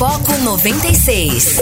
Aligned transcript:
Foco 0.00 0.32
96. 0.32 1.60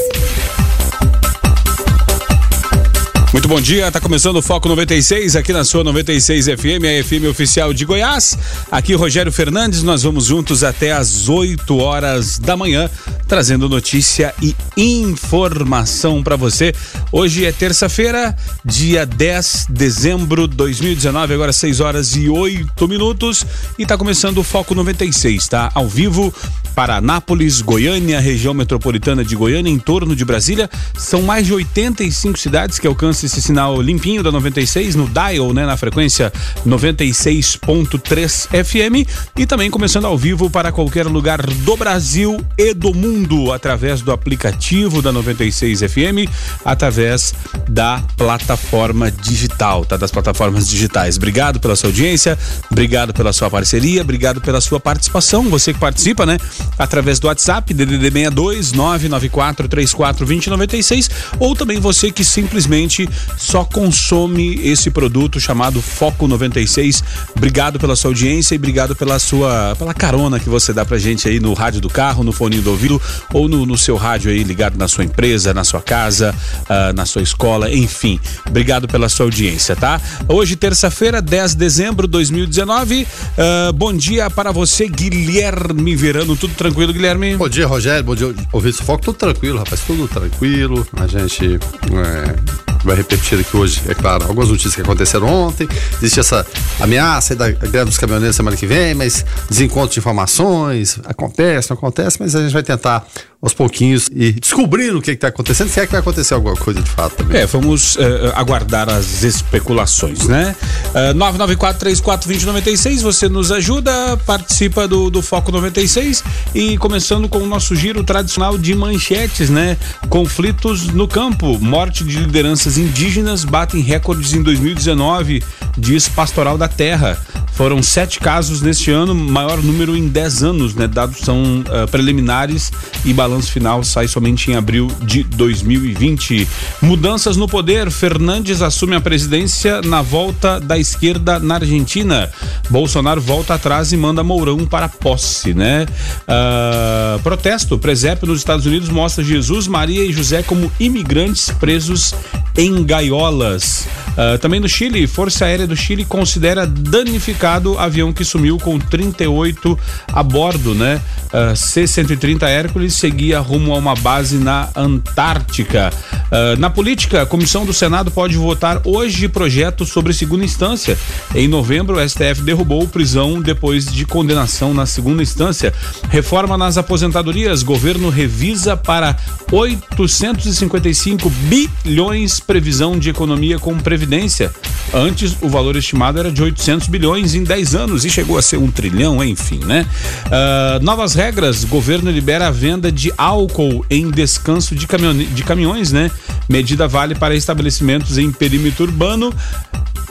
Muito 3.32 3.48
bom 3.48 3.60
dia, 3.60 3.90
tá 3.90 4.00
começando 4.00 4.36
o 4.36 4.42
Foco 4.42 4.68
96 4.68 5.34
aqui 5.34 5.52
na 5.52 5.64
sua 5.64 5.82
96 5.82 6.46
FM, 6.46 6.84
a 6.84 7.02
FM 7.02 7.28
oficial 7.28 7.74
de 7.74 7.84
Goiás. 7.84 8.38
Aqui 8.70 8.94
Rogério 8.94 9.32
Fernandes, 9.32 9.82
nós 9.82 10.04
vamos 10.04 10.26
juntos 10.26 10.62
até 10.62 10.92
às 10.92 11.28
8 11.28 11.76
horas 11.78 12.38
da 12.38 12.56
manhã, 12.56 12.88
trazendo 13.28 13.68
notícia 13.68 14.34
e 14.42 14.56
informação 14.74 16.22
para 16.22 16.34
você. 16.34 16.74
Hoje 17.12 17.44
é 17.44 17.52
terça-feira, 17.52 18.34
dia 18.64 19.04
10 19.04 19.66
de 19.68 19.88
dezembro 19.88 20.48
de 20.48 20.56
2019, 20.56 21.34
agora 21.34 21.52
6 21.52 21.80
horas 21.80 22.16
e 22.16 22.28
8 22.28 22.88
minutos, 22.88 23.44
e 23.78 23.84
tá 23.84 23.98
começando 23.98 24.38
o 24.38 24.42
Foco 24.42 24.74
96, 24.74 25.46
tá? 25.48 25.70
Ao 25.74 25.88
vivo 25.88 26.32
para 26.74 26.96
Anápolis, 26.96 27.60
Goiânia, 27.60 28.20
região 28.20 28.54
metropolitana 28.54 29.24
de 29.24 29.34
Goiânia, 29.34 29.70
em 29.70 29.78
torno 29.78 30.14
de 30.14 30.24
Brasília. 30.24 30.70
São 30.96 31.22
mais 31.22 31.46
de 31.46 31.52
85 31.52 32.38
cidades 32.38 32.78
que 32.78 32.86
alcançam 32.86 33.26
esse 33.26 33.42
sinal 33.42 33.82
limpinho 33.82 34.22
da 34.22 34.30
96 34.30 34.94
no 34.94 35.08
dial, 35.08 35.52
né, 35.52 35.66
na 35.66 35.76
frequência 35.76 36.32
96.3 36.66 38.48
FM 38.64 39.08
e 39.36 39.44
também 39.44 39.70
começando 39.70 40.04
ao 40.06 40.16
vivo 40.16 40.48
para 40.48 40.70
qualquer 40.70 41.06
lugar 41.06 41.44
do 41.44 41.76
Brasil 41.76 42.40
e 42.56 42.72
do 42.72 42.94
mundo 42.94 43.17
através 43.52 44.02
do 44.02 44.12
aplicativo 44.12 45.00
da 45.00 45.12
96 45.12 45.80
FM, 45.80 46.30
através 46.64 47.34
da 47.68 48.02
plataforma 48.16 49.10
digital, 49.10 49.84
tá? 49.84 49.96
Das 49.96 50.10
plataformas 50.10 50.68
digitais. 50.68 51.16
Obrigado 51.16 51.60
pela 51.60 51.76
sua 51.76 51.88
audiência, 51.88 52.38
obrigado 52.70 53.12
pela 53.12 53.32
sua 53.32 53.50
parceria, 53.50 54.02
obrigado 54.02 54.40
pela 54.40 54.60
sua 54.60 54.80
participação. 54.80 55.44
Você 55.48 55.72
que 55.72 55.78
participa, 55.78 56.24
né? 56.24 56.38
Através 56.78 57.18
do 57.18 57.26
WhatsApp 57.26 57.72
DDD 57.74 58.10
62 58.10 58.72
994 58.72 59.68
34 59.68 60.26
2096 60.26 61.10
ou 61.38 61.54
também 61.54 61.80
você 61.80 62.10
que 62.10 62.24
simplesmente 62.24 63.08
só 63.36 63.64
consome 63.64 64.60
esse 64.62 64.90
produto 64.90 65.40
chamado 65.40 65.80
Foco 65.80 66.26
96. 66.26 67.02
Obrigado 67.36 67.78
pela 67.78 67.96
sua 67.96 68.10
audiência 68.10 68.54
e 68.54 68.58
obrigado 68.58 68.94
pela 68.94 69.18
sua 69.18 69.74
pela 69.78 69.94
carona 69.94 70.40
que 70.40 70.48
você 70.48 70.72
dá 70.72 70.84
pra 70.84 70.98
gente 70.98 71.28
aí 71.28 71.40
no 71.40 71.52
rádio 71.54 71.80
do 71.80 71.88
carro, 71.88 72.24
no 72.24 72.32
fone 72.32 72.60
do 72.60 72.70
ouvido 72.70 73.00
ou 73.32 73.48
no, 73.48 73.66
no 73.66 73.76
seu 73.76 73.96
rádio 73.96 74.30
aí 74.30 74.42
ligado 74.42 74.76
na 74.76 74.88
sua 74.88 75.04
empresa, 75.04 75.54
na 75.54 75.64
sua 75.64 75.80
casa, 75.80 76.34
uh, 76.62 76.92
na 76.94 77.06
sua 77.06 77.22
escola, 77.22 77.72
enfim. 77.72 78.20
Obrigado 78.46 78.88
pela 78.88 79.08
sua 79.08 79.26
audiência, 79.26 79.76
tá? 79.76 80.00
Hoje, 80.28 80.56
terça-feira, 80.56 81.20
10 81.20 81.52
de 81.52 81.58
dezembro 81.58 82.06
de 82.06 82.12
2019. 82.12 83.06
Uh, 83.06 83.72
bom 83.72 83.92
dia 83.92 84.30
para 84.30 84.52
você, 84.52 84.88
Guilherme 84.88 85.94
Verano. 85.94 86.36
Tudo 86.36 86.54
tranquilo, 86.54 86.92
Guilherme? 86.92 87.36
Bom 87.36 87.48
dia, 87.48 87.66
Rogério. 87.66 88.04
Bom 88.04 88.14
dia, 88.14 88.34
ouvir 88.52 88.70
esse 88.70 88.82
foco. 88.82 89.02
Tudo 89.02 89.16
tranquilo, 89.16 89.58
rapaz. 89.58 89.80
Tudo 89.80 90.08
tranquilo. 90.08 90.86
A 90.96 91.06
gente 91.06 91.56
é 91.56 92.67
vai 92.84 92.96
repetir 92.96 93.38
aqui 93.38 93.56
hoje, 93.56 93.82
é 93.88 93.94
claro, 93.94 94.24
algumas 94.24 94.48
notícias 94.48 94.74
que 94.74 94.80
aconteceram 94.80 95.26
ontem. 95.26 95.68
Existe 95.98 96.20
essa 96.20 96.46
ameaça 96.80 97.34
da 97.34 97.50
greve 97.50 97.86
dos 97.86 97.98
caminhoneiros 97.98 98.36
semana 98.36 98.56
que 98.56 98.66
vem, 98.66 98.94
mas 98.94 99.24
desencontro 99.48 99.92
de 99.92 100.00
informações, 100.00 101.00
acontece, 101.04 101.70
não 101.70 101.76
acontece, 101.76 102.18
mas 102.20 102.34
a 102.34 102.42
gente 102.42 102.52
vai 102.52 102.62
tentar 102.62 103.06
aos 103.40 103.54
pouquinhos 103.54 104.10
e 104.12 104.32
descobrindo 104.32 104.98
o 104.98 105.02
que 105.02 105.12
está 105.12 105.28
acontecendo, 105.28 105.68
se 105.68 105.78
é 105.78 105.86
que 105.86 105.92
vai 105.92 106.00
acontecer 106.00 106.34
alguma 106.34 106.56
coisa 106.56 106.82
de 106.82 106.90
fato 106.90 107.16
também. 107.16 107.40
É, 107.40 107.46
vamos 107.46 107.94
uh, 107.94 108.00
aguardar 108.34 108.88
as 108.88 109.22
especulações, 109.22 110.26
né? 110.26 110.56
Uh, 110.88 111.14
994-34-2096, 111.16 113.00
você 113.00 113.28
nos 113.28 113.52
ajuda, 113.52 114.16
participa 114.26 114.88
do, 114.88 115.08
do 115.08 115.22
Foco 115.22 115.52
96 115.52 116.24
e 116.52 116.76
começando 116.78 117.28
com 117.28 117.38
o 117.38 117.46
nosso 117.46 117.76
giro 117.76 118.02
tradicional 118.02 118.58
de 118.58 118.74
manchetes, 118.74 119.48
né? 119.50 119.76
Conflitos 120.08 120.88
no 120.88 121.06
campo, 121.06 121.60
morte 121.60 122.02
de 122.02 122.18
lideranças 122.18 122.76
indígenas 122.76 123.44
batem 123.44 123.80
recordes 123.80 124.32
em 124.32 124.42
2019, 124.42 125.44
diz 125.76 126.08
Pastoral 126.08 126.58
da 126.58 126.66
Terra. 126.66 127.16
Foram 127.52 127.82
sete 127.82 128.20
casos 128.20 128.62
neste 128.62 128.90
ano, 128.92 129.14
maior 129.14 129.60
número 129.60 129.96
em 129.96 130.06
dez 130.06 130.44
anos, 130.44 130.76
né? 130.76 130.86
Dados 130.86 131.18
são 131.18 131.60
uh, 131.62 131.88
preliminares 131.90 132.70
e 133.04 133.12
balanço 133.28 133.52
final 133.52 133.84
sai 133.84 134.08
somente 134.08 134.50
em 134.50 134.54
abril 134.54 134.90
de 135.02 135.22
2020. 135.22 136.48
Mudanças 136.80 137.36
no 137.36 137.46
poder, 137.46 137.90
Fernandes 137.90 138.62
assume 138.62 138.96
a 138.96 139.00
presidência 139.00 139.82
na 139.82 140.00
volta 140.00 140.58
da 140.58 140.78
esquerda 140.78 141.38
na 141.38 141.56
Argentina. 141.56 142.30
Bolsonaro 142.70 143.20
volta 143.20 143.54
atrás 143.54 143.92
e 143.92 143.96
manda 143.96 144.24
Mourão 144.24 144.64
para 144.64 144.88
posse, 144.88 145.52
né? 145.52 145.86
Uh, 146.22 147.22
protesto, 147.22 147.78
presépio 147.78 148.26
nos 148.26 148.38
Estados 148.38 148.64
Unidos 148.64 148.88
mostra 148.88 149.22
Jesus, 149.22 149.66
Maria 149.66 150.04
e 150.04 150.12
José 150.12 150.42
como 150.42 150.72
imigrantes 150.80 151.50
presos 151.50 152.14
em 152.56 152.82
gaiolas. 152.84 153.86
Uh, 154.18 154.38
também 154.38 154.58
no 154.58 154.68
Chile, 154.68 155.06
Força 155.06 155.44
Aérea 155.44 155.66
do 155.66 155.76
Chile 155.76 156.04
considera 156.04 156.66
danificado 156.66 157.78
avião 157.78 158.12
que 158.12 158.24
sumiu 158.24 158.58
com 158.58 158.78
38 158.78 159.78
a 160.12 160.22
bordo, 160.22 160.74
né? 160.74 161.00
Uh, 161.26 161.54
C-130 161.54 162.42
Hércules 162.42 162.94
rumo 163.40 163.74
a 163.74 163.78
uma 163.78 163.94
base 163.94 164.38
na 164.38 164.68
Antártica. 164.74 165.92
Uh, 166.28 166.58
na 166.58 166.68
política, 166.68 167.22
a 167.22 167.26
comissão 167.26 167.64
do 167.64 167.72
Senado 167.72 168.10
pode 168.10 168.36
votar 168.36 168.80
hoje 168.84 169.28
projeto 169.28 169.86
sobre 169.86 170.12
segunda 170.12 170.44
instância. 170.44 170.96
Em 171.34 171.48
novembro, 171.48 171.96
o 171.96 172.08
STF 172.08 172.42
derrubou 172.42 172.86
prisão 172.86 173.40
depois 173.40 173.86
de 173.86 174.04
condenação 174.04 174.74
na 174.74 174.86
segunda 174.86 175.22
instância. 175.22 175.72
Reforma 176.10 176.56
nas 176.56 176.76
aposentadorias, 176.76 177.62
governo 177.62 178.10
revisa 178.10 178.76
para 178.76 179.16
855 179.50 181.30
bilhões 181.30 182.40
previsão 182.40 182.98
de 182.98 183.10
economia 183.10 183.58
com 183.58 183.76
previdência. 183.78 184.52
Antes, 184.92 185.36
o 185.40 185.48
valor 185.48 185.76
estimado 185.76 186.18
era 186.18 186.30
de 186.30 186.42
800 186.42 186.88
bilhões 186.88 187.34
em 187.34 187.44
10 187.44 187.74
anos 187.74 188.04
e 188.04 188.10
chegou 188.10 188.38
a 188.38 188.42
ser 188.42 188.56
um 188.56 188.70
trilhão, 188.70 189.22
enfim, 189.22 189.60
né? 189.64 189.86
Uh, 190.26 190.82
novas 190.82 191.14
regras: 191.14 191.64
governo 191.64 192.10
libera 192.10 192.48
a 192.48 192.50
venda 192.50 192.90
de 192.90 193.07
álcool 193.16 193.84
em 193.88 194.10
descanso 194.10 194.74
de, 194.74 194.86
de 194.86 195.42
caminhões, 195.42 195.92
né? 195.92 196.10
Medida 196.48 196.88
vale 196.88 197.14
para 197.14 197.34
estabelecimentos 197.34 198.18
em 198.18 198.30
perímetro 198.30 198.84
urbano 198.84 199.32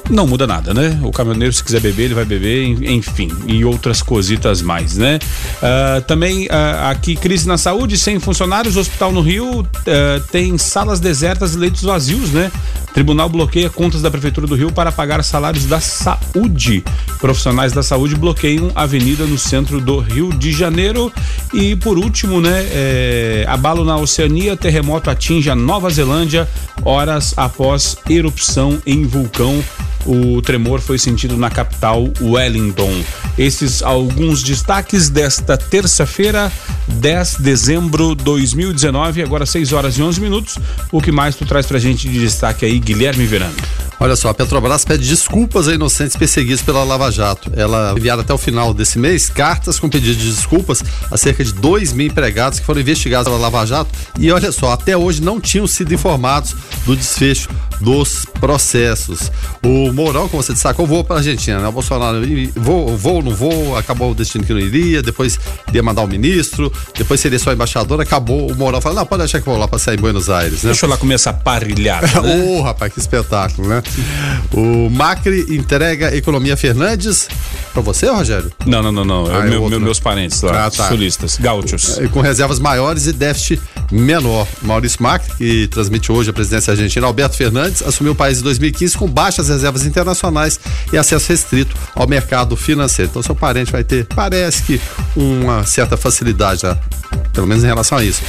não 0.10 0.26
muda 0.26 0.48
nada, 0.48 0.74
né? 0.74 1.00
O 1.04 1.12
caminhoneiro, 1.12 1.54
se 1.54 1.64
quiser 1.64 1.82
beber, 1.82 2.06
ele 2.06 2.14
vai 2.14 2.26
beber, 2.26 2.66
enfim, 2.90 3.30
e 3.46 3.66
outras 3.66 4.02
cositas 4.02 4.62
mais, 4.62 4.98
né? 4.98 5.20
Uh, 5.58 6.02
também 6.02 6.46
uh, 6.46 6.90
aqui, 6.90 7.16
crise 7.16 7.48
na 7.48 7.58
saúde, 7.58 7.98
sem 7.98 8.20
funcionários, 8.20 8.78
hospital 8.78 9.12
no 9.12 9.22
Rio 9.22 9.62
uh, 9.62 9.66
tem 10.32 10.58
salas 10.58 11.00
desertas 11.00 11.56
e 11.56 11.58
leitos 11.58 11.84
vazios, 11.84 12.32
né? 12.32 12.52
Tribunal 12.94 13.30
bloqueia 13.30 13.70
contas 13.70 14.02
da 14.02 14.10
Prefeitura 14.10 14.48
do 14.48 14.56
Rio 14.56 14.72
para 14.72 14.92
pagar 14.92 15.24
salários 15.24 15.66
da 15.66 15.80
saúde. 15.80 16.84
Profissionais 17.20 17.72
da 17.72 17.84
saúde 17.84 18.16
bloqueiam 18.16 18.72
avenida 18.74 19.26
no 19.26 19.38
centro 19.38 19.80
do 19.80 20.00
Rio 20.00 20.34
de 20.34 20.52
Janeiro. 20.52 21.12
E 21.54 21.76
por 21.76 21.98
último, 22.00 22.42
né? 22.42 22.66
É, 22.72 22.87
abalo 23.48 23.84
na 23.84 23.98
Oceania, 23.98 24.58
terremoto 24.58 25.10
atinge 25.10 25.50
a 25.50 25.56
Nova 25.56 25.90
Zelândia 25.90 26.48
horas 26.84 27.34
após 27.38 27.98
erupção 28.10 28.82
em 28.86 29.06
vulcão 29.06 29.64
o 30.08 30.42
tremor 30.42 30.80
foi 30.80 30.98
sentido 30.98 31.36
na 31.36 31.50
capital 31.50 32.08
Wellington. 32.22 33.04
Esses 33.38 33.84
alguns 33.84 34.42
destaques 34.42 35.10
desta 35.10 35.58
terça-feira, 35.58 36.52
10 36.88 37.36
de 37.36 37.44
dezembro 37.44 38.16
de 38.16 38.24
2019, 38.24 39.22
agora 39.22 39.46
6 39.46 39.74
horas 39.74 39.98
e 39.98 40.02
11 40.02 40.22
minutos. 40.22 40.58
O 40.92 41.02
que 41.02 41.12
mais 41.12 41.36
tu 41.36 41.46
traz 41.46 41.66
pra 41.66 41.78
gente 41.78 42.08
de 42.08 42.20
destaque 42.20 42.66
aí, 42.66 42.80
Guilherme 42.80 43.26
Verano? 43.26 43.56
Olha 44.00 44.16
só, 44.16 44.30
a 44.30 44.34
Petrobras 44.34 44.86
pede 44.86 45.08
desculpas 45.08 45.68
a 45.68 45.74
inocentes 45.74 46.16
perseguidos 46.16 46.62
pela 46.62 46.84
Lava 46.84 47.12
Jato. 47.12 47.52
Ela 47.56 47.94
enviada 47.98 48.22
até 48.22 48.34
o 48.34 48.38
final 48.38 48.74
desse 48.74 49.00
mês 49.00 49.30
cartas 49.30 49.80
com 49.80 49.90
pedido 49.90 50.18
de 50.18 50.30
desculpas 50.30 50.84
a 51.12 51.18
cerca 51.18 51.44
de 51.44 51.54
2 51.54 51.94
mil 51.94 52.08
empregados 52.08 52.60
que 52.60 52.66
foram 52.66 52.80
investigados 52.82 53.28
pela 53.28 53.40
Lava 53.40 53.66
Jato. 53.66 53.90
E 54.20 54.32
olha 54.32 54.52
só, 54.52 54.72
até 54.72 54.96
hoje 54.96 55.22
não 55.22 55.42
tinham 55.42 55.66
sido 55.66 55.94
informados 55.94 56.56
do 56.86 56.96
desfecho 56.96 57.50
dos 57.82 58.26
processos. 58.40 59.32
O 59.64 59.92
Mourão, 59.92 60.28
como 60.28 60.42
você 60.42 60.54
destacou, 60.54 60.86
voou 60.86 61.04
para 61.04 61.18
a 61.18 61.20
Argentina, 61.20 61.60
né? 61.60 61.68
O 61.68 61.72
Bolsonaro 61.72 62.20
vou, 62.56 62.98
vou, 62.98 63.22
não 63.22 63.34
vou, 63.34 63.78
acabou 63.78 64.12
o 64.12 64.16
destino 64.16 64.44
que 64.44 64.54
não 64.54 64.60
iria, 64.60 65.02
depois 65.02 65.40
ia 65.74 65.84
mandar 65.84 66.04
o 66.04 66.08
ministro, 66.08 66.72
depois 66.98 67.20
seria 67.20 67.40
só 67.40 67.52
embaixador, 67.52 68.02
acabou 68.02 68.52
o 68.52 68.56
Mourão 68.56 68.82
falou, 68.82 69.00
não, 69.00 69.06
pode 69.06 69.24
deixar 69.24 69.40
que 69.40 69.46
vou 69.46 69.58
lá 69.58 69.68
passar 69.68 69.94
em 69.94 69.98
Buenos 69.98 70.30
Aires, 70.30 70.64
né? 70.64 70.72
Deixa 70.72 70.86
eu 70.86 70.90
lá 70.90 70.98
começar 70.98 71.32
a 71.32 71.34
parrilhar. 71.34 72.04
Né? 72.18 72.46
Ô, 72.48 72.58
oh, 72.58 72.62
rapaz, 72.64 72.92
que 72.92 73.00
espetáculo, 73.00 73.68
né? 73.68 73.84
O 74.54 74.90
Macri 74.90 75.46
entrega 75.56 76.16
Economia 76.16 76.56
Fernandes 76.56 77.28
para 77.74 77.82
você, 77.82 78.08
Rogério? 78.08 78.52
Não, 78.66 78.82
não, 78.82 78.92
não, 78.92 79.06
não. 79.06 79.26
Ah, 79.28 79.46
é 79.46 79.50
meu, 79.50 79.70
meu, 79.70 79.80
meus 79.80 80.00
parentes 80.00 80.42
lá, 80.42 80.66
ah, 80.66 80.72
tá. 80.72 80.88
sulistas, 80.88 81.38
gaúchos. 81.38 82.00
Com 82.12 82.22
reservas 82.22 82.60
maiores 82.60 83.08
e 83.08 83.14
déficit 83.14 83.62
menor. 83.92 84.48
Maurício 84.62 85.02
Macri, 85.02 85.32
que 85.38 85.68
transmite 85.68 86.12
hoje 86.12 86.30
a 86.30 86.34
presidência 86.34 86.72
argentina, 86.72 87.06
Alberto 87.06 87.36
Fernandes, 87.36 87.82
assumiu 87.82 88.14
o 88.14 88.16
país 88.16 88.40
em 88.40 88.44
2015 88.44 88.98
com 88.98 89.08
baixas 89.08 89.50
reservas 89.50 89.86
internacionais 89.86 90.60
e 90.92 90.98
acesso 90.98 91.30
restrito 91.30 91.76
ao 91.96 92.08
mercado 92.08 92.56
financeiro. 92.56 93.10
Então, 93.12 93.22
seu 93.22 93.36
parente 93.36 93.72
vai 93.72 93.84
ter, 93.84 94.06
parece 94.06 94.64
que, 94.64 94.82
uma 95.16 95.64
certa 95.64 95.96
facilidade 95.96 96.62
pelo 97.34 97.46
menos 97.46 97.64
em 97.64 97.68
relação 97.68 98.00
a 98.00 98.04
isso. 98.04 98.22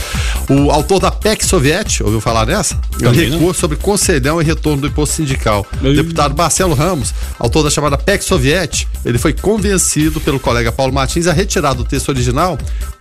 O 0.50 0.70
autor 0.70 1.00
da 1.00 1.10
PEC 1.10 1.42
Soviete, 1.44 2.02
ouviu 2.02 2.20
falar 2.20 2.44
nessa? 2.44 2.78
Recuou 3.00 3.54
sobre 3.54 3.78
conselhão 3.78 4.40
e 4.40 4.44
retorno 4.44 4.82
do 4.82 4.86
imposto 4.86 5.16
sindical. 5.16 5.47
O 5.56 5.94
deputado 5.94 6.36
Marcelo 6.36 6.74
Ramos, 6.74 7.14
autor 7.38 7.62
da 7.62 7.70
chamada 7.70 7.96
PEC 7.96 8.22
Soviete, 8.24 8.88
ele 9.04 9.18
foi 9.18 9.32
convencido 9.32 10.20
pelo 10.20 10.38
colega 10.38 10.70
Paulo 10.70 10.92
Martins 10.92 11.26
a 11.26 11.32
retirar 11.32 11.74
do 11.74 11.84
texto 11.84 12.08
original 12.08 12.58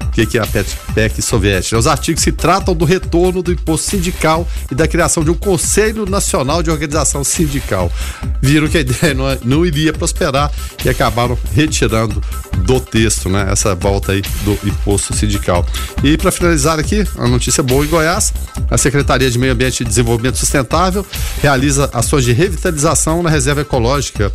o 0.08 0.26
que, 0.26 0.38
é 0.38 0.42
a 0.42 0.48
PEC 0.48 1.22
soviética? 1.22 1.78
Os 1.78 1.86
artigos 1.86 2.24
que 2.24 2.32
tratam 2.32 2.74
do 2.74 2.86
retorno 2.86 3.44
do 3.44 3.52
imposto 3.52 3.92
sindical 3.92 4.48
e 4.72 4.74
da 4.74 4.88
criação 4.88 5.24
de 5.24 5.30
um 5.30 5.36
Conselho 5.36 6.08
Nacional 6.08 6.64
de 6.64 6.72
Organização 6.72 7.24
Sindical. 7.24 7.92
Viram 8.42 8.68
que 8.68 8.78
a 8.78 8.82
ideia 8.82 9.14
não, 9.14 9.26
não 9.44 9.66
iria 9.66 9.94
prosperar 9.94 10.52
e 10.84 10.90
acabaram 10.90 11.38
retirando 11.54 12.22
do 12.58 12.80
texto, 12.80 13.30
né? 13.30 13.48
Essa 13.52 13.76
volta 13.76 14.12
aí 14.12 14.22
do 14.44 14.58
imposto 14.66 15.16
sindical. 15.16 15.66
E 16.04 16.18
para 16.18 16.32
finalizar 16.32 16.80
aqui, 16.80 17.06
a 17.18 17.28
notícia 17.28 17.64
boa 17.64 17.86
em 17.86 17.88
Goiás, 17.88 18.34
a 18.70 18.78
Secretaria 18.78 19.30
de 19.30 19.38
Meio 19.38 19.54
Ambiente 19.54 19.82
e 19.82 19.86
Desenvolvimento 19.86 20.38
Sustentável 20.38 21.06
realiza 21.42 21.90
ações 21.94 22.24
de 22.26 22.34
revitalização 22.34 23.22
na 23.24 23.30
reserva 23.30 23.62
ecológica 23.62 24.32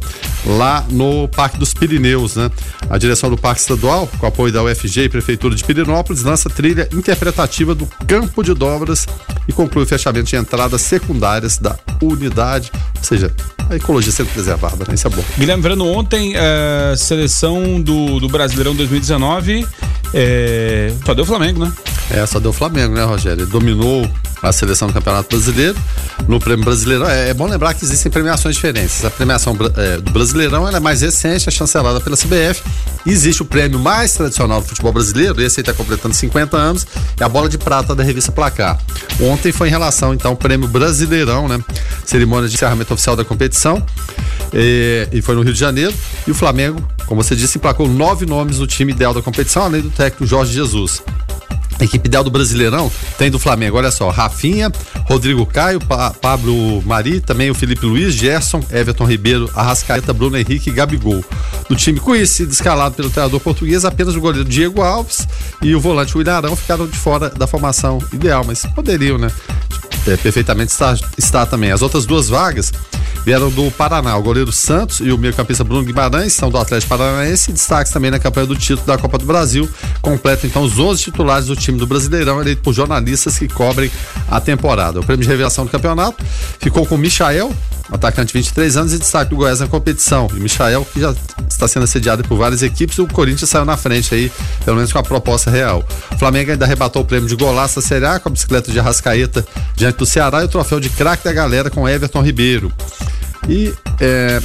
lá 0.47 0.85
no 0.91 1.29
Parque 1.29 1.59
dos 1.59 1.75
Pirineus, 1.75 2.37
né? 2.37 2.51
A 2.89 2.99
direção 2.99 3.31
do 3.31 3.37
Parque 3.37 3.61
Estadual, 3.61 4.09
com 4.19 4.27
apoio 4.27 4.53
da 4.53 4.63
UFG 4.63 5.05
e 5.05 5.09
Prefeitura 5.09 5.55
de 5.55 5.65
Pirinópolis, 5.65 6.23
lança 6.23 6.51
trilha 6.51 6.89
interpretativa 6.93 7.75
do 7.75 7.87
campo 8.07 8.43
de 8.43 8.55
dobras 8.55 9.07
e 9.49 9.53
conclui 9.53 9.85
o 9.85 9.87
fechamento 9.87 10.29
de 10.29 10.37
entradas 10.37 10.83
secundárias 10.83 11.59
da 11.59 11.77
unidade, 12.01 12.71
ou 12.97 13.05
seja, 13.05 13.33
a 13.69 13.77
ecologia 13.77 14.13
sendo 14.13 14.29
preservada, 14.29 14.85
né? 14.87 14.95
Isso 14.95 15.07
é 15.07 15.11
bom. 15.11 15.25
Guilherme 15.39 15.63
Verano, 15.63 15.87
ontem, 15.87 16.35
a 16.37 16.97
seleção 16.97 17.81
do, 17.81 18.12
do 18.21 18.29
Brasileirão 18.29 18.75
2019 18.75 19.67
é, 20.15 20.93
só 21.05 21.15
deu 21.15 21.25
Flamengo, 21.25 21.65
né? 21.65 21.73
É, 22.11 22.25
só 22.27 22.39
deu 22.39 22.53
Flamengo, 22.53 22.95
né, 22.95 23.05
Rogério? 23.05 23.45
Ele 23.45 23.51
dominou 23.51 24.09
a 24.43 24.53
seleção 24.53 24.89
do 24.89 24.95
Campeonato 24.95 25.29
Brasileiro. 25.29 25.79
No 26.27 26.41
Prêmio 26.41 26.65
Brasileirão, 26.65 27.09
é, 27.09 27.31
é 27.31 27.35
bom 27.35 27.47
lembrar 27.47 27.75
que 27.75 27.85
existem 27.85 28.11
premiações 28.11 28.57
diferentes. 28.57 29.05
A 29.05 29.11
premiação 29.11 29.57
é, 29.77 29.99
do 29.99 30.11
Brasileirão 30.11 30.69
é 30.69 30.81
mais 30.81 31.01
recente, 31.01 31.49
é 31.49 31.53
chancelada 31.53 32.01
pela 32.01 32.17
CBF. 32.17 32.63
Existe 33.07 33.43
o 33.43 33.45
prêmio 33.45 33.79
mais 33.79 34.13
tradicional 34.13 34.61
do 34.61 34.67
futebol 34.67 34.93
brasileiro, 34.93 35.41
esse 35.41 35.61
aí 35.61 35.63
está 35.63 35.73
completando 35.73 36.15
50 36.15 36.57
anos, 36.57 36.87
é 37.19 37.25
a 37.25 37.29
bola 37.29 37.49
de 37.49 37.59
prata 37.59 37.95
da 37.95 38.03
revista 38.03 38.31
Placar. 38.31 38.79
Ontem 39.21 39.53
foi 39.53 39.69
em 39.69 39.71
relação, 39.71 40.15
então, 40.15 40.33
ao 40.33 40.37
Prêmio 40.37 40.69
Brasileirão, 40.69 41.49
né? 41.49 41.63
Cerimônia 42.05 42.49
de 42.49 42.55
encerramento 42.55 42.93
oficial 42.95 43.17
da 43.17 43.25
competição. 43.25 43.85
E, 44.53 45.09
e 45.13 45.23
foi 45.23 45.35
no 45.35 45.43
Rio 45.43 45.53
de 45.53 45.59
Janeiro. 45.59 45.95
E 46.27 46.31
o 46.31 46.35
Flamengo, 46.35 46.87
como 47.07 47.23
você 47.23 47.35
disse, 47.35 47.59
emplacou 47.59 47.89
nove 47.89 48.27
nomes 48.27 48.59
no 48.59 48.67
time 48.67 48.93
ideal 48.93 49.15
da 49.15 49.23
competição, 49.23 49.65
além 49.65 49.81
do 49.81 49.91
técnico 49.91 50.27
Jorge 50.27 50.53
Jesus. 50.53 51.03
Equipe 51.81 52.09
ideal 52.09 52.23
do 52.23 52.31
Brasileirão 52.31 52.91
tem 53.19 53.31
do 53.31 53.39
Flamengo, 53.39 53.77
olha 53.77 53.91
só, 53.91 54.11
Rafinha, 54.11 54.71
Rodrigo 55.07 55.45
Caio, 55.47 55.81
pa 55.81 56.11
Pablo 56.11 56.83
Mari, 56.83 57.21
também 57.21 57.51
o 57.51 57.55
Felipe 57.55 57.85
Luiz, 57.87 58.15
Gerson, 58.15 58.63
Everton 58.71 59.05
Ribeiro, 59.05 59.51
Arrascaeta, 59.55 60.13
Bruno 60.13 60.37
Henrique 60.37 60.71
e 60.71 60.73
Gabigol. 60.73 61.25
Do 61.69 61.77
time 61.77 61.99
conhecido, 61.99 62.53
escalado 62.53 62.95
pelo 62.95 63.11
treinador 63.11 63.41
português, 63.41 63.85
apenas 63.85 64.15
o 64.15 64.21
goleiro 64.21 64.49
Diego 64.49 64.83
Alves 64.83 65.27
e 65.61 65.75
o 65.75 65.81
volante 65.81 66.17
Willarão 66.17 66.55
ficaram 66.57 66.87
de 66.87 66.97
fora 66.97 67.31
da 67.31 67.47
formação 67.47 67.99
ideal, 68.13 68.45
mas 68.45 68.65
poderiam, 68.67 69.19
né? 69.19 69.31
É, 70.07 70.17
perfeitamente 70.17 70.73
estar, 70.73 70.99
estar 71.17 71.47
também. 71.47 71.71
As 71.71 71.81
outras 71.81 72.05
duas 72.05 72.29
vagas 72.29 72.73
vieram 73.25 73.51
do 73.51 73.71
Paraná. 73.71 74.17
O 74.17 74.23
goleiro 74.23 74.53
Santos 74.53 75.01
e 75.01 75.13
o 75.13 75.19
meio-campista 75.19 75.63
Bruno 75.65 75.85
Guimarães 75.85 76.33
são 76.33 76.51
do 76.51 76.59
Atlético 76.59 76.91
Paranaense. 76.91 77.53
Destaques 77.53 77.93
também 77.93 78.11
na 78.11 78.19
campanha 78.19 78.47
do 78.47 78.57
título 78.57 78.87
da 78.87 78.99
Copa 78.99 79.19
do 79.19 79.25
Brasil. 79.25 79.69
Completa 80.01 80.47
então 80.47 80.63
os 80.63 80.79
11 80.79 81.03
titulares 81.03 81.47
do 81.47 81.57
time 81.57 81.79
do 81.79 81.87
Brasileirão, 81.87 82.41
eleito 82.41 82.63
por 82.63 82.73
jornalistas 82.73 83.39
que 83.39 83.49
cobrem 83.49 83.91
a 84.29 84.41
temporada. 84.41 85.01
O 85.01 85.05
prêmio 85.05 85.23
de 85.23 85.29
revelação 85.29 85.65
do 85.65 85.71
campeonato 85.71 86.25
ficou 86.59 86.85
com 86.85 86.97
Michael, 86.97 87.55
atacante 87.91 88.29
de 88.29 88.39
23 88.39 88.77
anos 88.77 88.93
e 88.93 88.99
destaque 88.99 89.31
do 89.31 89.37
Goiás 89.37 89.61
na 89.61 89.69
competição. 89.69 90.29
E 90.35 90.41
Michael, 90.41 90.87
que 90.93 91.01
já 91.01 91.15
está 91.49 91.69
sendo 91.69 91.85
assediado 91.85 92.25
por 92.25 92.37
várias 92.37 92.63
equipes, 92.63 92.99
o 92.99 93.07
Corinthians 93.07 93.51
saiu 93.51 93.65
na 93.65 93.77
frente 93.77 94.15
aí, 94.15 94.33
pelo 94.65 94.77
menos 94.77 94.93
com 94.93 94.99
a 94.99 95.03
proposta 95.03 95.51
real. 95.51 95.85
O 96.11 96.19
Flamengo 96.19 96.51
ainda 96.51 96.65
arrebatou 96.65 97.03
o 97.03 97.05
prêmio 97.05 97.29
de 97.29 97.37
golaço 97.37 97.77
da 97.77 97.83
Série 97.83 98.07
A 98.07 98.19
com 98.19 98.29
a 98.29 98.33
bicicleta 98.33 98.73
de 98.73 98.79
Arrascaeta 98.79 99.45
diante 99.77 99.92
do 99.99 100.07
Ceará 100.07 100.43
e 100.43 100.45
o 100.45 100.49
troféu 100.49 100.81
de 100.81 100.89
craque 100.89 101.25
da 101.25 101.33
galera 101.33 101.71
com 101.71 101.89
Everton 101.89 102.23
Ribeiro. 102.23 102.73
E 103.49 103.75
é, 104.01 104.41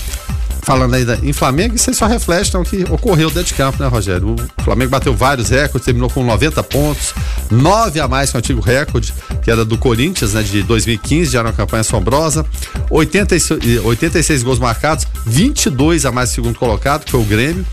falando 0.67 0.95
aí 0.95 1.05
em 1.23 1.31
Flamengo, 1.31 1.75
isso 1.75 1.89
aí 1.89 1.95
só 1.95 2.05
reflete 2.07 2.49
então, 2.49 2.61
o 2.61 2.65
que 2.65 2.83
ocorreu 2.91 3.29
dentro 3.29 3.45
de 3.45 3.53
campo, 3.53 3.81
né, 3.81 3.87
Rogério? 3.87 4.35
O 4.35 4.61
Flamengo 4.63 4.91
bateu 4.91 5.15
vários 5.15 5.47
recordes, 5.47 5.85
terminou 5.85 6.09
com 6.09 6.25
90 6.25 6.61
pontos, 6.63 7.13
9 7.49 8.01
a 8.01 8.07
mais 8.09 8.31
que 8.31 8.35
o 8.35 8.39
antigo 8.39 8.59
recorde, 8.59 9.13
que 9.41 9.49
era 9.49 9.63
do 9.63 9.77
Corinthians, 9.77 10.33
né, 10.33 10.43
de 10.43 10.61
2015, 10.63 11.31
já 11.31 11.39
era 11.39 11.47
uma 11.47 11.53
campanha 11.53 11.79
assombrosa. 11.79 12.45
86, 12.89 13.81
86 13.85 14.43
gols 14.43 14.59
marcados, 14.59 15.07
22 15.25 16.05
a 16.05 16.11
mais 16.11 16.31
segundo 16.31 16.59
colocado, 16.59 17.05
que 17.05 17.11
foi 17.11 17.21
o 17.21 17.23
Grêmio. 17.23 17.65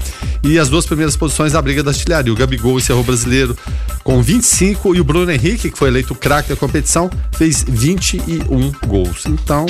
E 0.44 0.56
as 0.56 0.68
duas 0.68 0.86
primeiras 0.86 1.16
posições 1.16 1.52
da 1.52 1.62
briga 1.62 1.82
da 1.82 1.90
artilharia. 1.90 2.32
O 2.32 2.36
Gabigol 2.36 2.78
encerrou 2.78 3.02
o 3.02 3.04
brasileiro 3.04 3.56
com 4.04 4.22
25 4.22 4.94
e 4.94 5.00
o 5.00 5.04
Bruno 5.04 5.32
Henrique, 5.32 5.70
que 5.70 5.78
foi 5.78 5.88
eleito 5.88 6.14
craque 6.14 6.50
da 6.50 6.56
competição, 6.56 7.10
fez 7.32 7.64
21 7.66 8.70
gols. 8.86 9.24
Então, 9.26 9.66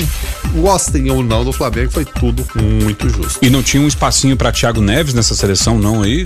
gostem 0.53 1.09
ou 1.09 1.23
não 1.23 1.45
do 1.45 1.53
Flamengo, 1.53 1.91
foi 1.91 2.03
tudo 2.03 2.45
muito 2.61 3.14
justo. 3.15 3.39
E 3.41 3.49
não 3.49 3.63
tinha 3.63 3.81
um 3.81 3.87
espacinho 3.87 4.35
para 4.35 4.51
Thiago 4.51 4.81
Neves 4.81 5.13
nessa 5.13 5.35
seleção, 5.35 5.77
não 5.77 6.01
aí? 6.01 6.25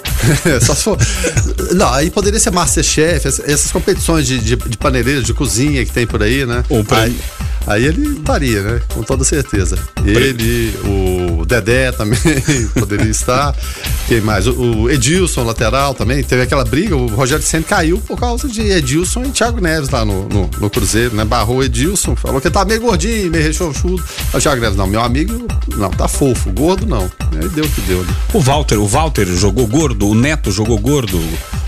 Só 0.62 0.74
se 0.74 0.82
for. 0.82 0.98
Não, 1.74 1.92
aí 1.92 2.10
poderia 2.10 2.38
ser 2.38 2.50
Masterchef, 2.50 3.26
essas 3.26 3.70
competições 3.70 4.26
de, 4.26 4.38
de, 4.38 4.56
de 4.56 4.76
paneleiro, 4.76 5.22
de 5.22 5.34
cozinha 5.34 5.84
que 5.84 5.92
tem 5.92 6.06
por 6.06 6.22
aí, 6.22 6.46
né? 6.46 6.64
Ou 6.68 6.84
pra... 6.84 7.02
aí, 7.02 7.18
aí 7.66 7.84
ele 7.84 8.18
estaria, 8.18 8.62
né? 8.62 8.80
Com 8.92 9.02
toda 9.02 9.24
certeza. 9.24 9.78
Ele, 10.04 10.74
o 10.84 11.44
Dedé 11.44 11.92
também 11.92 12.18
poderia 12.74 13.10
estar. 13.10 13.54
Quem 14.08 14.20
mais? 14.20 14.46
O, 14.46 14.90
Edilson, 14.90 15.44
lateral 15.44 15.94
também. 15.94 16.22
Teve 16.22 16.42
aquela 16.42 16.64
briga, 16.64 16.96
o 16.96 17.06
Rogério 17.06 17.44
Senna 17.44 17.64
caiu 17.64 17.98
por 17.98 18.18
causa 18.18 18.48
de 18.48 18.62
Edilson 18.62 19.24
e 19.24 19.30
Thiago 19.30 19.60
Neves 19.60 19.90
lá 19.90 20.04
no, 20.04 20.28
no, 20.28 20.50
no 20.58 20.70
Cruzeiro, 20.70 21.14
né? 21.14 21.24
Barrou 21.24 21.58
o 21.58 21.64
Edilson, 21.64 22.16
falou 22.16 22.40
que 22.40 22.50
tá 22.50 22.64
meio 22.64 22.80
gordinho, 22.80 23.30
meio 23.30 23.44
rechonchudo. 23.44 24.02
O 24.32 24.38
Thiago 24.38 24.60
Neves, 24.60 24.76
não, 24.76 24.86
meu 24.86 25.00
amigo, 25.00 25.46
não, 25.76 25.90
tá 25.90 26.08
fofo, 26.08 26.50
gordo 26.52 26.86
não. 26.86 27.10
Aí 27.32 27.48
deu 27.50 27.64
o 27.64 27.68
que 27.68 27.80
deu. 27.82 28.02
Né? 28.02 28.14
O 28.32 28.40
Walter, 28.40 28.78
o 28.78 28.86
Walter 28.86 29.26
jogou 29.26 29.66
gordo, 29.66 30.08
o 30.08 30.14
Neto 30.14 30.50
jogou 30.50 30.78
gordo, 30.78 31.20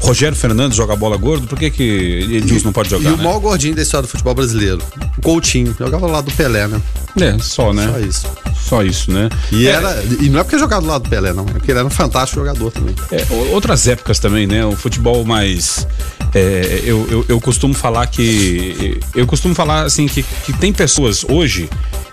Rogério 0.04 0.36
Fernandes 0.36 0.76
joga 0.76 0.94
bola 0.94 1.16
gordo, 1.16 1.46
por 1.46 1.58
que 1.58 1.70
que 1.70 1.82
Edilson 2.30 2.66
não 2.66 2.72
pode 2.72 2.90
jogar, 2.90 3.10
E 3.10 3.14
o 3.14 3.16
né? 3.16 3.24
maior 3.24 3.38
gordinho 3.40 3.74
da 3.74 3.82
história 3.82 4.06
do 4.06 4.10
futebol 4.10 4.34
brasileiro, 4.34 4.80
o 5.18 5.22
Coutinho, 5.22 5.74
jogava 5.78 6.06
lá 6.06 6.20
do 6.20 6.30
Pelé, 6.32 6.66
né? 6.68 6.80
É, 7.20 7.38
só, 7.38 7.72
né? 7.72 7.88
Só 7.90 7.98
isso. 7.98 8.26
Só 8.56 8.82
isso, 8.82 9.10
né? 9.12 9.28
E, 9.52 9.66
É, 9.66 9.72
era, 9.72 10.02
e 10.20 10.28
não 10.28 10.40
é 10.40 10.42
porque 10.44 10.58
jogava 10.58 10.82
do 10.82 10.88
lado 10.88 11.04
do 11.04 11.10
Pelé, 11.10 11.32
não. 11.32 11.44
É 11.44 11.52
porque 11.52 11.70
ele 11.70 11.78
era 11.78 11.86
um 11.86 11.90
fantástico 11.90 12.40
jogador 12.40 12.70
também. 12.70 12.94
É, 13.10 13.24
outras 13.52 13.86
épocas 13.86 14.18
também, 14.18 14.46
né? 14.46 14.64
O 14.64 14.74
futebol 14.76 15.24
mais. 15.24 15.86
é, 16.34 16.82
eu, 16.84 17.06
eu, 17.10 17.24
eu 17.28 17.40
costumo 17.40 17.74
falar 17.74 18.06
que. 18.06 19.00
Eu 19.14 19.26
costumo 19.26 19.54
falar 19.54 19.82
assim 19.82 20.06
que, 20.06 20.22
que 20.22 20.52
tem 20.54 20.72
pessoas 20.72 21.24
hoje 21.28 21.68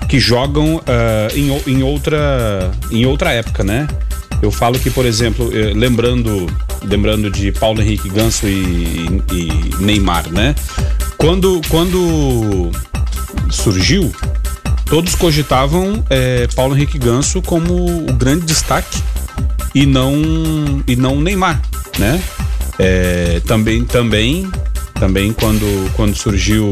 que 0.07 0.19
jogam 0.19 0.81
ah, 0.85 1.27
em, 1.33 1.49
em, 1.67 1.83
outra, 1.83 2.71
em 2.91 3.05
outra 3.05 3.31
época, 3.31 3.63
né? 3.63 3.87
Eu 4.41 4.51
falo 4.51 4.79
que, 4.79 4.89
por 4.89 5.05
exemplo, 5.05 5.49
eh, 5.53 5.73
lembrando, 5.73 6.47
lembrando 6.83 7.29
de 7.29 7.51
Paulo 7.51 7.81
Henrique 7.81 8.09
Ganso 8.09 8.47
e, 8.47 9.21
e 9.31 9.75
Neymar, 9.79 10.29
né? 10.31 10.55
Quando, 11.17 11.61
quando 11.69 12.71
surgiu, 13.51 14.11
todos 14.85 15.13
cogitavam 15.13 16.03
eh, 16.09 16.47
Paulo 16.55 16.75
Henrique 16.75 16.97
Ganso 16.97 17.41
como 17.41 18.09
o 18.09 18.13
grande 18.13 18.45
destaque 18.45 18.99
e 19.73 19.85
não 19.85 20.83
e 20.87 20.95
não 20.95 21.19
Neymar, 21.19 21.61
né? 21.97 22.21
É, 22.79 23.41
também 23.45 23.85
também 23.85 24.49
também 24.95 25.33
quando 25.33 25.91
quando 25.95 26.15
surgiu 26.15 26.69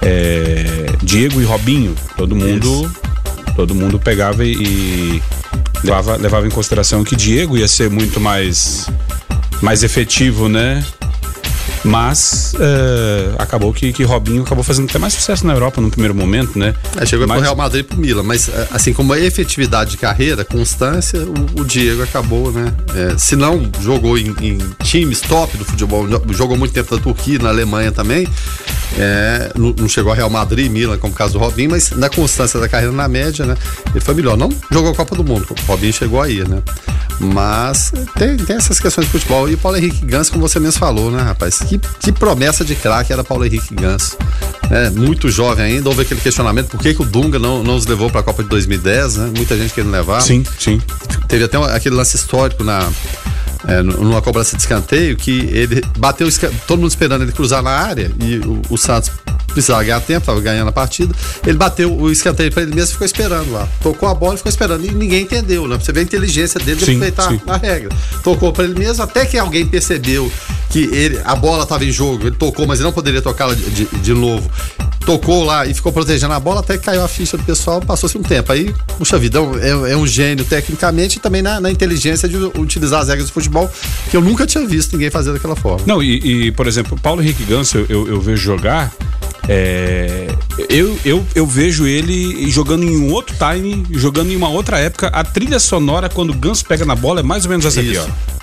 é, 0.00 0.86
Diego 1.02 1.40
e 1.40 1.44
Robinho, 1.44 1.94
todo 2.16 2.36
mundo 2.36 2.90
todo 3.56 3.74
mundo 3.74 3.98
pegava 3.98 4.44
e 4.44 5.20
levava, 5.86 6.16
levava 6.16 6.46
em 6.46 6.50
consideração 6.50 7.04
que 7.04 7.14
Diego 7.14 7.56
ia 7.56 7.68
ser 7.68 7.88
muito 7.88 8.20
mais 8.20 8.88
mais 9.62 9.82
efetivo, 9.82 10.48
né? 10.48 10.84
Mas 11.84 12.54
é, 12.58 13.34
acabou 13.38 13.72
que, 13.72 13.92
que 13.92 14.02
Robinho 14.02 14.42
acabou 14.42 14.64
fazendo 14.64 14.88
até 14.88 14.98
mais 14.98 15.12
sucesso 15.14 15.46
na 15.46 15.52
Europa 15.52 15.80
no 15.80 15.90
primeiro 15.90 16.14
momento, 16.14 16.58
né? 16.58 16.74
É, 17.00 17.06
chegou 17.06 17.26
Mas- 17.26 17.36
pro 17.36 17.44
Real 17.44 17.56
Madrid 17.56 17.80
e 17.80 17.84
pro 17.84 17.96
Milan, 17.98 18.22
mas 18.22 18.48
é, 18.48 18.68
assim 18.70 18.92
como 18.92 19.12
a 19.12 19.18
efetividade 19.20 19.92
de 19.92 19.96
carreira, 19.96 20.44
constância, 20.44 21.20
o, 21.20 21.60
o 21.60 21.64
Diego 21.64 22.02
acabou, 22.02 22.50
né? 22.50 22.72
É, 22.94 23.18
se 23.18 23.36
não 23.36 23.70
jogou 23.80 24.18
em, 24.18 24.34
em 24.40 24.58
times 24.82 25.20
top 25.20 25.56
do 25.56 25.64
futebol, 25.64 26.06
jo- 26.08 26.22
jogou 26.32 26.56
muito 26.56 26.72
tempo 26.72 26.94
na 26.94 27.00
Turquia, 27.00 27.38
na 27.38 27.48
Alemanha 27.50 27.92
também, 27.92 28.26
É, 28.98 29.52
não, 29.56 29.74
não, 29.76 29.88
chegou 29.88 30.12
a 30.12 30.14
Real 30.14 30.30
Madrid, 30.30 30.70
Milan, 30.70 30.96
como 30.98 31.12
o 31.12 31.16
caso 31.16 31.34
do 31.34 31.38
Robinho, 31.38 31.70
mas 31.70 31.90
na 31.90 32.08
constância 32.08 32.58
da 32.58 32.68
carreira 32.68 32.92
na 32.92 33.06
média, 33.08 33.44
né? 33.44 33.56
Ele 33.90 34.00
foi 34.00 34.14
melhor. 34.14 34.36
Não 34.36 34.48
jogou 34.70 34.90
a 34.92 34.94
Copa 34.94 35.14
do 35.16 35.24
Mundo, 35.24 35.46
o 35.50 35.66
Robinho 35.66 35.92
chegou 35.92 36.20
aí, 36.22 36.46
né? 36.48 36.62
Mas 37.18 37.92
tem, 38.14 38.36
tem 38.36 38.56
essas 38.56 38.78
questões 38.78 39.06
de 39.06 39.12
futebol. 39.12 39.48
E 39.48 39.54
o 39.54 39.58
Paulo 39.58 39.78
Henrique 39.78 40.04
Ganso, 40.04 40.30
como 40.32 40.46
você 40.46 40.60
mesmo 40.60 40.78
falou, 40.78 41.10
né, 41.10 41.22
rapaz? 41.22 41.58
Que, 41.60 41.78
que 41.78 42.12
promessa 42.12 42.64
de 42.64 42.74
craque 42.74 43.12
era 43.12 43.24
Paulo 43.24 43.44
Henrique 43.44 43.74
Ganso. 43.74 44.16
É, 44.70 44.90
muito 44.90 45.28
jovem 45.28 45.64
ainda, 45.64 45.88
houve 45.88 46.02
aquele 46.02 46.20
questionamento 46.20 46.68
por 46.68 46.80
que, 46.80 46.92
que 46.92 47.00
o 47.00 47.04
Dunga 47.04 47.38
não, 47.38 47.62
não 47.62 47.76
os 47.76 47.86
levou 47.86 48.10
para 48.10 48.20
a 48.20 48.24
Copa 48.24 48.42
de 48.42 48.48
2010, 48.48 49.16
né? 49.16 49.32
Muita 49.36 49.56
gente 49.56 49.72
querendo 49.72 49.92
levar. 49.92 50.20
Sim, 50.20 50.44
sim. 50.58 50.80
Teve 51.28 51.44
até 51.44 51.56
aquele 51.56 51.94
lance 51.94 52.16
histórico 52.16 52.64
na, 52.64 52.90
é, 53.66 53.82
numa 53.82 54.22
cobrança 54.22 54.56
de 54.56 54.62
escanteio 54.62 55.16
que 55.16 55.40
ele 55.52 55.82
bateu 55.98 56.28
todo 56.66 56.78
mundo 56.78 56.90
esperando 56.90 57.22
ele 57.22 57.32
cruzar 57.32 57.62
na 57.62 57.70
área 57.70 58.10
e 58.20 58.38
o, 58.38 58.62
o 58.70 58.76
Santos 58.76 59.10
precisava 59.56 59.82
ganhar 59.82 60.00
tempo, 60.00 60.20
estava 60.20 60.40
ganhando 60.40 60.68
a 60.68 60.72
partida. 60.72 61.14
Ele 61.46 61.56
bateu 61.56 61.94
o 61.94 62.10
escanteio 62.10 62.52
para 62.52 62.62
ele 62.62 62.74
mesmo 62.74 62.90
e 62.90 62.92
ficou 62.92 63.06
esperando 63.06 63.50
lá. 63.52 63.66
Tocou 63.82 64.08
a 64.08 64.14
bola 64.14 64.34
e 64.34 64.36
ficou 64.36 64.50
esperando. 64.50 64.84
E 64.84 64.90
ninguém 64.90 65.22
entendeu, 65.22 65.66
né? 65.66 65.78
Você 65.78 65.92
vê 65.92 66.00
a 66.00 66.02
inteligência 66.02 66.60
dele 66.60 66.76
de 66.76 66.84
sim, 66.84 66.92
aproveitar 66.92 67.30
sim. 67.30 67.40
a 67.46 67.56
regra. 67.56 67.88
Tocou 68.22 68.52
para 68.52 68.64
ele 68.64 68.78
mesmo, 68.78 69.02
até 69.02 69.24
que 69.24 69.38
alguém 69.38 69.66
percebeu 69.66 70.30
que 70.68 70.80
ele, 70.92 71.18
a 71.24 71.34
bola 71.34 71.62
estava 71.62 71.84
em 71.84 71.90
jogo, 71.90 72.26
ele 72.26 72.36
tocou, 72.36 72.66
mas 72.66 72.80
ele 72.80 72.86
não 72.86 72.92
poderia 72.92 73.22
tocá-la 73.22 73.54
de, 73.54 73.70
de, 73.70 73.84
de 73.86 74.12
novo 74.12 74.50
tocou 75.06 75.44
lá 75.44 75.64
e 75.64 75.72
ficou 75.72 75.92
protegendo 75.92 76.34
a 76.34 76.40
bola 76.40 76.60
até 76.60 76.76
que 76.76 76.84
caiu 76.84 77.02
a 77.02 77.08
ficha 77.08 77.36
do 77.36 77.44
pessoal, 77.44 77.80
passou-se 77.80 78.18
um 78.18 78.22
tempo. 78.22 78.50
Aí, 78.50 78.74
puxa 78.98 79.16
vida, 79.16 79.38
é, 79.62 79.92
é 79.92 79.96
um 79.96 80.06
gênio 80.06 80.44
tecnicamente 80.44 81.16
e 81.16 81.20
também 81.20 81.40
na, 81.40 81.60
na, 81.60 81.70
inteligência 81.70 82.28
de 82.28 82.36
utilizar 82.36 83.00
as 83.00 83.08
regras 83.08 83.28
do 83.28 83.32
futebol, 83.32 83.70
que 84.10 84.16
eu 84.16 84.20
nunca 84.20 84.44
tinha 84.46 84.66
visto 84.66 84.92
ninguém 84.92 85.08
fazer 85.08 85.32
daquela 85.32 85.54
forma. 85.54 85.86
Não, 85.86 86.02
e, 86.02 86.48
e 86.48 86.52
por 86.52 86.66
exemplo, 86.66 86.98
Paulo 87.00 87.22
Henrique 87.22 87.44
Ganso, 87.44 87.78
eu, 87.78 87.86
eu, 87.88 88.08
eu 88.08 88.20
vejo 88.20 88.42
jogar. 88.42 88.92
É, 89.48 90.26
eu, 90.68 90.98
eu, 91.04 91.24
eu 91.32 91.46
vejo 91.46 91.86
ele 91.86 92.50
jogando 92.50 92.82
em 92.82 92.96
um 92.96 93.12
outro 93.12 93.36
time, 93.36 93.86
jogando 93.92 94.32
em 94.32 94.36
uma 94.36 94.48
outra 94.48 94.80
época. 94.80 95.06
A 95.08 95.22
trilha 95.22 95.60
sonora, 95.60 96.08
quando 96.08 96.30
o 96.30 96.34
Ganso 96.34 96.64
pega 96.64 96.84
na 96.84 96.96
bola, 96.96 97.20
é 97.20 97.22
mais 97.22 97.44
ou 97.44 97.50
menos 97.50 97.64
essa 97.64 97.80
Isso. 97.80 98.00
aqui, 98.00 98.10
ó. 98.10 98.36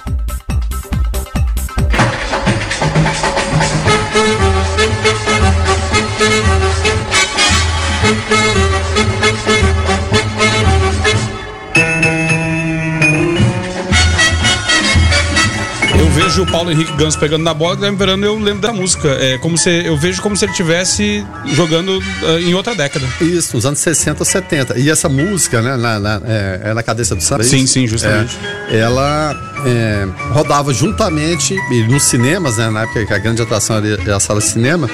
Paulo 16.63 16.71
Henrique 16.71 16.93
Gans 16.93 17.17
pegando 17.17 17.43
na 17.43 17.53
bola, 17.53 17.75
Guilherme 17.75 17.97
Verano, 17.97 18.25
eu 18.25 18.39
lembro 18.39 18.61
da 18.61 18.71
música. 18.71 19.09
É 19.19 19.37
como 19.37 19.57
se, 19.57 19.69
eu 19.85 19.97
vejo 19.97 20.21
como 20.21 20.37
se 20.37 20.45
ele 20.45 20.51
estivesse 20.51 21.25
jogando 21.47 21.97
uh, 21.97 22.39
em 22.39 22.53
outra 22.53 22.73
década. 22.73 23.05
Isso, 23.19 23.53
nos 23.57 23.65
anos 23.65 23.79
60 23.79 24.21
ou 24.21 24.25
70. 24.25 24.79
E 24.79 24.89
essa 24.89 25.09
música, 25.09 25.61
né, 25.61 25.75
na, 25.75 25.99
na, 25.99 26.21
é, 26.25 26.61
é 26.69 26.73
na 26.73 26.81
cabeça 26.81 27.15
do 27.15 27.21
samba. 27.21 27.43
Sim, 27.43 27.67
sim, 27.67 27.85
justamente. 27.85 28.37
É, 28.69 28.77
ela 28.77 29.35
é, 29.65 30.07
rodava 30.31 30.73
juntamente, 30.73 31.53
nos 31.89 32.03
cinemas, 32.03 32.55
né, 32.55 32.69
na 32.69 32.83
época 32.83 33.05
que 33.05 33.13
a 33.13 33.17
grande 33.17 33.41
atração 33.41 33.75
era 33.77 34.15
a 34.15 34.19
sala 34.21 34.39
de 34.39 34.47
cinema, 34.47 34.89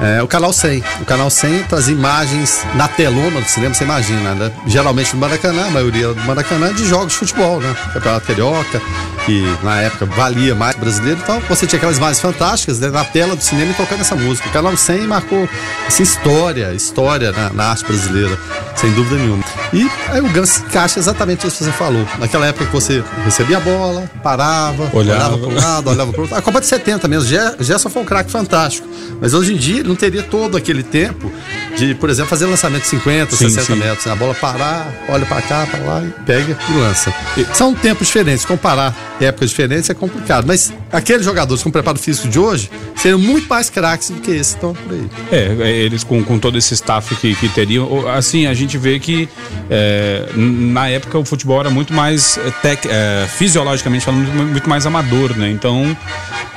é, 0.00 0.22
o 0.22 0.28
canal 0.28 0.52
100. 0.52 0.82
O 1.00 1.04
canal 1.04 1.28
100 1.28 1.64
traz 1.64 1.88
imagens 1.88 2.64
na 2.74 2.86
telona 2.86 3.40
do 3.40 3.48
cinema, 3.48 3.74
você 3.74 3.84
imagina, 3.84 4.34
né? 4.34 4.52
Geralmente 4.66 5.14
no 5.14 5.20
Maracanã, 5.20 5.66
a 5.66 5.70
maioria 5.70 6.14
do 6.14 6.20
Maracanã, 6.22 6.72
de 6.72 6.86
jogos 6.86 7.12
de 7.12 7.18
futebol, 7.18 7.60
né? 7.60 7.74
Campeonato 7.92 8.26
Carioca, 8.26 8.80
que 9.26 9.44
na 9.62 9.80
época 9.80 10.06
valia 10.06 10.54
mais 10.54 10.76
brasileiro 10.76 11.18
e 11.20 11.22
tal. 11.24 11.40
Você 11.48 11.66
tinha 11.66 11.78
aquelas 11.78 11.98
imagens 11.98 12.20
fantásticas 12.20 12.78
né? 12.78 12.90
na 12.90 13.04
tela 13.04 13.34
do 13.34 13.42
cinema 13.42 13.72
e 13.72 13.74
tocando 13.74 14.00
essa 14.00 14.14
música. 14.14 14.48
O 14.48 14.52
canal 14.52 14.76
100 14.76 15.06
marcou 15.06 15.48
assim, 15.86 16.04
história, 16.04 16.72
história 16.72 17.32
na, 17.32 17.50
na 17.50 17.64
arte 17.70 17.84
brasileira, 17.84 18.38
sem 18.76 18.92
dúvida 18.92 19.16
nenhuma. 19.16 19.44
E 19.72 19.90
aí 20.10 20.20
o 20.20 20.28
Gans 20.30 20.60
encaixa 20.60 21.00
exatamente 21.00 21.46
isso 21.46 21.58
que 21.58 21.64
você 21.64 21.72
falou. 21.72 22.06
Naquela 22.18 22.46
época 22.46 22.66
que 22.66 22.72
você 22.72 23.02
recebia 23.24 23.56
a 23.56 23.60
bola, 23.60 24.08
parava, 24.22 24.88
olhava, 24.92 25.34
olhava 25.34 25.38
para 25.38 25.48
um 25.48 25.54
lado, 25.54 25.90
olhava 25.90 26.12
para 26.12 26.20
o 26.20 26.22
outro. 26.22 26.36
A 26.36 26.42
Copa 26.42 26.60
de 26.60 26.66
70 26.66 27.08
mesmo, 27.08 27.28
Gerson 27.58 27.90
foi 27.90 28.02
um 28.02 28.04
craque 28.04 28.30
fantástico. 28.30 28.86
Mas 29.20 29.34
hoje 29.34 29.54
em 29.54 29.56
dia 29.56 29.87
não 29.88 29.96
teria 29.96 30.22
todo 30.22 30.56
aquele 30.56 30.82
tempo 30.82 31.32
de, 31.78 31.94
por 31.94 32.10
exemplo, 32.10 32.28
fazer 32.28 32.46
lançamento 32.46 32.82
de 32.82 32.88
50, 32.88 33.36
sim, 33.36 33.48
60 33.48 33.62
sim. 33.62 33.74
metros. 33.78 34.06
A 34.06 34.16
bola 34.16 34.34
parar, 34.34 34.92
olha 35.08 35.24
para 35.24 35.40
cá, 35.40 35.66
para 35.66 35.80
lá, 35.80 36.02
e 36.02 36.10
pega 36.24 36.58
e 36.68 36.72
lança. 36.72 37.14
E... 37.36 37.46
São 37.56 37.74
tempos 37.74 38.08
diferentes. 38.08 38.44
Comparar 38.44 38.94
épocas 39.20 39.50
diferentes 39.50 39.88
é 39.88 39.94
complicado. 39.94 40.44
Mas 40.46 40.72
aqueles 40.92 41.24
jogadores 41.24 41.62
com 41.62 41.70
preparo 41.70 41.98
físico 41.98 42.28
de 42.28 42.38
hoje 42.38 42.70
seriam 42.96 43.18
muito 43.18 43.48
mais 43.48 43.70
craques 43.70 44.10
do 44.10 44.20
que 44.20 44.30
esses 44.32 44.54
estão 44.54 44.74
por 44.74 44.92
aí. 44.92 45.08
É, 45.30 45.56
é, 45.60 45.70
eles 45.70 46.02
com, 46.02 46.22
com 46.24 46.38
todo 46.38 46.58
esse 46.58 46.74
staff 46.74 47.14
que, 47.16 47.34
que 47.36 47.48
teriam. 47.48 48.08
Assim, 48.08 48.46
a 48.46 48.54
gente 48.54 48.76
vê 48.76 48.98
que 48.98 49.28
é, 49.70 50.28
na 50.34 50.88
época 50.88 51.18
o 51.18 51.24
futebol 51.24 51.60
era 51.60 51.70
muito 51.70 51.92
mais 51.92 52.38
é, 52.38 52.50
tec, 52.50 52.86
é, 52.86 53.26
fisiologicamente 53.28 54.04
falando, 54.04 54.26
muito 54.26 54.68
mais 54.68 54.84
amador, 54.86 55.36
né? 55.36 55.50
Então. 55.50 55.96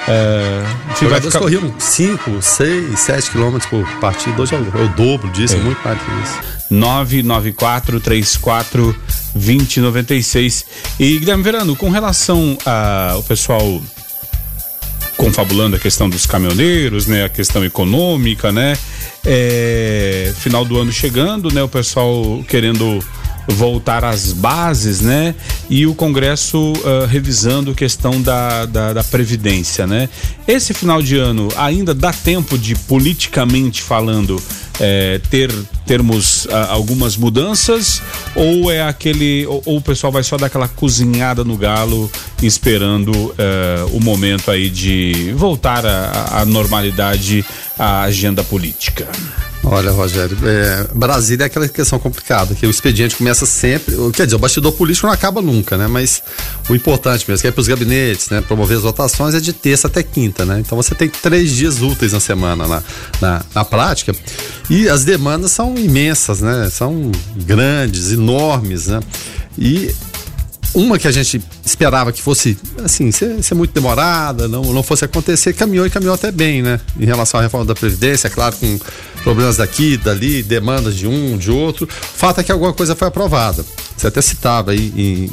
É, 0.07 0.63
Jogadores 0.99 1.27
ficar... 1.27 1.39
corriam 1.39 1.73
5, 1.77 2.41
6, 2.41 2.99
7 2.99 3.31
quilômetros 3.31 3.69
por 3.69 3.87
partida. 3.99 4.41
Hoje 4.41 4.55
é 4.55 4.57
o, 4.57 4.81
é 4.81 4.85
o 4.85 4.89
dobro 5.12 5.30
disso, 5.32 5.56
é. 5.56 5.60
muito 5.60 5.82
mais 5.84 6.00
que 6.00 6.12
isso. 6.24 6.39
994 6.70 8.00
34 8.00 8.96
2096. 9.36 10.65
E 11.00 11.20
Guilherme 11.20 11.44
Verano, 11.44 11.75
com 11.75 11.89
relação 11.89 12.58
ao 13.13 13.24
pessoal 13.24 13.82
confabulando 15.18 15.75
a 15.75 15.80
questão 15.80 16.10
dos 16.10 16.25
caminhoneiros, 16.25 17.06
né, 17.06 17.25
a 17.25 17.30
questão 17.30 17.63
econômica, 17.63 18.51
né, 18.51 18.75
é, 19.24 20.34
final 20.38 20.65
do 20.65 20.80
ano 20.80 20.91
chegando, 20.91 21.53
né, 21.53 21.62
o 21.62 21.68
pessoal 21.68 22.44
querendo 22.48 23.03
voltar 23.51 24.03
às 24.03 24.34
bases, 24.34 25.01
né? 25.01 25.36
E 25.70 25.86
o 25.86 25.93
Congresso 25.93 26.74
uh, 26.74 27.05
revisando 27.08 27.72
a 27.72 27.75
questão 27.75 28.22
da, 28.22 28.65
da, 28.65 28.93
da, 28.93 29.03
Previdência, 29.03 29.86
né? 29.86 30.10
Esse 30.48 30.74
final 30.74 31.01
de 31.01 31.17
ano 31.17 31.50
ainda 31.58 31.93
dá 31.93 32.13
tempo 32.13 32.58
de, 32.58 32.75
politicamente 32.75 33.81
falando, 33.81 34.41
é, 34.79 35.20
ter 35.29 35.51
termos 35.86 36.46
uh, 36.46 36.70
algumas 36.70 37.17
mudanças 37.17 38.01
ou 38.34 38.72
é 38.72 38.81
aquele 38.81 39.46
ou, 39.46 39.62
ou, 39.65 39.77
o 39.77 39.81
pessoal 39.81 40.12
vai 40.12 40.24
só 40.24 40.38
dar 40.38 40.48
aquela 40.48 40.67
cozinhada 40.67 41.43
no 41.43 41.58
galo 41.58 42.10
esperando 42.41 43.12
uh, 43.12 43.36
o 43.91 44.00
momento 44.00 44.50
aí 44.50 44.70
de 44.70 45.34
voltar 45.36 45.86
à 45.86 46.43
normalidade 46.46 47.46
a 47.77 48.01
agenda 48.01 48.43
política? 48.43 49.08
Olha, 49.63 49.91
Rogério, 49.91 50.36
é, 50.44 50.88
Brasília 50.94 51.44
é 51.44 51.46
aquela 51.46 51.68
questão 51.68 52.00
complicada, 52.00 52.56
que 52.56 52.65
o 52.65 52.70
expediente 52.70 53.15
começa 53.15 53.46
sempre, 53.46 53.96
quer 54.12 54.25
dizer, 54.25 54.36
o 54.36 54.39
bastidor 54.39 54.72
político 54.72 55.06
não 55.06 55.13
acaba 55.13 55.39
nunca, 55.39 55.77
né? 55.77 55.88
Mas 55.88 56.24
o 56.68 56.75
importante 56.75 57.25
mesmo, 57.27 57.41
que 57.41 57.48
é 57.48 57.51
para 57.51 57.62
os 57.62 57.68
gabinetes, 57.68 58.30
né? 58.30 58.41
Promover 58.41 58.77
as 58.77 58.84
votações 58.84 59.36
é 59.36 59.39
de 59.39 59.53
terça 59.53 59.88
até 59.88 60.01
quinta, 60.01 60.46
né? 60.46 60.60
Então 60.60 60.75
você 60.75 60.96
tem 60.96 61.08
três 61.08 61.51
dias 61.51 61.80
úteis 61.82 62.12
na 62.12 62.20
semana 62.20 62.68
na, 62.68 62.84
na, 63.22 63.46
na 63.53 63.63
prática 63.63 64.15
e 64.68 64.89
as 64.89 65.06
demandas 65.06 65.51
são 65.51 65.77
imensas, 65.77 66.41
né? 66.41 66.68
São 66.72 67.12
grandes, 67.46 68.12
enormes, 68.12 68.88
né? 68.88 69.00
E 69.60 69.94
uma 70.74 70.98
que 70.98 71.08
a 71.08 71.12
gente 71.12 71.41
esperava 71.65 72.12
que 72.12 72.22
fosse, 72.22 72.58
assim, 72.84 73.12
ser, 73.12 73.44
ser, 73.44 73.53
muito 73.53 73.74
demorada, 73.74 74.48
não, 74.48 74.63
não 74.74 74.82
fosse 74.82 75.03
acontecer, 75.03 75.53
caminhou 75.53 75.86
e 75.86 75.89
caminhou 75.89 76.15
até 76.15 76.32
bem, 76.32 76.62
né? 76.62 76.80
Em 77.00 77.06
relação 77.06 77.39
à 77.39 77.44
reforma 77.44 77.65
da 77.65 77.75
Previdência, 77.75 78.30
claro, 78.30 78.56
com 78.56 78.80
problemas 79.21 79.57
daqui, 79.57 79.97
dali, 79.97 80.43
demandas 80.43 80.95
de 80.95 81.07
um, 81.07 81.37
de 81.37 81.51
outro. 81.51 81.85
O 81.85 82.17
fato 82.17 82.39
é 82.41 82.43
que 82.43 82.51
alguma 82.51 82.73
coisa 82.73 82.95
foi 82.95 83.07
aprovada. 83.07 83.65
Você 83.95 84.07
até 84.07 84.21
citava 84.21 84.71
aí 84.71 84.91
em, 84.95 85.29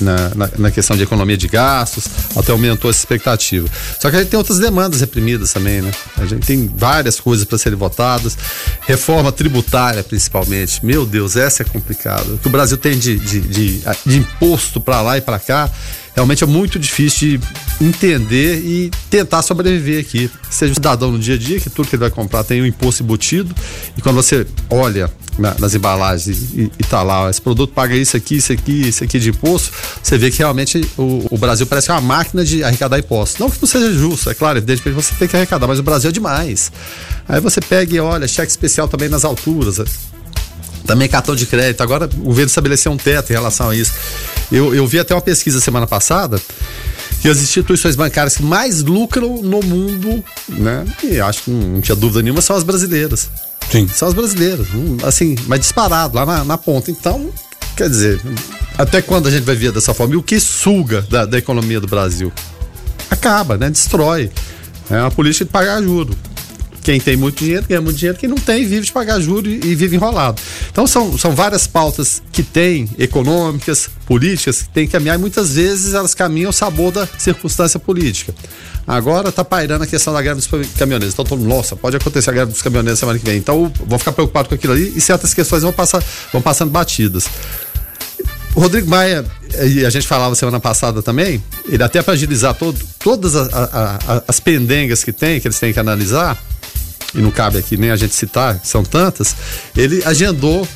na, 0.00 0.34
na, 0.34 0.50
na, 0.58 0.70
questão 0.70 0.96
de 0.96 1.02
economia 1.02 1.36
de 1.36 1.48
gastos, 1.48 2.06
até 2.34 2.52
aumentou 2.52 2.90
essa 2.90 3.00
expectativa. 3.00 3.68
Só 4.00 4.10
que 4.10 4.16
a 4.16 4.20
gente 4.20 4.30
tem 4.30 4.38
outras 4.38 4.58
demandas 4.58 5.00
reprimidas 5.00 5.52
também, 5.52 5.82
né? 5.82 5.90
A 6.16 6.24
gente 6.24 6.46
tem 6.46 6.70
várias 6.74 7.20
coisas 7.20 7.44
para 7.44 7.58
serem 7.58 7.78
votadas, 7.78 8.36
reforma 8.80 9.30
tributária 9.32 10.02
principalmente. 10.02 10.84
Meu 10.84 11.04
Deus, 11.04 11.36
essa 11.36 11.62
é 11.62 11.66
complicada. 11.66 12.34
O 12.34 12.38
que 12.38 12.48
o 12.48 12.50
Brasil 12.50 12.76
tem 12.76 12.98
de, 12.98 13.18
de, 13.18 13.40
de, 13.40 13.82
de 14.06 14.16
imposto 14.16 14.80
para 14.80 15.00
lá 15.02 15.18
e 15.18 15.20
para 15.20 15.38
cá 15.38 15.70
realmente 16.16 16.42
é 16.42 16.46
muito 16.46 16.78
difícil 16.78 17.38
de 17.38 17.40
entender 17.84 18.58
e 18.64 18.90
tentar 19.10 19.42
sobreviver 19.42 20.00
aqui. 20.00 20.30
Seja 20.50 20.72
um 20.72 20.74
cidadão 20.74 21.12
no 21.12 21.18
dia 21.18 21.34
a 21.34 21.38
dia, 21.38 21.60
que 21.60 21.68
tudo 21.68 21.86
que 21.86 21.94
ele 21.94 22.00
vai 22.00 22.10
comprar 22.10 22.42
tem 22.42 22.62
um 22.62 22.66
imposto 22.66 23.02
embutido, 23.02 23.54
e 23.96 24.00
quando 24.00 24.16
você 24.16 24.46
olha 24.70 25.12
na, 25.38 25.54
nas 25.58 25.74
embalagens 25.74 26.54
e, 26.54 26.72
e 26.78 26.84
tá 26.84 27.02
lá, 27.02 27.28
esse 27.28 27.40
produto 27.40 27.74
paga 27.74 27.94
isso 27.94 28.16
aqui, 28.16 28.36
isso 28.36 28.50
aqui, 28.50 28.88
isso 28.88 29.04
aqui 29.04 29.18
de 29.18 29.28
imposto, 29.28 29.70
você 30.02 30.16
vê 30.16 30.30
que 30.30 30.38
realmente 30.38 30.80
o, 30.96 31.26
o 31.30 31.36
Brasil 31.36 31.66
parece 31.66 31.90
uma 31.90 32.00
máquina 32.00 32.42
de 32.42 32.64
arrecadar 32.64 32.98
impostos. 32.98 33.38
Não 33.38 33.50
que 33.50 33.58
não 33.60 33.68
seja 33.68 33.92
justo, 33.92 34.30
é 34.30 34.34
claro, 34.34 34.56
evidentemente 34.58 34.94
você 34.94 35.14
tem 35.18 35.28
que 35.28 35.36
arrecadar, 35.36 35.66
mas 35.66 35.78
o 35.78 35.82
Brasil 35.82 36.08
é 36.08 36.12
demais. 36.12 36.72
Aí 37.28 37.40
você 37.42 37.60
pega 37.60 37.94
e 37.94 38.00
olha, 38.00 38.26
cheque 38.26 38.50
especial 38.50 38.88
também 38.88 39.10
nas 39.10 39.22
alturas. 39.22 39.82
Também 40.86 41.08
cartão 41.08 41.34
de 41.34 41.46
crédito. 41.46 41.80
Agora 41.82 42.06
o 42.06 42.24
governo 42.26 42.46
estabeleceu 42.46 42.92
um 42.92 42.96
teto 42.96 43.30
em 43.30 43.34
relação 43.34 43.70
a 43.70 43.76
isso. 43.76 43.92
Eu, 44.50 44.74
eu 44.74 44.86
vi 44.86 44.98
até 44.98 45.14
uma 45.14 45.20
pesquisa 45.20 45.60
semana 45.60 45.86
passada 45.86 46.40
que 47.20 47.28
as 47.28 47.38
instituições 47.38 47.96
bancárias 47.96 48.36
que 48.36 48.42
mais 48.42 48.82
lucram 48.82 49.42
no 49.42 49.60
mundo, 49.62 50.22
né? 50.48 50.84
E 51.02 51.20
acho 51.20 51.44
que 51.44 51.50
não, 51.50 51.68
não 51.68 51.80
tinha 51.80 51.96
dúvida 51.96 52.22
nenhuma, 52.22 52.40
são 52.40 52.54
as 52.54 52.62
brasileiras. 52.62 53.30
Sim. 53.70 53.88
São 53.88 54.08
as 54.08 54.14
brasileiras, 54.14 54.68
hum, 54.72 54.96
assim, 55.02 55.34
mas 55.46 55.60
disparado, 55.60 56.14
lá 56.16 56.24
na, 56.24 56.44
na 56.44 56.58
ponta. 56.58 56.90
Então, 56.90 57.30
quer 57.76 57.88
dizer, 57.88 58.20
até 58.78 59.02
quando 59.02 59.26
a 59.26 59.30
gente 59.30 59.44
vai 59.44 59.56
ver 59.56 59.72
dessa 59.72 59.92
forma? 59.92 60.14
E 60.14 60.16
o 60.16 60.22
que 60.22 60.38
suga 60.38 61.02
da, 61.02 61.24
da 61.24 61.38
economia 61.38 61.80
do 61.80 61.86
Brasil? 61.86 62.32
Acaba, 63.10 63.56
né? 63.56 63.70
Destrói. 63.70 64.30
É 64.90 65.00
uma 65.00 65.10
política 65.10 65.44
de 65.44 65.50
pagar 65.50 65.82
juro. 65.82 66.16
Quem 66.86 67.00
tem 67.00 67.16
muito 67.16 67.42
dinheiro 67.42 67.66
ganha 67.68 67.80
muito 67.80 67.96
dinheiro, 67.96 68.16
quem 68.16 68.28
não 68.28 68.36
tem 68.36 68.64
vive 68.64 68.86
de 68.86 68.92
pagar 68.92 69.18
juros 69.18 69.52
e, 69.52 69.74
vive 69.74 69.96
enrolado. 69.96 70.40
Então 70.70 70.86
são, 70.86 71.18
são 71.18 71.32
várias 71.32 71.66
pautas 71.66 72.22
que 72.30 72.44
tem, 72.44 72.88
econômicas, 72.96 73.90
políticas, 74.06 74.62
que 74.62 74.68
tem 74.68 74.86
que 74.86 74.92
caminhar 74.92 75.18
e 75.18 75.20
muitas 75.20 75.56
vezes 75.56 75.94
elas 75.94 76.14
caminham 76.14 76.46
ao 76.50 76.52
sabor 76.52 76.92
da 76.92 77.04
circunstância 77.18 77.80
política. 77.80 78.32
Agora 78.86 79.30
está 79.30 79.44
pairando 79.44 79.82
a 79.82 79.86
questão 79.88 80.14
da 80.14 80.22
greve 80.22 80.36
dos 80.36 80.46
caminhoneiros. 80.46 81.12
Então, 81.12 81.24
todo 81.24 81.40
mundo, 81.40 81.48
nossa, 81.48 81.74
pode 81.74 81.96
acontecer 81.96 82.30
a 82.30 82.32
greve 82.32 82.52
dos 82.52 82.62
caminhoneiros 82.62 83.00
semana 83.00 83.18
que 83.18 83.24
vem. 83.24 83.36
Então, 83.36 83.72
vou 83.84 83.98
ficar 83.98 84.12
preocupado 84.12 84.48
com 84.48 84.54
aquilo 84.54 84.72
ali 84.72 84.92
e 84.94 85.00
certas 85.00 85.34
questões 85.34 85.64
vão, 85.64 85.72
passar, 85.72 86.00
vão 86.32 86.40
passando 86.40 86.70
batidas. 86.70 87.26
O 88.54 88.60
Rodrigo 88.60 88.88
Maia, 88.88 89.24
e 89.68 89.84
a 89.84 89.90
gente 89.90 90.06
falava 90.06 90.36
semana 90.36 90.60
passada 90.60 91.02
também, 91.02 91.42
ele 91.68 91.82
até 91.82 92.00
para 92.00 92.14
agilizar 92.14 92.54
todo, 92.54 92.78
todas 93.00 93.34
a, 93.34 93.42
a, 93.42 94.14
a, 94.14 94.22
as 94.28 94.38
pendengas 94.38 95.02
que 95.02 95.12
tem, 95.12 95.40
que 95.40 95.48
eles 95.48 95.58
têm 95.58 95.72
que 95.72 95.80
analisar, 95.80 96.38
e 97.14 97.18
não 97.18 97.30
cabe 97.30 97.58
aqui 97.58 97.76
nem 97.76 97.90
a 97.90 97.96
gente 97.96 98.14
citar, 98.14 98.60
são 98.62 98.82
tantas, 98.82 99.34
ele 99.76 100.02
agendou 100.04 100.66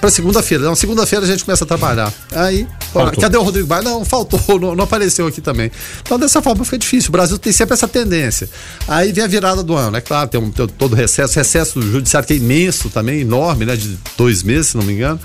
para 0.00 0.10
segunda-feira. 0.10 0.64
Não, 0.64 0.74
segunda-feira 0.74 1.24
a 1.24 1.28
gente 1.28 1.44
começa 1.44 1.64
a 1.64 1.66
trabalhar. 1.66 2.12
Aí, 2.32 2.66
ó, 2.94 3.10
cadê 3.10 3.36
o 3.36 3.42
Rodrigo 3.42 3.66
Baia? 3.66 3.82
Não, 3.82 4.04
faltou, 4.04 4.40
não, 4.60 4.74
não, 4.74 4.84
apareceu 4.84 5.26
aqui 5.26 5.40
também. 5.40 5.70
Então, 6.02 6.18
dessa 6.18 6.42
forma 6.42 6.64
foi 6.64 6.78
difícil. 6.78 7.08
O 7.08 7.12
Brasil 7.12 7.38
tem 7.38 7.52
sempre 7.52 7.74
essa 7.74 7.88
tendência. 7.88 8.48
Aí 8.86 9.12
vem 9.12 9.24
a 9.24 9.26
virada 9.28 9.62
do 9.62 9.74
ano, 9.74 9.96
é 9.96 10.00
claro, 10.00 10.28
tem, 10.28 10.40
um, 10.40 10.50
tem 10.50 10.66
todo 10.66 10.92
o 10.92 10.96
recesso, 10.96 11.38
recesso 11.38 11.80
do 11.80 11.90
judiciário 11.90 12.26
que 12.26 12.34
é 12.34 12.36
imenso 12.36 12.90
também, 12.90 13.20
enorme, 13.20 13.64
né? 13.64 13.76
De 13.76 13.98
dois 14.16 14.42
meses, 14.42 14.68
se 14.68 14.76
não 14.76 14.84
me 14.84 14.92
engano. 14.92 15.20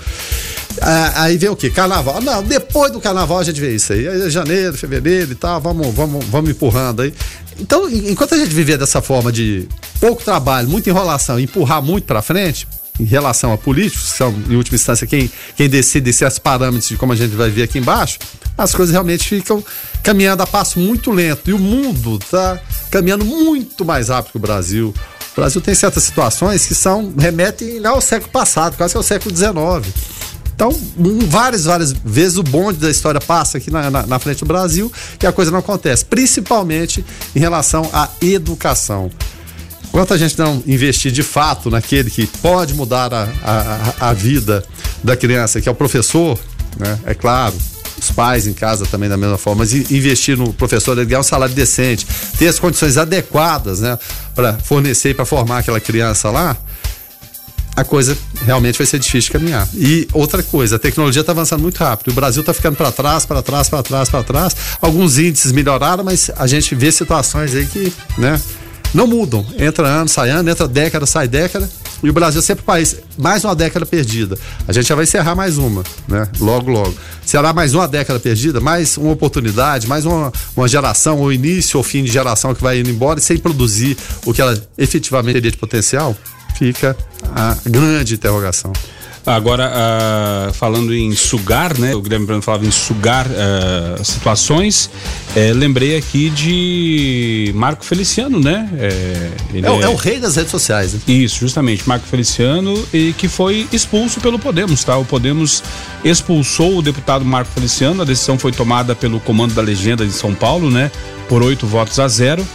Ah, 0.84 1.22
aí 1.22 1.38
vem 1.38 1.48
o 1.48 1.54
que? 1.54 1.70
Carnaval. 1.70 2.20
Não, 2.20 2.42
depois 2.42 2.90
do 2.90 3.00
carnaval 3.00 3.38
a 3.38 3.44
gente 3.44 3.60
vê 3.60 3.74
isso 3.74 3.92
aí. 3.92 4.08
aí 4.08 4.28
janeiro, 4.28 4.76
fevereiro 4.76 5.30
e 5.30 5.34
tal, 5.36 5.60
vamos, 5.60 5.94
vamos, 5.94 6.24
vamos 6.26 6.50
empurrando 6.50 7.02
aí. 7.02 7.14
Então, 7.60 7.88
enquanto 7.88 8.34
a 8.34 8.38
gente 8.38 8.52
viver 8.52 8.76
dessa 8.76 9.00
forma 9.00 9.30
de 9.30 9.68
pouco 10.00 10.24
trabalho, 10.24 10.68
muita 10.68 10.90
enrolação, 10.90 11.38
empurrar 11.38 11.80
muito 11.80 12.04
para 12.04 12.20
frente, 12.20 12.66
em 12.98 13.04
relação 13.04 13.52
a 13.52 13.58
políticos, 13.58 14.10
que 14.10 14.16
são, 14.18 14.34
em 14.48 14.56
última 14.56 14.74
instância, 14.74 15.06
quem, 15.06 15.30
quem 15.56 15.68
decide 15.68 16.12
certos 16.12 16.38
parâmetros 16.38 16.88
de 16.88 16.96
como 16.96 17.12
a 17.12 17.16
gente 17.16 17.34
vai 17.34 17.48
ver 17.48 17.62
aqui 17.62 17.78
embaixo, 17.78 18.18
as 18.58 18.74
coisas 18.74 18.92
realmente 18.92 19.28
ficam 19.28 19.64
caminhando 20.02 20.42
a 20.42 20.46
passo 20.46 20.78
muito 20.78 21.10
lento. 21.10 21.48
E 21.48 21.52
o 21.52 21.58
mundo 21.58 22.18
está 22.20 22.60
caminhando 22.90 23.24
muito 23.24 23.84
mais 23.84 24.08
rápido 24.08 24.32
que 24.32 24.36
o 24.36 24.40
Brasil. 24.40 24.94
O 25.32 25.40
Brasil 25.40 25.60
tem 25.60 25.74
certas 25.74 26.02
situações 26.02 26.66
que 26.66 26.74
são 26.74 27.14
remetem 27.16 27.84
ao 27.86 28.00
século 28.00 28.30
passado, 28.30 28.76
quase 28.76 28.92
que 28.92 28.98
ao 28.98 29.02
século 29.02 29.34
XIX. 29.34 29.52
Então, 30.62 30.80
várias, 31.26 31.64
várias 31.64 31.92
vezes 31.92 32.38
o 32.38 32.42
bonde 32.44 32.78
da 32.78 32.88
história 32.88 33.20
passa 33.20 33.58
aqui 33.58 33.68
na, 33.68 33.90
na, 33.90 34.06
na, 34.06 34.18
frente 34.20 34.38
do 34.38 34.46
Brasil 34.46 34.92
e 35.20 35.26
a 35.26 35.32
coisa 35.32 35.50
não 35.50 35.58
acontece, 35.58 36.04
principalmente 36.04 37.04
em 37.34 37.40
relação 37.40 37.90
à 37.92 38.08
educação. 38.20 39.10
Enquanto 39.88 40.14
a 40.14 40.16
gente 40.16 40.38
não 40.38 40.62
investir 40.64 41.10
de 41.10 41.24
fato 41.24 41.68
naquele 41.68 42.10
que 42.10 42.28
pode 42.28 42.74
mudar 42.74 43.12
a, 43.12 43.28
a, 43.42 44.10
a 44.10 44.12
vida 44.12 44.64
da 45.02 45.16
criança, 45.16 45.60
que 45.60 45.68
é 45.68 45.72
o 45.72 45.74
professor, 45.74 46.38
né? 46.78 46.96
É 47.06 47.12
claro, 47.12 47.56
os 47.98 48.12
pais 48.12 48.46
em 48.46 48.52
casa 48.52 48.86
também 48.86 49.08
da 49.08 49.16
mesma 49.16 49.36
forma, 49.36 49.64
mas 49.64 49.72
investir 49.90 50.38
no 50.38 50.52
professor, 50.52 50.96
ele 50.96 51.06
ganhar 51.06 51.20
um 51.20 51.24
salário 51.24 51.56
decente, 51.56 52.06
ter 52.38 52.46
as 52.46 52.60
condições 52.60 52.96
adequadas, 52.96 53.80
né, 53.80 53.98
para 54.32 54.54
fornecer 54.58 55.10
e 55.10 55.14
para 55.14 55.24
formar 55.24 55.58
aquela 55.58 55.80
criança 55.80 56.30
lá, 56.30 56.56
a 57.74 57.84
coisa 57.84 58.16
realmente 58.44 58.76
vai 58.76 58.86
ser 58.86 58.98
difícil 58.98 59.32
de 59.32 59.38
caminhar. 59.38 59.68
E 59.74 60.06
outra 60.12 60.42
coisa, 60.42 60.76
a 60.76 60.78
tecnologia 60.78 61.20
está 61.20 61.32
avançando 61.32 61.62
muito 61.62 61.78
rápido. 61.78 62.10
O 62.10 62.14
Brasil 62.14 62.40
está 62.40 62.52
ficando 62.52 62.76
para 62.76 62.92
trás, 62.92 63.24
para 63.24 63.42
trás, 63.42 63.68
para 63.68 63.82
trás, 63.82 64.08
para 64.08 64.22
trás. 64.22 64.56
Alguns 64.80 65.18
índices 65.18 65.52
melhoraram, 65.52 66.04
mas 66.04 66.30
a 66.36 66.46
gente 66.46 66.74
vê 66.74 66.92
situações 66.92 67.54
aí 67.54 67.66
que, 67.66 67.92
né, 68.18 68.40
não 68.92 69.06
mudam. 69.06 69.44
Entra 69.58 69.88
ano, 69.88 70.08
sai 70.08 70.30
ano, 70.30 70.50
entra 70.50 70.68
década, 70.68 71.06
sai 71.06 71.26
década. 71.26 71.68
E 72.02 72.10
o 72.10 72.12
Brasil 72.12 72.40
é 72.40 72.42
sempre 72.42 72.62
o 72.62 72.66
país, 72.66 72.96
mais 73.16 73.44
uma 73.44 73.54
década 73.54 73.86
perdida. 73.86 74.36
A 74.66 74.72
gente 74.72 74.88
já 74.88 74.94
vai 74.94 75.04
encerrar 75.04 75.36
mais 75.36 75.56
uma, 75.56 75.84
né? 76.08 76.28
Logo, 76.40 76.68
logo. 76.68 76.92
Será 77.24 77.52
mais 77.52 77.74
uma 77.74 77.86
década 77.86 78.18
perdida, 78.18 78.60
mais 78.60 78.96
uma 78.96 79.12
oportunidade, 79.12 79.86
mais 79.86 80.04
uma, 80.04 80.32
uma 80.56 80.66
geração, 80.66 81.20
ou 81.20 81.32
início 81.32 81.78
ou 81.78 81.84
fim 81.84 82.02
de 82.02 82.10
geração 82.10 82.54
que 82.56 82.62
vai 82.62 82.80
indo 82.80 82.90
embora 82.90 83.20
sem 83.20 83.38
produzir 83.38 83.96
o 84.26 84.34
que 84.34 84.42
ela 84.42 84.60
efetivamente 84.76 85.34
teria 85.34 85.52
de 85.52 85.56
potencial? 85.56 86.16
Fica 86.62 86.96
a 87.34 87.56
grande 87.66 88.14
interrogação. 88.14 88.72
Agora, 89.26 89.70
uh, 89.70 90.52
falando 90.52 90.94
em 90.94 91.12
sugar, 91.14 91.76
né? 91.76 91.92
O 91.92 92.00
Guilherme 92.00 92.26
Brando 92.26 92.42
falava 92.42 92.64
em 92.64 92.70
sugar 92.70 93.26
uh, 93.26 94.04
situações. 94.04 94.86
Uh, 95.34 95.54
lembrei 95.54 95.96
aqui 95.96 96.30
de 96.30 97.52
Marco 97.54 97.84
Feliciano, 97.84 98.38
né? 98.38 98.68
É, 98.78 98.86
é, 99.54 99.60
é, 99.60 99.82
é, 99.82 99.88
o 99.88 99.96
rei 99.96 100.20
das 100.20 100.36
redes 100.36 100.52
sociais. 100.52 100.94
Né? 100.94 101.00
Isso, 101.08 101.40
justamente. 101.40 101.88
Marco 101.88 102.06
Feliciano, 102.06 102.74
e 102.92 103.12
que 103.12 103.26
foi 103.26 103.66
expulso 103.72 104.20
pelo 104.20 104.38
Podemos, 104.38 104.84
tá? 104.84 104.96
O 104.96 105.04
Podemos 105.04 105.64
expulsou 106.04 106.78
o 106.78 106.82
deputado 106.82 107.24
Marco 107.24 107.50
Feliciano. 107.52 108.02
A 108.02 108.04
decisão 108.04 108.38
foi 108.38 108.52
tomada 108.52 108.94
pelo 108.94 109.18
comando 109.18 109.52
da 109.52 109.62
legenda 109.62 110.06
de 110.06 110.12
São 110.12 110.32
Paulo, 110.32 110.70
né? 110.70 110.92
Por 111.28 111.42
oito 111.42 111.66
votos 111.66 111.98
a 111.98 112.06
zero 112.06 112.46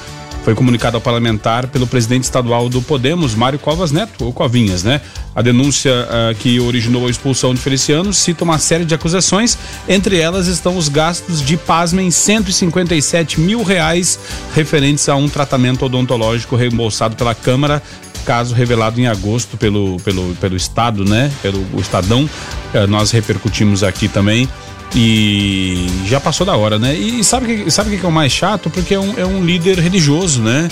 foi 0.48 0.56
comunicado 0.56 0.96
ao 0.96 1.02
parlamentar 1.02 1.68
pelo 1.68 1.86
presidente 1.86 2.24
estadual 2.24 2.70
do 2.70 2.82
Podemos, 2.82 3.36
Mário 3.36 3.60
Covas 3.60 3.92
Neto, 3.92 4.24
ou 4.24 4.32
Covinhas, 4.32 4.82
né? 4.82 5.02
A 5.36 5.42
denúncia 5.42 5.92
uh, 5.92 6.34
que 6.36 6.58
originou 6.58 7.06
a 7.06 7.10
expulsão 7.10 7.54
de 7.54 7.60
Feliciano 7.60 8.14
cita 8.14 8.46
uma 8.46 8.58
série 8.58 8.86
de 8.86 8.96
acusações, 8.96 9.58
entre 9.90 10.18
elas 10.18 10.48
estão 10.48 10.78
os 10.78 10.88
gastos 10.88 11.42
de, 11.42 11.58
pasmem, 11.58 12.10
157 12.10 13.42
mil 13.42 13.62
reais 13.62 14.18
referentes 14.56 15.10
a 15.10 15.18
um 15.18 15.28
tratamento 15.28 15.84
odontológico 15.84 16.56
reembolsado 16.56 17.18
pela 17.18 17.36
Câmara 17.36 17.84
caso 18.26 18.54
revelado 18.54 19.00
em 19.00 19.08
agosto 19.08 19.56
pelo, 19.56 19.98
pelo, 20.02 20.36
pelo 20.36 20.56
Estado, 20.56 21.04
né? 21.04 21.30
Pelo 21.42 21.66
Estadão. 21.78 22.24
Uh, 22.24 22.88
nós 22.88 23.12
repercutimos 23.12 23.84
aqui 23.84 24.08
também. 24.08 24.48
E 24.96 25.88
já 26.06 26.20
passou 26.20 26.46
da 26.46 26.56
hora, 26.56 26.80
né? 26.80 26.96
E 26.96 27.24
sabe 27.24 27.64
que 27.64 27.72
sabe 27.72 27.96
o 27.96 28.00
que 28.00 28.06
é 28.06 28.10
o 28.10 28.12
mais 28.12 28.32
chato? 28.32 28.70
Porque 28.70 28.94
é 28.94 29.00
um, 29.00 29.20
é 29.20 29.26
um 29.26 29.44
líder 29.44 29.80
religioso, 29.80 30.42
né? 30.42 30.70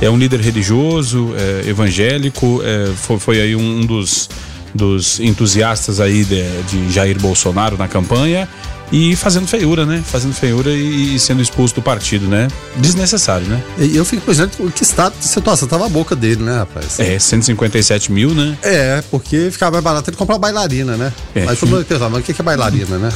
É 0.00 0.10
um 0.10 0.16
líder 0.16 0.40
religioso, 0.40 1.34
é, 1.36 1.68
evangélico, 1.68 2.60
é, 2.62 2.92
foi, 2.94 3.18
foi 3.18 3.40
aí 3.40 3.56
um 3.56 3.86
dos, 3.86 4.28
dos 4.74 5.20
entusiastas 5.20 6.00
aí 6.00 6.24
de, 6.24 6.42
de 6.62 6.92
Jair 6.92 7.18
Bolsonaro 7.18 7.78
na 7.78 7.88
campanha 7.88 8.48
e 8.92 9.16
fazendo 9.16 9.46
feiura, 9.46 9.84
né? 9.84 10.02
Fazendo 10.06 10.34
feiura 10.34 10.70
e, 10.70 11.18
sendo 11.18 11.42
expulso 11.42 11.74
do 11.74 11.82
partido, 11.82 12.26
né? 12.26 12.48
Desnecessário, 12.76 13.46
né? 13.46 13.62
E 13.78 13.96
eu 13.96 14.04
fico 14.04 14.22
pensando 14.22 14.50
que 14.70 14.82
estado 14.82 15.14
de 15.18 15.24
situação 15.26 15.66
tava 15.66 15.86
a 15.86 15.88
boca 15.88 16.14
dele, 16.14 16.42
né, 16.42 16.58
rapaz? 16.58 17.00
É, 17.00 17.18
157 17.18 18.12
mil, 18.12 18.30
né? 18.30 18.56
É, 18.62 19.02
porque 19.10 19.50
ficava 19.50 19.72
mais 19.72 19.84
barato 19.84 20.10
ele 20.10 20.16
comprar 20.16 20.38
bailarina, 20.38 20.96
né? 20.96 21.12
É. 21.34 21.48
Aí 21.48 21.56
todo 21.56 21.70
mundo 21.70 21.84
pensa, 21.84 22.08
mas 22.08 22.20
o 22.20 22.22
que 22.22 22.40
é 22.40 22.44
bailarina, 22.44 22.98
né? 22.98 23.08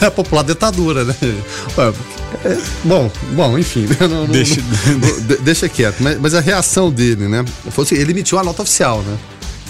É, 0.00 0.04
é 0.04 0.06
a 0.06 0.10
popular 0.10 0.42
ditadura, 0.44 1.04
né? 1.04 1.14
É, 2.44 2.58
bom, 2.84 3.10
bom, 3.32 3.58
enfim, 3.58 3.86
né? 3.86 3.96
não, 4.00 4.08
não, 4.08 4.26
deixa, 4.26 4.60
não, 4.60 5.36
deixa 5.44 5.68
quieto. 5.68 5.96
Mas, 6.00 6.18
mas, 6.20 6.34
a 6.34 6.40
reação 6.40 6.90
dele, 6.90 7.28
né? 7.28 7.44
Fosse, 7.70 7.94
ele 7.94 8.12
emitiu 8.12 8.38
a 8.38 8.44
nota 8.44 8.62
oficial, 8.62 9.02
né? 9.02 9.16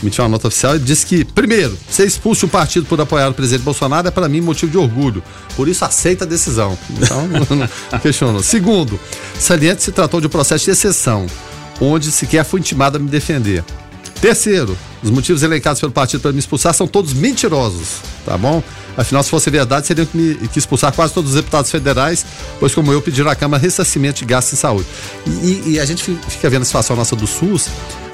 Emitiu 0.02 0.24
uma 0.24 0.30
nota 0.30 0.48
oficial 0.48 0.76
e 0.76 0.78
disse 0.78 1.06
que, 1.06 1.24
primeiro, 1.24 1.76
ser 1.88 2.06
expulso 2.06 2.46
um 2.46 2.48
partido 2.48 2.86
por 2.86 3.00
apoiar 3.00 3.28
o 3.28 3.34
presidente 3.34 3.64
Bolsonaro 3.64 4.08
é 4.08 4.10
para 4.10 4.28
mim 4.28 4.40
motivo 4.40 4.70
de 4.70 4.78
orgulho. 4.78 5.22
Por 5.54 5.68
isso 5.68 5.84
aceita 5.84 6.24
a 6.24 6.26
decisão. 6.26 6.76
Então, 6.90 7.28
questionou. 8.00 8.42
Segundo, 8.42 8.98
saliente 9.38 9.82
se 9.82 9.92
tratou 9.92 10.20
de 10.20 10.26
um 10.26 10.30
processo 10.30 10.64
de 10.64 10.70
exceção, 10.70 11.26
onde 11.80 12.10
sequer 12.10 12.44
fui 12.44 12.60
intimado 12.60 12.96
a 12.96 13.00
me 13.00 13.08
defender. 13.08 13.64
Terceiro, 14.20 14.76
os 15.02 15.10
motivos 15.10 15.42
elencados 15.42 15.80
pelo 15.80 15.92
partido 15.92 16.20
para 16.20 16.32
me 16.32 16.38
expulsar 16.38 16.72
são 16.74 16.86
todos 16.86 17.12
mentirosos, 17.12 18.00
tá 18.24 18.36
bom? 18.36 18.62
Afinal, 18.96 19.22
se 19.22 19.28
fosse 19.28 19.50
verdade, 19.50 19.86
seriam 19.86 20.06
que, 20.06 20.16
me, 20.16 20.48
que 20.48 20.58
expulsar 20.58 20.92
quase 20.92 21.12
todos 21.12 21.30
os 21.30 21.36
deputados 21.36 21.70
federais, 21.70 22.24
pois, 22.58 22.74
como 22.74 22.90
eu, 22.92 23.02
pediram 23.02 23.30
à 23.30 23.34
Câmara 23.34 23.62
ressarcimento 23.62 24.20
de 24.20 24.24
gastos 24.24 24.54
em 24.54 24.56
saúde. 24.56 24.86
E, 25.26 25.72
e, 25.72 25.80
a 25.80 25.84
gente 25.84 26.18
fica 26.28 26.48
vendo 26.48 26.62
a 26.62 26.64
situação 26.64 26.96
nossa 26.96 27.14
do 27.14 27.26
SUS, 27.26 27.68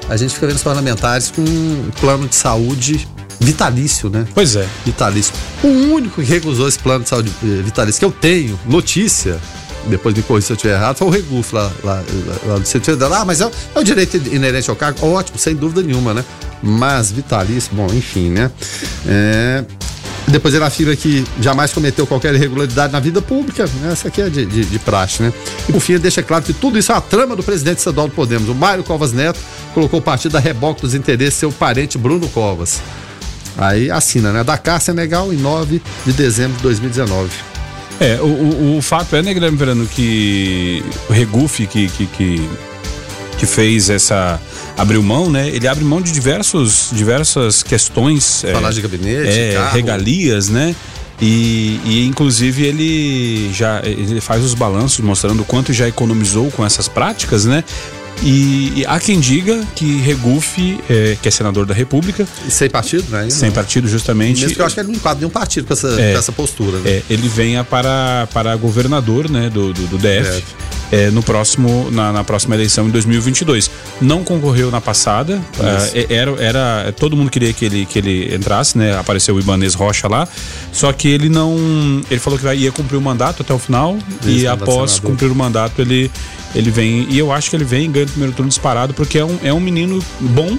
a 0.09 0.17
gente 0.17 0.33
fica 0.33 0.47
vendo 0.47 0.57
os 0.57 0.63
parlamentares 0.63 1.31
com 1.31 1.41
um 1.41 1.91
plano 1.99 2.27
de 2.27 2.35
saúde 2.35 3.07
vitalício, 3.39 4.09
né? 4.09 4.25
Pois 4.33 4.55
é. 4.55 4.67
Vitalício. 4.85 5.33
O 5.63 5.67
único 5.67 6.21
que 6.21 6.27
recusou 6.27 6.67
esse 6.67 6.79
plano 6.79 7.03
de 7.03 7.09
saúde 7.09 7.31
eh, 7.43 7.61
vitalício 7.61 7.99
que 7.99 8.05
eu 8.05 8.11
tenho, 8.11 8.59
notícia, 8.65 9.39
depois 9.87 10.15
me 10.15 10.21
corrija 10.23 10.47
se 10.47 10.53
eu 10.53 10.55
estiver 10.55 10.75
errado, 10.75 10.97
foi 10.97 11.07
o 11.07 11.09
Regufo 11.09 11.55
lá, 11.55 11.71
lá, 11.83 12.03
lá 12.45 12.57
do 12.57 12.65
Centro 12.65 12.93
Federal. 12.93 13.21
Ah, 13.21 13.25
mas 13.25 13.41
é, 13.41 13.49
é 13.75 13.79
o 13.79 13.83
direito 13.83 14.17
inerente 14.33 14.69
ao 14.69 14.75
cargo. 14.75 15.05
Ótimo, 15.05 15.37
sem 15.37 15.55
dúvida 15.55 15.81
nenhuma, 15.81 16.13
né? 16.13 16.23
Mas 16.61 17.11
vitalício, 17.11 17.71
bom, 17.73 17.87
enfim, 17.87 18.29
né? 18.29 18.49
É, 19.05 19.65
Depois 20.27 20.53
ele 20.53 20.63
afirma 20.63 20.95
que 20.95 21.23
jamais 21.39 21.73
cometeu 21.73 22.07
qualquer 22.07 22.33
irregularidade 22.33 22.93
na 22.93 22.99
vida 22.99 23.21
pública. 23.21 23.65
Né? 23.81 23.91
Essa 23.91 24.07
aqui 24.07 24.21
é 24.21 24.29
de, 24.29 24.45
de, 24.45 24.65
de 24.65 24.79
praxe, 24.79 25.21
né? 25.21 25.33
E 25.67 25.71
por 25.71 25.79
fim, 25.79 25.93
ele 25.93 26.01
deixa 26.01 26.23
claro 26.23 26.43
que 26.43 26.53
tudo 26.53 26.79
isso 26.79 26.91
é 26.91 26.95
a 26.95 27.01
trama 27.01 27.35
do 27.35 27.43
presidente 27.43 27.79
estadual 27.79 28.07
do 28.07 28.13
Podemos. 28.13 28.47
O 28.49 28.55
Mário 28.55 28.83
Covas 28.83 29.11
Neto 29.11 29.39
colocou 29.73 29.99
o 29.99 30.03
partido 30.03 30.37
a 30.37 30.39
reboque 30.39 30.81
dos 30.81 30.93
interesses 30.93 31.35
seu 31.35 31.51
parente 31.51 31.97
Bruno 31.97 32.27
Covas. 32.29 32.81
Aí 33.57 33.91
assina, 33.91 34.31
né? 34.31 34.43
Dakar, 34.43 34.81
Senegal, 34.81 35.33
em 35.33 35.37
9 35.37 35.81
de 36.05 36.13
dezembro 36.13 36.57
de 36.57 36.63
2019. 36.63 37.29
É, 37.99 38.19
o, 38.19 38.25
o, 38.25 38.77
o 38.77 38.81
fato 38.81 39.15
é, 39.15 39.21
né, 39.21 39.33
Guilherme 39.33 39.57
Verano, 39.57 39.85
que 39.85 40.83
o 41.09 41.13
Regufe 41.13 41.67
que, 41.67 41.87
que, 41.89 42.05
que, 42.07 42.49
que, 43.37 43.45
fez 43.45 43.89
essa. 43.89 44.39
abriu 44.77 45.01
mão, 45.03 45.29
né? 45.29 45.49
Ele 45.49 45.67
abre 45.67 45.83
mão 45.83 46.01
de 46.01 46.11
diversos, 46.11 46.89
diversas 46.91 47.63
questões. 47.63 48.43
Falar 48.51 48.69
é, 48.69 48.71
de 48.71 48.81
gabinete, 48.81 49.29
é, 49.29 49.69
regalias, 49.71 50.49
né? 50.49 50.75
E, 51.21 51.79
e, 51.85 52.05
inclusive 52.05 52.65
ele 52.65 53.53
já 53.53 53.81
ele 53.83 54.19
faz 54.19 54.43
os 54.43 54.53
balanços 54.53 54.99
mostrando 54.99 55.45
quanto 55.45 55.71
já 55.71 55.87
economizou 55.87 56.51
com 56.51 56.65
essas 56.65 56.87
práticas, 56.87 57.45
né? 57.45 57.63
E, 58.21 58.81
e 58.81 58.85
há 58.87 58.99
quem 58.99 59.19
diga 59.19 59.65
que 59.75 59.97
Regufe, 59.97 60.79
é, 60.89 61.17
que 61.21 61.27
é 61.27 61.31
senador 61.31 61.65
da 61.65 61.73
República. 61.73 62.27
E 62.47 62.51
sem 62.51 62.69
partido, 62.69 63.09
né? 63.09 63.29
Sem 63.29 63.49
não. 63.49 63.55
partido, 63.55 63.87
justamente. 63.87 64.41
Mesmo 64.41 64.55
que 64.55 64.61
eu 64.61 64.65
acho 64.65 64.75
que 64.75 64.81
ele 64.81 64.89
não 64.89 64.95
enquadra 64.95 65.19
nenhum 65.19 65.29
partido 65.29 65.67
com 65.67 65.73
essa, 65.73 65.99
é, 65.99 66.13
com 66.13 66.19
essa 66.19 66.31
postura. 66.31 66.79
Né? 66.79 66.89
É, 66.89 67.03
ele 67.09 67.27
venha 67.27 67.63
para, 67.63 68.27
para 68.33 68.55
governador 68.55 69.29
né, 69.29 69.49
do, 69.49 69.73
do, 69.73 69.87
do 69.87 69.97
DF. 69.97 70.43
É, 70.93 71.09
no 71.09 71.23
próximo, 71.23 71.89
na, 71.89 72.13
na, 72.13 72.23
próxima 72.23 72.53
eleição 72.53 72.87
em 72.87 72.91
2022. 72.91 73.71
Não 73.99 74.23
concorreu 74.23 74.69
na 74.69 74.79
passada, 74.79 75.37
uh, 75.57 76.13
era, 76.13 76.31
era, 76.39 76.91
todo 76.91 77.17
mundo 77.17 77.31
queria 77.31 77.51
que 77.51 77.65
ele, 77.65 77.83
que 77.87 77.97
ele 77.97 78.35
entrasse, 78.35 78.77
né? 78.77 78.95
Apareceu 78.95 79.33
o 79.33 79.39
Ibanez 79.39 79.73
Rocha 79.73 80.07
lá, 80.07 80.27
só 80.71 80.93
que 80.93 81.07
ele 81.07 81.29
não, 81.29 81.55
ele 82.11 82.19
falou 82.19 82.37
que 82.37 82.45
ia 82.53 82.71
cumprir 82.71 82.97
o 82.97 83.01
mandato 83.01 83.41
até 83.41 83.51
o 83.51 83.57
final 83.57 83.97
Isso, 84.21 84.29
e 84.29 84.47
após 84.47 84.99
cumprir 84.99 85.31
o 85.31 85.35
mandato 85.35 85.81
ele, 85.81 86.11
ele 86.53 86.69
vem, 86.69 87.07
e 87.09 87.17
eu 87.17 87.31
acho 87.31 87.49
que 87.49 87.55
ele 87.55 87.65
vem 87.65 87.85
e 87.85 87.87
ganha 87.87 88.05
o 88.05 88.09
primeiro 88.09 88.35
turno 88.35 88.49
disparado, 88.49 88.93
porque 88.93 89.17
é 89.17 89.25
um, 89.25 89.39
é 89.43 89.51
um 89.51 89.59
menino 89.59 89.99
bom 90.19 90.55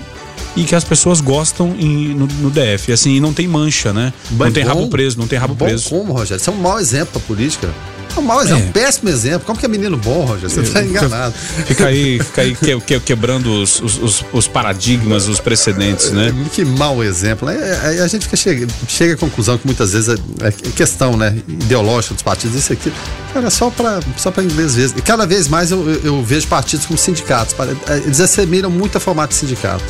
e 0.57 0.65
que 0.65 0.75
as 0.75 0.85
pessoas 0.85 1.21
gostam 1.21 1.75
em, 1.79 2.15
no, 2.15 2.27
no, 2.27 2.51
DF. 2.51 2.93
Assim, 2.93 3.21
não 3.21 3.33
tem 3.33 3.49
mancha, 3.49 3.93
né? 3.93 4.13
Bem, 4.31 4.47
não 4.47 4.53
tem 4.53 4.65
bom, 4.65 4.69
rabo 4.69 4.89
preso, 4.89 5.19
não 5.19 5.27
tem 5.27 5.39
rabo 5.39 5.55
bom 5.55 5.67
preso. 5.67 5.89
Como, 5.89 6.13
Rogério? 6.13 6.41
Isso 6.41 6.51
é 6.51 6.53
um 6.53 6.57
mau 6.57 6.79
exemplo 6.79 7.13
pra 7.13 7.21
política. 7.21 7.69
É 8.17 8.21
um 8.21 8.23
mau 8.23 8.41
exemplo, 8.41 8.63
é. 8.63 8.69
um 8.69 8.73
péssimo 8.73 9.09
exemplo. 9.09 9.41
Como 9.45 9.59
que 9.59 9.67
é 9.67 9.69
menino 9.69 9.97
bom, 9.97 10.25
Roger? 10.25 10.49
Você 10.49 10.61
está 10.61 10.83
enganado. 10.83 11.35
Fica 11.67 11.87
aí, 11.87 12.21
fica 12.21 12.43
aí 12.43 12.55
que, 12.55 12.81
que, 12.81 13.01
quebrando 13.01 13.51
os, 13.63 13.81
os, 13.81 14.25
os, 14.33 14.47
paradigmas, 14.47 15.27
os 15.27 15.41
precedentes, 15.41 16.13
né? 16.13 16.33
Que 16.53 16.65
mau 16.65 17.03
exemplo. 17.03 17.49
É, 17.49 17.97
é, 17.97 18.01
a 18.01 18.07
gente 18.07 18.25
fica, 18.25 18.37
chega, 18.37 18.67
chega 18.87 19.15
à 19.15 19.17
conclusão 19.17 19.59
que 19.59 19.67
muitas 19.67 19.93
vezes 19.93 20.09
é, 20.41 20.47
é 20.47 20.51
questão 20.53 21.17
né, 21.17 21.37
ideológica 21.49 22.15
dos 22.15 22.23
partidos, 22.23 22.57
isso 22.57 22.73
aqui, 22.73 22.93
cara, 23.33 23.51
só 23.51 23.71
para 23.71 24.01
só 24.17 24.33
inglês 24.43 24.77
ver. 24.77 24.93
E 24.97 25.03
cada 25.03 25.27
vez 25.27 25.49
mais 25.49 25.71
eu, 25.71 25.89
eu, 25.89 26.01
eu 26.05 26.23
vejo 26.23 26.47
partidos 26.47 26.87
como 26.87 26.99
sindicatos. 26.99 27.55
Eles 28.05 28.21
assemelham 28.21 28.71
muito 28.71 28.97
a 28.97 29.01
formato 29.01 29.31
de 29.31 29.41
sindicato. 29.41 29.85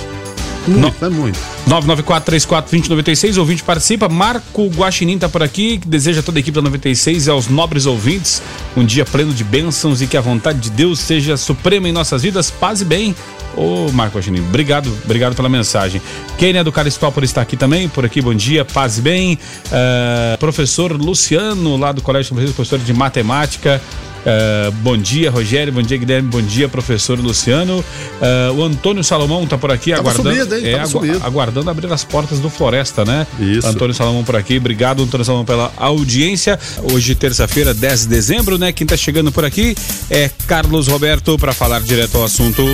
Muito, 0.67 1.01
no, 1.01 1.07
é 1.07 1.11
muito. 1.11 1.39
994-34-2096, 1.69 3.39
ouvinte 3.39 3.63
participa. 3.63 4.09
Marco 4.09 4.67
Guaxinim 4.69 5.19
tá 5.19 5.29
por 5.29 5.43
aqui, 5.43 5.79
que 5.79 5.89
deseja 5.89 6.23
toda 6.23 6.39
a 6.39 6.41
equipe 6.41 6.55
da 6.55 6.63
96 6.63 7.27
e 7.27 7.31
aos 7.31 7.49
nobres 7.49 7.87
ouvintes 7.87 8.43
um 8.77 8.85
dia 8.85 9.05
pleno 9.05 9.33
de 9.33 9.45
bênçãos 9.45 10.01
e 10.03 10.07
que 10.07 10.17
a 10.17 10.21
vontade 10.21 10.59
de 10.59 10.71
Deus 10.71 11.01
seja 11.01 11.37
suprema 11.37 11.89
em 11.89 11.93
nossas 11.93 12.23
vidas. 12.23 12.51
Paz 12.51 12.81
e 12.81 12.85
bem. 12.85 13.15
Ô, 13.57 13.91
Marco 13.93 14.17
Guaxinim, 14.17 14.41
obrigado, 14.41 14.93
obrigado 15.05 15.37
pela 15.37 15.49
mensagem. 15.49 16.03
Kênia 16.39 16.65
do 16.65 16.73
Caristópolis 16.73 17.31
está 17.31 17.41
aqui 17.41 17.57
também, 17.57 17.89
por 17.89 18.05
aqui, 18.05 18.21
bom 18.21 18.35
dia, 18.35 18.65
paz 18.65 18.99
e 18.99 19.03
bem. 19.03 19.39
Uh, 19.67 20.39
professor 20.39 20.93
Luciano, 20.93 21.77
lá 21.77 21.93
do 21.93 22.03
Colégio 22.03 22.35
professor 22.35 22.79
de 22.79 22.93
matemática. 22.93 23.81
Uh, 24.25 24.73
bom 24.83 24.97
dia, 24.97 25.31
Rogério. 25.31 25.73
Bom 25.73 25.83
dia, 25.83 25.99
Guilherme. 25.99 26.29
Bom 26.29 26.41
dia, 26.41 26.69
professor 26.69 27.19
Luciano. 27.19 27.79
Uh, 27.79 28.53
o 28.55 28.65
Antônio 28.65 29.05
Salomão 29.05 29.45
está 29.45 29.59
por 29.59 29.71
aqui 29.71 29.91
Tava 29.91 30.11
aguardando. 30.11 30.35
Subido, 30.35 30.55
hein? 30.57 30.67
É, 30.67 30.81
agu 30.81 31.01
aguardando 31.23 31.71
abrir 31.71 31.93
as 31.93 32.05
portas 32.05 32.41
do 32.41 32.49
Floresta, 32.49 33.05
né? 33.05 33.27
Isso. 33.39 33.67
Antônio 33.67 33.95
Salomão 33.95 34.25
por 34.25 34.37
aqui. 34.37 34.57
Obrigado, 34.57 35.03
Antônio 35.03 35.25
Salomão, 35.25 35.45
pela 35.45 35.73
audiência. 35.77 36.59
Hoje, 36.93 37.15
terça-feira, 37.15 37.75
10 37.75 38.03
de 38.03 38.09
dezembro, 38.09 38.59
né? 38.59 38.73
Quem 38.73 38.85
está 38.85 38.97
chegando 38.97 39.31
por 39.31 39.45
aqui 39.45 39.75
é 40.11 40.31
Carlos 40.47 40.89
Roberto 40.89 41.39
para 41.39 41.53
falar 41.53 41.81
direto 41.83 42.17
ao 42.17 42.25
assunto. 42.25 42.65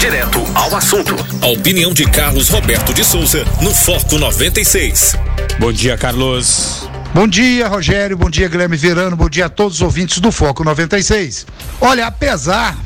Direto 0.00 0.44
ao 0.54 0.74
assunto. 0.76 1.14
A 1.40 1.46
opinião 1.46 1.92
de 1.92 2.04
Carlos 2.04 2.48
Roberto 2.48 2.92
de 2.92 3.04
Souza 3.04 3.44
no 3.62 3.72
Foco 3.72 4.18
96. 4.18 5.16
Bom 5.58 5.72
dia, 5.72 5.96
Carlos. 5.96 6.83
Bom 7.14 7.28
dia, 7.28 7.68
Rogério. 7.68 8.16
Bom 8.16 8.28
dia, 8.28 8.48
Guilherme 8.48 8.76
Verano. 8.76 9.14
Bom 9.14 9.28
dia 9.28 9.46
a 9.46 9.48
todos 9.48 9.76
os 9.76 9.82
ouvintes 9.82 10.18
do 10.18 10.32
Foco 10.32 10.64
96. 10.64 11.46
Olha, 11.80 12.08
apesar 12.08 12.76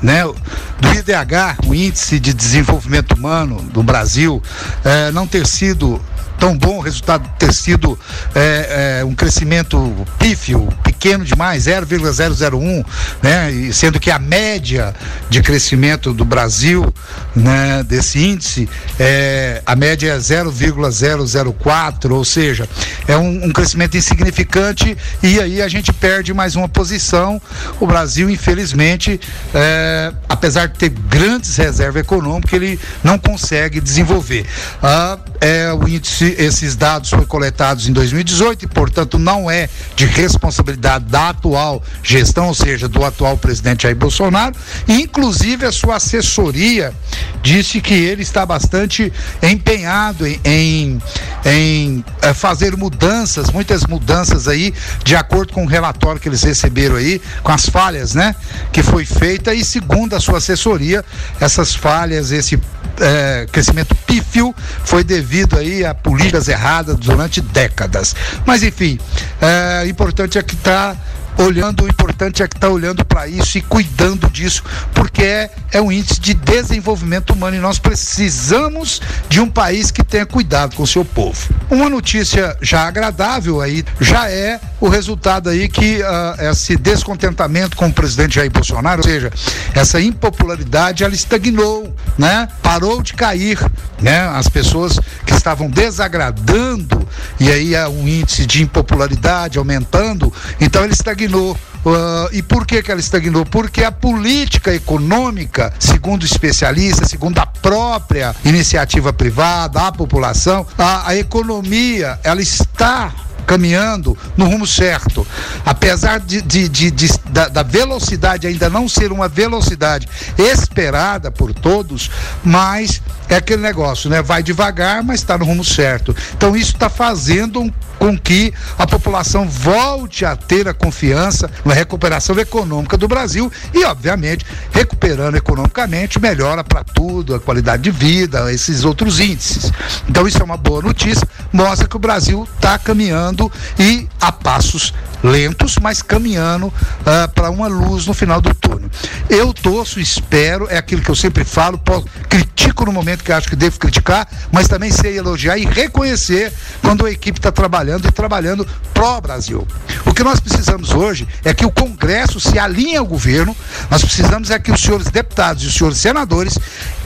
né, 0.00 0.22
do 0.22 0.92
IDH, 0.92 1.58
o 1.66 1.74
Índice 1.74 2.20
de 2.20 2.32
Desenvolvimento 2.32 3.16
Humano 3.16 3.60
do 3.72 3.82
Brasil, 3.82 4.40
eh, 4.84 5.10
não 5.10 5.26
ter 5.26 5.44
sido 5.44 6.00
tão 6.38 6.56
bom 6.56 6.78
o 6.78 6.80
resultado 6.80 7.28
ter 7.38 7.52
sido 7.52 7.98
é, 8.34 8.98
é, 9.00 9.04
um 9.04 9.14
crescimento 9.14 10.06
pífio, 10.18 10.68
pequeno 10.82 11.24
demais, 11.24 11.64
0,001, 11.64 12.84
né? 13.22 13.50
E 13.50 13.72
sendo 13.72 14.00
que 14.00 14.10
a 14.10 14.18
média 14.18 14.94
de 15.28 15.42
crescimento 15.42 16.12
do 16.12 16.24
Brasil, 16.24 16.92
né, 17.34 17.82
desse 17.82 18.18
índice, 18.18 18.68
é, 18.98 19.62
a 19.64 19.74
média 19.76 20.12
é 20.12 20.18
0,004, 20.18 22.14
ou 22.14 22.24
seja, 22.24 22.68
é 23.06 23.16
um, 23.16 23.46
um 23.46 23.52
crescimento 23.52 23.96
insignificante 23.96 24.96
e 25.22 25.40
aí 25.40 25.62
a 25.62 25.68
gente 25.68 25.92
perde 25.92 26.32
mais 26.32 26.56
uma 26.56 26.68
posição. 26.68 27.40
O 27.80 27.86
Brasil, 27.86 28.30
infelizmente, 28.30 29.20
é, 29.54 30.12
apesar 30.28 30.68
de 30.68 30.78
ter 30.78 30.88
grandes 30.88 31.56
reservas 31.56 32.02
econômicas, 32.02 32.52
ele 32.52 32.78
não 33.02 33.18
consegue 33.18 33.80
desenvolver. 33.80 34.46
Ah, 34.82 35.18
é 35.44 35.70
o 35.74 35.86
índice 35.86 36.34
esses 36.38 36.74
dados 36.74 37.10
foram 37.10 37.26
coletados 37.26 37.86
em 37.86 37.92
2018 37.92 38.64
e, 38.64 38.66
portanto, 38.66 39.18
não 39.18 39.50
é 39.50 39.68
de 39.94 40.06
responsabilidade 40.06 41.04
da 41.04 41.28
atual 41.28 41.82
gestão, 42.02 42.48
ou 42.48 42.54
seja, 42.54 42.88
do 42.88 43.04
atual 43.04 43.36
presidente 43.36 43.82
Jair 43.82 43.94
Bolsonaro. 43.94 44.54
inclusive, 44.88 45.66
a 45.66 45.72
sua 45.72 45.96
assessoria 45.96 46.94
disse 47.42 47.82
que 47.82 47.92
ele 47.92 48.22
está 48.22 48.46
bastante 48.46 49.12
empenhado 49.42 50.26
em, 50.26 50.40
em, 50.42 51.02
em 51.44 52.04
é, 52.22 52.32
fazer 52.32 52.74
mudanças, 52.74 53.50
muitas 53.50 53.84
mudanças 53.84 54.48
aí, 54.48 54.72
de 55.04 55.14
acordo 55.14 55.52
com 55.52 55.64
o 55.64 55.68
relatório 55.68 56.18
que 56.18 56.28
eles 56.28 56.42
receberam 56.42 56.96
aí, 56.96 57.20
com 57.42 57.52
as 57.52 57.68
falhas, 57.68 58.14
né, 58.14 58.34
que 58.72 58.82
foi 58.82 59.04
feita 59.04 59.52
e 59.52 59.62
segundo 59.62 60.16
a 60.16 60.20
sua 60.20 60.38
assessoria, 60.38 61.04
essas 61.38 61.74
falhas, 61.74 62.30
esse 62.30 62.58
é, 62.98 63.46
crescimento 63.52 63.94
pífio 64.06 64.54
foi 64.84 65.04
devido 65.04 65.33
aí 65.56 65.84
a 65.84 65.94
políticas 65.94 66.48
erradas 66.48 66.96
durante 66.96 67.40
décadas. 67.40 68.14
Mas 68.46 68.62
enfim, 68.62 68.98
é 69.40 69.86
importante 69.88 70.38
é 70.38 70.42
que 70.42 70.54
está 70.54 70.96
olhando, 71.38 71.84
o 71.84 71.88
importante 71.88 72.42
é 72.42 72.48
que 72.48 72.56
está 72.56 72.68
olhando 72.68 73.04
para 73.04 73.26
isso 73.26 73.58
e 73.58 73.62
cuidando 73.62 74.30
disso, 74.30 74.62
porque 74.94 75.22
é, 75.22 75.50
é 75.72 75.80
um 75.80 75.90
índice 75.90 76.20
de 76.20 76.34
desenvolvimento 76.34 77.32
humano 77.32 77.56
e 77.56 77.60
nós 77.60 77.78
precisamos 77.78 79.00
de 79.28 79.40
um 79.40 79.48
país 79.48 79.90
que 79.90 80.04
tenha 80.04 80.26
cuidado 80.26 80.76
com 80.76 80.82
o 80.82 80.86
seu 80.86 81.04
povo. 81.04 81.48
Uma 81.70 81.88
notícia 81.88 82.56
já 82.60 82.86
agradável 82.86 83.60
aí 83.60 83.84
já 84.00 84.30
é 84.30 84.60
o 84.80 84.88
resultado 84.88 85.48
aí 85.48 85.68
que 85.68 86.00
uh, 86.02 86.50
esse 86.50 86.76
descontentamento 86.76 87.76
com 87.76 87.88
o 87.88 87.92
presidente 87.92 88.36
Jair 88.36 88.50
Bolsonaro, 88.50 89.02
ou 89.02 89.08
seja, 89.08 89.30
essa 89.74 90.00
impopularidade, 90.00 91.02
ela 91.02 91.14
estagnou, 91.14 91.94
né? 92.18 92.48
Parou 92.62 93.02
de 93.02 93.14
cair, 93.14 93.58
né? 94.00 94.20
As 94.28 94.48
pessoas 94.48 94.98
que 95.24 95.32
estavam 95.32 95.68
desagradando 95.68 97.06
e 97.40 97.50
aí 97.50 97.74
é 97.74 97.88
um 97.88 98.06
índice 98.06 98.46
de 98.46 98.62
impopularidade 98.62 99.58
aumentando, 99.58 100.32
então 100.60 100.84
ele 100.84 100.92
estagnou 100.92 101.23
estagnou. 101.24 101.56
Uh, 101.84 102.32
e 102.32 102.42
por 102.42 102.66
que, 102.66 102.82
que 102.82 102.90
ela 102.90 103.00
estagnou? 103.00 103.44
Porque 103.44 103.84
a 103.84 103.92
política 103.92 104.74
econômica, 104.74 105.72
segundo 105.78 106.24
especialistas, 106.24 107.10
segundo 107.10 107.38
a 107.38 107.46
própria 107.46 108.34
iniciativa 108.44 109.12
privada, 109.12 109.82
a 109.82 109.92
população, 109.92 110.66
a, 110.78 111.10
a 111.10 111.16
economia, 111.16 112.18
ela 112.24 112.40
está 112.40 113.12
caminhando 113.44 114.16
no 114.36 114.46
rumo 114.46 114.66
certo. 114.66 115.26
Apesar 115.64 116.20
de, 116.20 116.42
de, 116.42 116.68
de, 116.68 116.90
de 116.90 117.08
da, 117.30 117.48
da, 117.48 117.62
velocidade 117.62 118.46
ainda 118.46 118.68
não 118.68 118.88
ser 118.88 119.12
uma 119.12 119.28
velocidade 119.28 120.08
esperada 120.38 121.30
por 121.30 121.52
todos, 121.52 122.10
mas 122.42 123.00
é 123.28 123.36
aquele 123.36 123.62
negócio, 123.62 124.10
né? 124.10 124.22
Vai 124.22 124.42
devagar, 124.42 125.02
mas 125.02 125.20
está 125.20 125.38
no 125.38 125.44
rumo 125.44 125.64
certo. 125.64 126.14
Então 126.34 126.56
isso 126.56 126.72
está 126.72 126.88
fazendo 126.88 127.72
com 128.04 128.18
que 128.18 128.52
a 128.78 128.86
população 128.86 129.48
volte 129.48 130.26
a 130.26 130.36
ter 130.36 130.68
a 130.68 130.74
confiança 130.74 131.50
na 131.64 131.72
recuperação 131.72 132.38
econômica 132.38 132.98
do 132.98 133.08
Brasil 133.08 133.50
e, 133.72 133.82
obviamente, 133.84 134.44
recuperando 134.72 135.36
economicamente, 135.36 136.20
melhora 136.20 136.62
para 136.62 136.84
tudo, 136.84 137.34
a 137.34 137.40
qualidade 137.40 137.84
de 137.84 137.90
vida, 137.90 138.52
esses 138.52 138.84
outros 138.84 139.20
índices. 139.20 139.72
Então, 140.06 140.28
isso 140.28 140.38
é 140.38 140.44
uma 140.44 140.58
boa 140.58 140.82
notícia, 140.82 141.26
mostra 141.50 141.88
que 141.88 141.96
o 141.96 142.00
Brasil 142.00 142.46
está 142.56 142.78
caminhando 142.78 143.33
e 143.78 144.08
a 144.20 144.30
passos 144.30 144.92
lentos, 145.22 145.78
mas 145.80 146.02
caminhando 146.02 146.66
uh, 146.66 147.28
para 147.34 147.50
uma 147.50 147.66
luz 147.66 148.06
no 148.06 148.12
final 148.12 148.40
do 148.40 148.54
túnel. 148.54 148.90
Eu 149.28 149.54
torço, 149.54 149.98
espero, 149.98 150.66
é 150.68 150.76
aquilo 150.76 151.00
que 151.00 151.10
eu 151.10 151.14
sempre 151.14 151.44
falo, 151.44 151.78
posso, 151.78 152.06
critico 152.28 152.84
no 152.84 152.92
momento 152.92 153.24
que 153.24 153.32
acho 153.32 153.48
que 153.48 153.56
devo 153.56 153.78
criticar, 153.78 154.28
mas 154.52 154.68
também 154.68 154.90
sei 154.90 155.16
elogiar 155.16 155.56
e 155.56 155.64
reconhecer 155.64 156.52
quando 156.82 157.06
a 157.06 157.10
equipe 157.10 157.38
está 157.38 157.50
trabalhando 157.50 158.06
e 158.06 158.12
trabalhando 158.12 158.66
pró-Brasil. 158.92 159.66
O 160.04 160.12
que 160.12 160.22
nós 160.22 160.40
precisamos 160.40 160.92
hoje 160.92 161.26
é 161.42 161.54
que 161.54 161.64
o 161.64 161.70
Congresso 161.70 162.38
se 162.38 162.58
alinhe 162.58 162.96
ao 162.96 163.06
governo, 163.06 163.56
nós 163.90 164.02
precisamos 164.02 164.50
é 164.50 164.58
que 164.58 164.70
os 164.70 164.80
senhores 164.80 165.10
deputados 165.10 165.64
e 165.64 165.66
os 165.66 165.74
senhores 165.74 165.98
senadores 165.98 166.58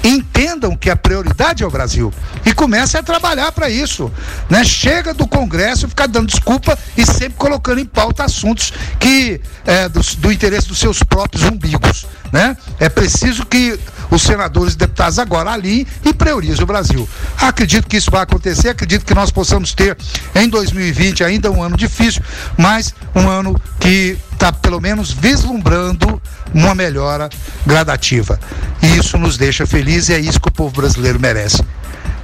entendam 0.03 0.77
que 0.77 0.91
a 0.91 0.97
prioridade 0.97 1.63
é 1.63 1.67
o 1.67 1.71
Brasil 1.71 2.13
e 2.45 2.53
comecem 2.53 2.99
a 3.01 3.03
trabalhar 3.03 3.53
para 3.53 3.69
isso. 3.69 4.11
Né? 4.49 4.65
Chega 4.65 5.13
do 5.13 5.27
Congresso 5.27 5.89
ficar 5.89 6.07
dando 6.07 6.29
desculpa 6.29 6.79
e 6.97 7.05
sempre 7.05 7.35
colocando 7.37 7.81
em 7.81 7.85
pauta 7.85 8.25
assuntos 8.25 8.73
que 8.99 9.41
é, 9.67 9.89
do, 9.89 10.01
do 10.19 10.33
interesse 10.33 10.69
dos 10.69 10.79
seus 10.79 11.03
próprios 11.03 11.45
umbigos. 11.45 12.07
Né? 12.33 12.57
É 12.79 12.89
preciso 12.89 13.45
que 13.47 13.79
os 14.11 14.23
senadores 14.23 14.75
e 14.75 14.79
deputados 14.79 15.19
agora 15.19 15.51
ali 15.51 15.87
e 16.05 16.13
priorizem 16.13 16.63
o 16.63 16.67
Brasil. 16.67 17.09
Acredito 17.41 17.89
que 17.89 17.97
isso 17.97 18.11
vai 18.11 18.23
acontecer, 18.23 18.71
acredito 18.71 19.05
que 19.05 19.15
nós 19.15 19.31
possamos 19.31 19.75
ter 19.75 19.97
em 20.35 20.49
2020 20.49 21.25
ainda 21.25 21.51
um 21.51 21.63
ano 21.63 21.77
difícil, 21.77 22.23
mas 22.57 22.95
um 23.15 23.29
ano 23.29 23.61
que 23.79 24.17
está 24.33 24.53
pelo 24.53 24.81
menos 24.81 25.13
vislumbrando 25.13 26.21
uma 26.55 26.75
melhora 26.75 27.29
gradativa. 27.67 28.39
E 28.83 28.99
isso 28.99 29.19
nos 29.19 29.37
deixa 29.37 29.67
felizes 29.67 30.11
e 30.11 30.15
é 30.15 30.19
isso 30.19 30.41
que 30.41 30.49
o 30.49 30.53
povo 30.53 30.71
brasileiro 30.71 31.19
merece. 31.19 31.63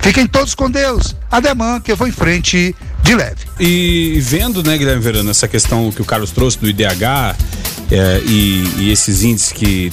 Fiquem 0.05 0.27
todos 0.27 0.55
com 0.55 0.71
Deus. 0.71 1.17
Ademã, 1.31 1.81
que 1.81 1.91
eu 1.91 1.97
vou 1.97 2.07
em 2.07 2.13
frente 2.13 2.77
de 3.03 3.15
leve. 3.15 3.41
E 3.59 4.19
vendo, 4.21 4.63
né, 4.63 4.77
Guilherme 4.77 5.03
Verano, 5.03 5.31
essa 5.31 5.49
questão 5.49 5.91
que 5.91 6.03
o 6.03 6.05
Carlos 6.05 6.31
trouxe 6.31 6.59
do 6.59 6.69
IDH 6.69 7.35
é, 7.91 8.21
e, 8.25 8.65
e, 8.79 8.93
esses 8.93 9.23
índices 9.23 9.51
que 9.51 9.91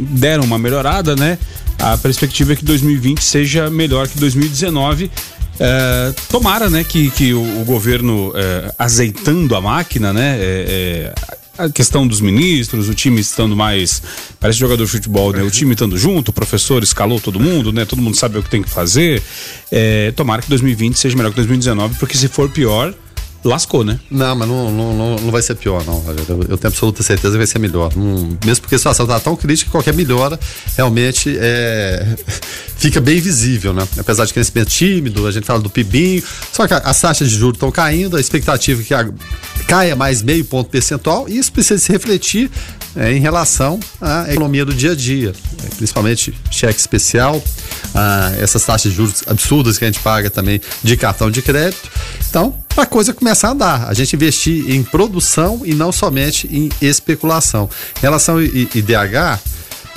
deram 0.00 0.44
uma 0.44 0.58
melhorada, 0.58 1.14
né? 1.14 1.38
A 1.78 1.96
perspectiva 1.96 2.52
é 2.52 2.56
que 2.56 2.64
2020 2.64 3.22
seja 3.22 3.70
melhor 3.70 4.08
que 4.08 4.18
2019. 4.18 5.10
É, 5.58 6.14
tomara, 6.28 6.68
né, 6.68 6.84
que, 6.84 7.10
que 7.10 7.32
o, 7.32 7.62
o 7.62 7.64
governo 7.64 8.30
é, 8.34 8.74
azeitando 8.78 9.56
a 9.56 9.60
máquina, 9.60 10.12
né, 10.12 10.36
é, 10.38 11.14
é 11.18 11.36
a 11.58 11.68
questão 11.70 12.06
dos 12.06 12.20
ministros, 12.20 12.88
o 12.88 12.94
time 12.94 13.20
estando 13.20 13.56
mais. 13.56 14.02
Parece 14.38 14.58
jogador 14.58 14.84
de 14.84 14.90
futebol, 14.90 15.32
né? 15.32 15.42
O 15.42 15.50
time 15.50 15.72
estando 15.72 15.96
junto, 15.96 16.28
o 16.28 16.32
professor 16.32 16.82
escalou 16.82 17.20
todo 17.20 17.40
mundo, 17.40 17.72
né? 17.72 17.84
Todo 17.84 18.02
mundo 18.02 18.16
sabe 18.16 18.38
o 18.38 18.42
que 18.42 18.50
tem 18.50 18.62
que 18.62 18.68
fazer. 18.68 19.22
É, 19.70 20.12
tomara 20.12 20.42
que 20.42 20.48
2020 20.48 20.98
seja 20.98 21.16
melhor 21.16 21.30
que 21.30 21.36
2019, 21.36 21.96
porque 21.98 22.16
se 22.16 22.28
for 22.28 22.50
pior, 22.50 22.94
lascou, 23.44 23.84
né? 23.84 23.98
Não, 24.10 24.34
mas 24.34 24.48
não, 24.48 24.70
não, 24.70 25.16
não 25.16 25.30
vai 25.30 25.42
ser 25.42 25.54
pior, 25.54 25.84
não. 25.84 26.02
Eu, 26.48 26.56
tenho 26.56 26.68
absoluta 26.68 27.02
certeza 27.02 27.32
que 27.32 27.38
vai 27.38 27.46
ser 27.46 27.58
melhor. 27.58 27.92
Não, 27.96 28.36
mesmo 28.44 28.62
porque 28.62 28.74
a 28.74 28.78
situação 28.78 29.04
está 29.04 29.20
tão 29.20 29.36
crítica 29.36 29.68
que 29.68 29.72
qualquer 29.72 29.94
melhora 29.94 30.38
realmente 30.76 31.36
é, 31.38 32.16
fica 32.76 33.00
bem 33.00 33.20
visível, 33.20 33.72
né? 33.72 33.86
Apesar 33.98 34.24
de 34.24 34.32
crescimento 34.32 34.68
tímido, 34.68 35.26
a 35.26 35.30
gente 35.30 35.44
fala 35.44 35.60
do 35.60 35.70
PIBinho, 35.70 36.22
só 36.52 36.66
que 36.66 36.74
as 36.74 37.00
taxas 37.00 37.30
de 37.30 37.36
juros 37.36 37.56
estão 37.56 37.70
caindo, 37.70 38.16
a 38.16 38.20
expectativa 38.20 38.80
é 38.80 38.84
que 38.84 38.94
a, 38.94 39.08
caia 39.66 39.96
mais 39.96 40.22
meio 40.22 40.44
ponto 40.44 40.70
percentual, 40.70 41.28
e 41.28 41.38
isso 41.38 41.52
precisa 41.52 41.78
se 41.80 41.90
refletir 41.90 42.50
é, 42.96 43.12
em 43.12 43.20
relação 43.20 43.78
à 44.00 44.26
economia 44.30 44.64
do 44.64 44.72
dia 44.72 44.92
a 44.92 44.94
dia, 44.94 45.32
é, 45.64 45.74
principalmente 45.76 46.34
cheque 46.50 46.78
especial, 46.78 47.42
ah, 47.94 48.32
essas 48.38 48.64
taxas 48.64 48.90
de 48.90 48.96
juros 48.96 49.22
absurdas 49.26 49.78
que 49.78 49.84
a 49.84 49.88
gente 49.88 50.00
paga 50.00 50.30
também 50.30 50.60
de 50.82 50.96
cartão 50.96 51.30
de 51.30 51.42
crédito. 51.42 51.90
Então, 52.28 52.54
a 52.80 52.86
coisa 52.86 53.14
começar 53.14 53.48
a 53.48 53.52
andar, 53.52 53.88
a 53.88 53.94
gente 53.94 54.14
investir 54.14 54.70
em 54.70 54.82
produção 54.82 55.62
e 55.64 55.74
não 55.74 55.90
somente 55.90 56.48
em 56.50 56.68
especulação. 56.80 57.68
Em 57.98 58.00
relação 58.00 58.36
ao 58.36 58.42
IDH, 58.42 59.40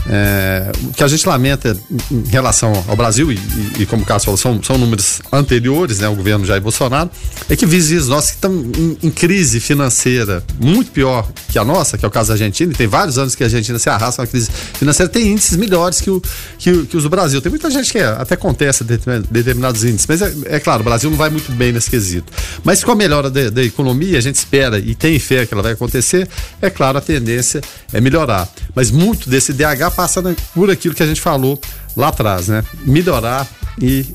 é, 0.08 0.72
o 0.84 0.94
que 0.94 1.04
a 1.04 1.08
gente 1.08 1.28
lamenta 1.28 1.78
em 2.12 2.24
relação 2.30 2.72
ao 2.88 2.96
Brasil, 2.96 3.32
e, 3.32 3.36
e, 3.36 3.82
e 3.82 3.86
como 3.86 4.04
o 4.04 4.06
Carlos 4.06 4.26
falou, 4.26 4.38
são, 4.38 4.62
são 4.64 4.78
números 4.78 5.22
anteriores 5.32 6.00
né, 6.00 6.08
ao 6.08 6.16
governo 6.16 6.46
Jair 6.46 6.62
Bolsonaro, 6.62 7.10
é 7.50 7.56
que 7.56 7.66
vizinhos 7.66 8.08
nossos 8.08 8.32
que 8.32 8.36
estão 8.38 8.52
em, 8.54 8.98
em, 9.04 9.12
crise 9.12 9.60
financeira 9.60 10.44
muito 10.60 10.92
pior 10.92 11.30
que 11.50 11.60
a 11.60 11.66
nossa, 11.66 11.98
que 11.98 12.06
é 12.06 12.08
o 12.08 12.12
caso 12.12 12.30
da 12.30 12.34
Argentina, 12.36 12.72
e 12.72 12.76
tem 12.76 12.88
vários 12.88 13.18
anos 13.18 13.36
que 13.36 13.44
a 13.44 13.48
Argentina 13.48 13.78
se 13.78 13.90
arrasta 13.90 14.22
na 14.22 14.28
crise 14.28 14.50
financeira, 14.74 15.12
tem 15.12 15.28
índices 15.28 15.58
melhores 15.58 16.02
que, 16.02 16.10
o, 16.10 16.22
que, 16.58 16.86
que 16.86 16.98
os 16.98 17.04
do 17.04 17.10
Brasil. 17.10 17.42
Tem 17.42 17.50
muita 17.50 17.70
gente 17.70 17.92
que 17.92 18.00
até 18.00 18.36
contesta 18.36 18.84
determinados 18.84 19.84
índices, 19.84 20.06
mas 20.08 20.22
é, 20.22 20.34
é, 20.46 20.60
claro, 20.60 20.82
o 20.82 20.84
Brasil 20.84 21.10
não 21.10 21.18
vai 21.18 21.30
muito 21.30 21.52
bem 21.52 21.72
nesse 21.72 21.90
quesito. 21.90 22.32
Mas 22.64 22.84
com 22.84 22.92
a 22.92 22.96
melhora 22.96 23.30
da 23.30 23.64
economia, 23.64 24.18
a 24.18 24.22
gente 24.22 24.36
espera 24.36 24.80
e 24.80 24.96
tem 24.96 25.20
fé 25.20 25.46
que 25.46 25.54
ela 25.54 25.64
vai 25.64 25.74
acontecer, 25.74 26.28
é 26.62 26.70
claro, 26.70 26.98
a 26.98 27.02
tendência 27.02 27.62
é 27.92 28.00
melhorar. 28.00 28.48
Mas 28.76 28.92
muito 28.92 29.30
desse 29.30 29.54
DH 29.54 29.89
passa 29.92 30.22
por 30.54 30.70
aquilo 30.70 30.96
que 30.96 31.04
a 31.04 31.08
gente 31.08 31.22
falou 31.22 31.60
lá 31.96 32.10
atrás, 32.10 32.48
né? 32.48 32.64
Melhorar 32.86 33.48
e 33.82 34.06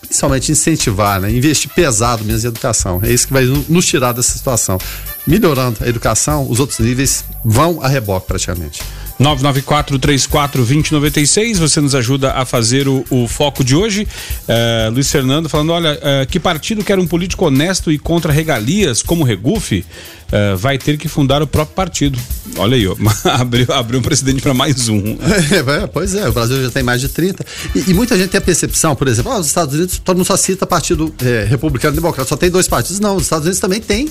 principalmente 0.00 0.52
incentivar, 0.52 1.20
né? 1.20 1.30
Investir 1.30 1.70
pesado 1.74 2.24
mesmo 2.24 2.48
em 2.48 2.50
educação. 2.50 3.00
É 3.02 3.12
isso 3.12 3.26
que 3.26 3.32
vai 3.32 3.44
nos 3.44 3.86
tirar 3.86 4.12
dessa 4.12 4.36
situação. 4.36 4.78
Melhorando 5.26 5.78
a 5.80 5.88
educação, 5.88 6.48
os 6.48 6.60
outros 6.60 6.78
níveis 6.78 7.24
vão 7.44 7.82
a 7.82 7.88
reboque 7.88 8.26
praticamente. 8.26 8.82
994-34-2096, 9.20 11.56
você 11.56 11.80
nos 11.80 11.94
ajuda 11.94 12.32
a 12.32 12.44
fazer 12.44 12.88
o, 12.88 13.02
o 13.10 13.26
foco 13.26 13.64
de 13.64 13.74
hoje. 13.74 14.06
Uh, 14.48 14.90
Luiz 14.92 15.10
Fernando 15.10 15.48
falando: 15.48 15.72
olha, 15.72 15.94
uh, 15.94 16.26
que 16.26 16.38
partido 16.38 16.84
quer 16.84 16.98
um 16.98 17.06
político 17.06 17.46
honesto 17.46 17.90
e 17.90 17.98
contra 17.98 18.30
regalias 18.32 19.02
como 19.02 19.24
Regufe? 19.24 19.86
Uh, 20.26 20.56
vai 20.56 20.76
ter 20.76 20.98
que 20.98 21.06
fundar 21.08 21.40
o 21.40 21.46
próprio 21.46 21.76
partido. 21.76 22.18
Olha 22.56 22.76
aí, 22.76 22.84
ó, 22.86 22.94
abriu, 23.30 23.72
abriu 23.72 24.00
um 24.00 24.02
presidente 24.02 24.42
para 24.42 24.52
mais 24.52 24.88
um. 24.88 25.16
É, 25.66 25.86
pois 25.86 26.14
é, 26.14 26.28
o 26.28 26.32
Brasil 26.32 26.62
já 26.62 26.70
tem 26.70 26.82
mais 26.82 27.00
de 27.00 27.08
30. 27.08 27.44
E, 27.74 27.90
e 27.90 27.94
muita 27.94 28.16
gente 28.16 28.30
tem 28.30 28.38
a 28.38 28.42
percepção, 28.42 28.96
por 28.96 29.08
exemplo, 29.08 29.32
oh, 29.32 29.38
os 29.38 29.46
Estados 29.46 29.74
Unidos, 29.74 29.98
todo 29.98 30.16
mundo 30.16 30.26
só 30.26 30.36
cita 30.36 30.66
partido 30.66 31.14
é, 31.22 31.44
republicano 31.44 31.94
e 31.94 31.96
democrata, 31.96 32.28
só 32.28 32.36
tem 32.36 32.50
dois 32.50 32.68
partidos. 32.68 33.00
Não, 33.00 33.16
os 33.16 33.22
Estados 33.24 33.46
Unidos 33.46 33.60
também 33.60 33.80
tem 33.80 34.08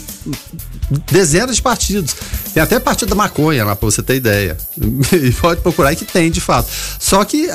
dezenas 1.12 1.58
de 1.58 1.62
partidos. 1.62 2.16
Tem 2.56 2.64
até 2.64 2.80
partido 2.80 3.10
da 3.10 3.16
maconha 3.16 3.66
lá, 3.66 3.76
para 3.76 3.86
você 3.86 4.02
ter 4.02 4.16
ideia. 4.16 4.56
e 5.12 5.30
pode 5.34 5.60
procurar 5.60 5.94
que 5.94 6.06
tem, 6.06 6.32
de 6.32 6.40
fato. 6.40 6.70
Só 6.98 7.22
que 7.26 7.50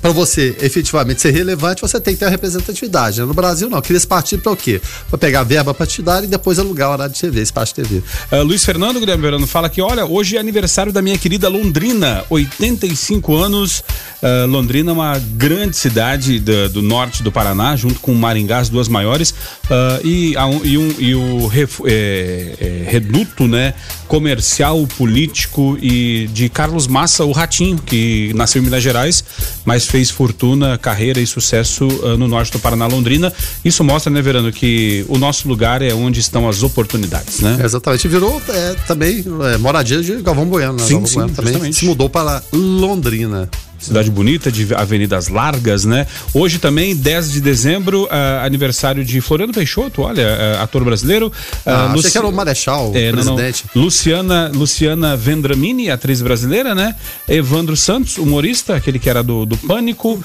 para 0.00 0.12
você 0.12 0.56
efetivamente 0.60 1.20
ser 1.20 1.32
relevante, 1.32 1.82
você 1.82 1.98
tem 1.98 2.14
que 2.14 2.20
ter 2.20 2.26
a 2.26 2.28
representatividade. 2.28 3.18
Né? 3.18 3.26
No 3.26 3.34
Brasil, 3.34 3.68
não. 3.68 3.82
Cria 3.82 3.96
esse 3.96 4.06
partido 4.06 4.44
para 4.44 4.52
o 4.52 4.56
quê? 4.56 4.80
Para 5.10 5.18
pegar 5.18 5.42
verba 5.42 5.74
partidária 5.74 6.24
e 6.24 6.28
depois 6.28 6.60
alugar 6.60 6.90
o 6.90 6.92
horário 6.92 7.12
de 7.12 7.20
TV, 7.20 7.42
espaço 7.42 7.74
de 7.74 7.82
TV. 7.82 8.02
Uh, 8.30 8.44
Luiz 8.44 8.64
Fernando 8.64 9.00
Guilherme 9.00 9.22
Verano 9.22 9.44
fala 9.44 9.68
que, 9.68 9.82
olha, 9.82 10.06
hoje 10.06 10.36
é 10.36 10.38
aniversário 10.38 10.92
da 10.92 11.02
minha 11.02 11.18
querida 11.18 11.48
Londrina, 11.48 12.24
85 12.30 13.34
anos. 13.34 13.82
Uh, 14.22 14.46
Londrina 14.46 14.92
é 14.92 14.94
uma 14.94 15.18
grande 15.18 15.76
cidade 15.76 16.38
do, 16.38 16.68
do, 16.68 16.82
norte 16.82 17.24
do 17.24 17.32
Paraná, 17.32 17.74
junto 17.74 17.98
com 17.98 18.14
Maringá, 18.14 18.58
as 18.58 18.68
duas 18.68 18.86
maiores. 18.86 19.30
Uh, 19.30 20.06
e, 20.06 20.36
a, 20.36 20.48
e, 20.62 20.78
um, 20.78 20.94
e 20.96 21.14
o 21.16 21.50
é, 21.84 22.54
é, 22.60 22.84
reduto 22.88 23.48
né, 23.48 23.74
comercial, 24.08 24.86
político 24.96 25.78
e 25.80 26.28
de 26.32 26.48
Carlos 26.48 26.86
Massa, 26.86 27.24
o 27.24 27.32
Ratinho, 27.32 27.78
que 27.78 28.32
nasceu 28.34 28.60
em 28.60 28.64
Minas 28.64 28.82
Gerais, 28.82 29.24
mas 29.64 29.86
fez 29.86 30.10
fortuna, 30.10 30.78
carreira 30.78 31.20
e 31.20 31.26
sucesso 31.26 31.86
uh, 31.86 32.16
no 32.16 32.28
norte 32.28 32.52
do 32.52 32.58
Paraná, 32.58 32.86
Londrina. 32.86 33.32
Isso 33.64 33.82
mostra, 33.82 34.12
né, 34.12 34.22
Verano, 34.22 34.52
que 34.52 35.04
o 35.08 35.18
nosso 35.18 35.48
lugar 35.48 35.82
é 35.82 35.92
onde 35.92 36.20
estão 36.20 36.48
as 36.48 36.62
oportunidades, 36.62 37.40
né? 37.40 37.58
exatamente. 37.62 38.08
Virou 38.08 38.40
é, 38.48 38.74
também 38.86 39.24
é, 39.52 39.58
moradia 39.58 40.00
de 40.00 40.22
Galvão 40.22 40.46
Bueno, 40.46 40.74
né? 40.74 40.84
Sim, 40.84 40.94
Galvão 40.94 41.06
sim, 41.08 41.14
Bueno 41.14 41.34
também 41.34 41.72
se 41.72 41.84
mudou 41.84 42.08
para 42.08 42.42
Londrina. 42.52 43.48
Cidade 43.78 44.10
bonita, 44.10 44.50
de 44.50 44.74
avenidas 44.74 45.28
largas, 45.28 45.84
né? 45.84 46.06
Hoje 46.32 46.58
também, 46.58 46.94
10 46.94 47.32
de 47.32 47.40
dezembro, 47.40 48.04
uh, 48.04 48.44
aniversário 48.44 49.04
de 49.04 49.20
Floriano 49.20 49.52
Peixoto, 49.52 50.02
olha, 50.02 50.26
uh, 50.58 50.62
ator 50.62 50.84
brasileiro. 50.84 51.32
Ah, 51.64 51.92
Luci... 51.94 52.10
que 52.10 52.18
era 52.18 52.26
o 52.26 52.32
Marechal, 52.32 52.92
é, 52.94 53.10
o 53.10 53.12
presidente. 53.12 53.64
Não, 53.66 53.70
não. 53.74 53.84
Luciana, 53.84 54.50
Luciana 54.54 55.16
Vendramini, 55.16 55.90
atriz 55.90 56.22
brasileira, 56.22 56.74
né? 56.74 56.94
Evandro 57.28 57.76
Santos, 57.76 58.18
humorista, 58.18 58.76
aquele 58.76 58.98
que 58.98 59.10
era 59.10 59.22
do, 59.22 59.44
do 59.44 59.56
Pânico. 59.56 60.22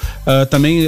também 0.50 0.86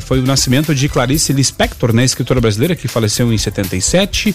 foi 0.00 0.20
o 0.20 0.22
nascimento 0.22 0.74
de 0.74 0.88
Clarice 0.88 1.32
Lispector, 1.32 1.92
né? 1.92 2.04
Escritora 2.04 2.40
brasileira, 2.40 2.74
que 2.74 2.88
faleceu 2.88 3.32
em 3.32 3.38
77. 3.38 4.34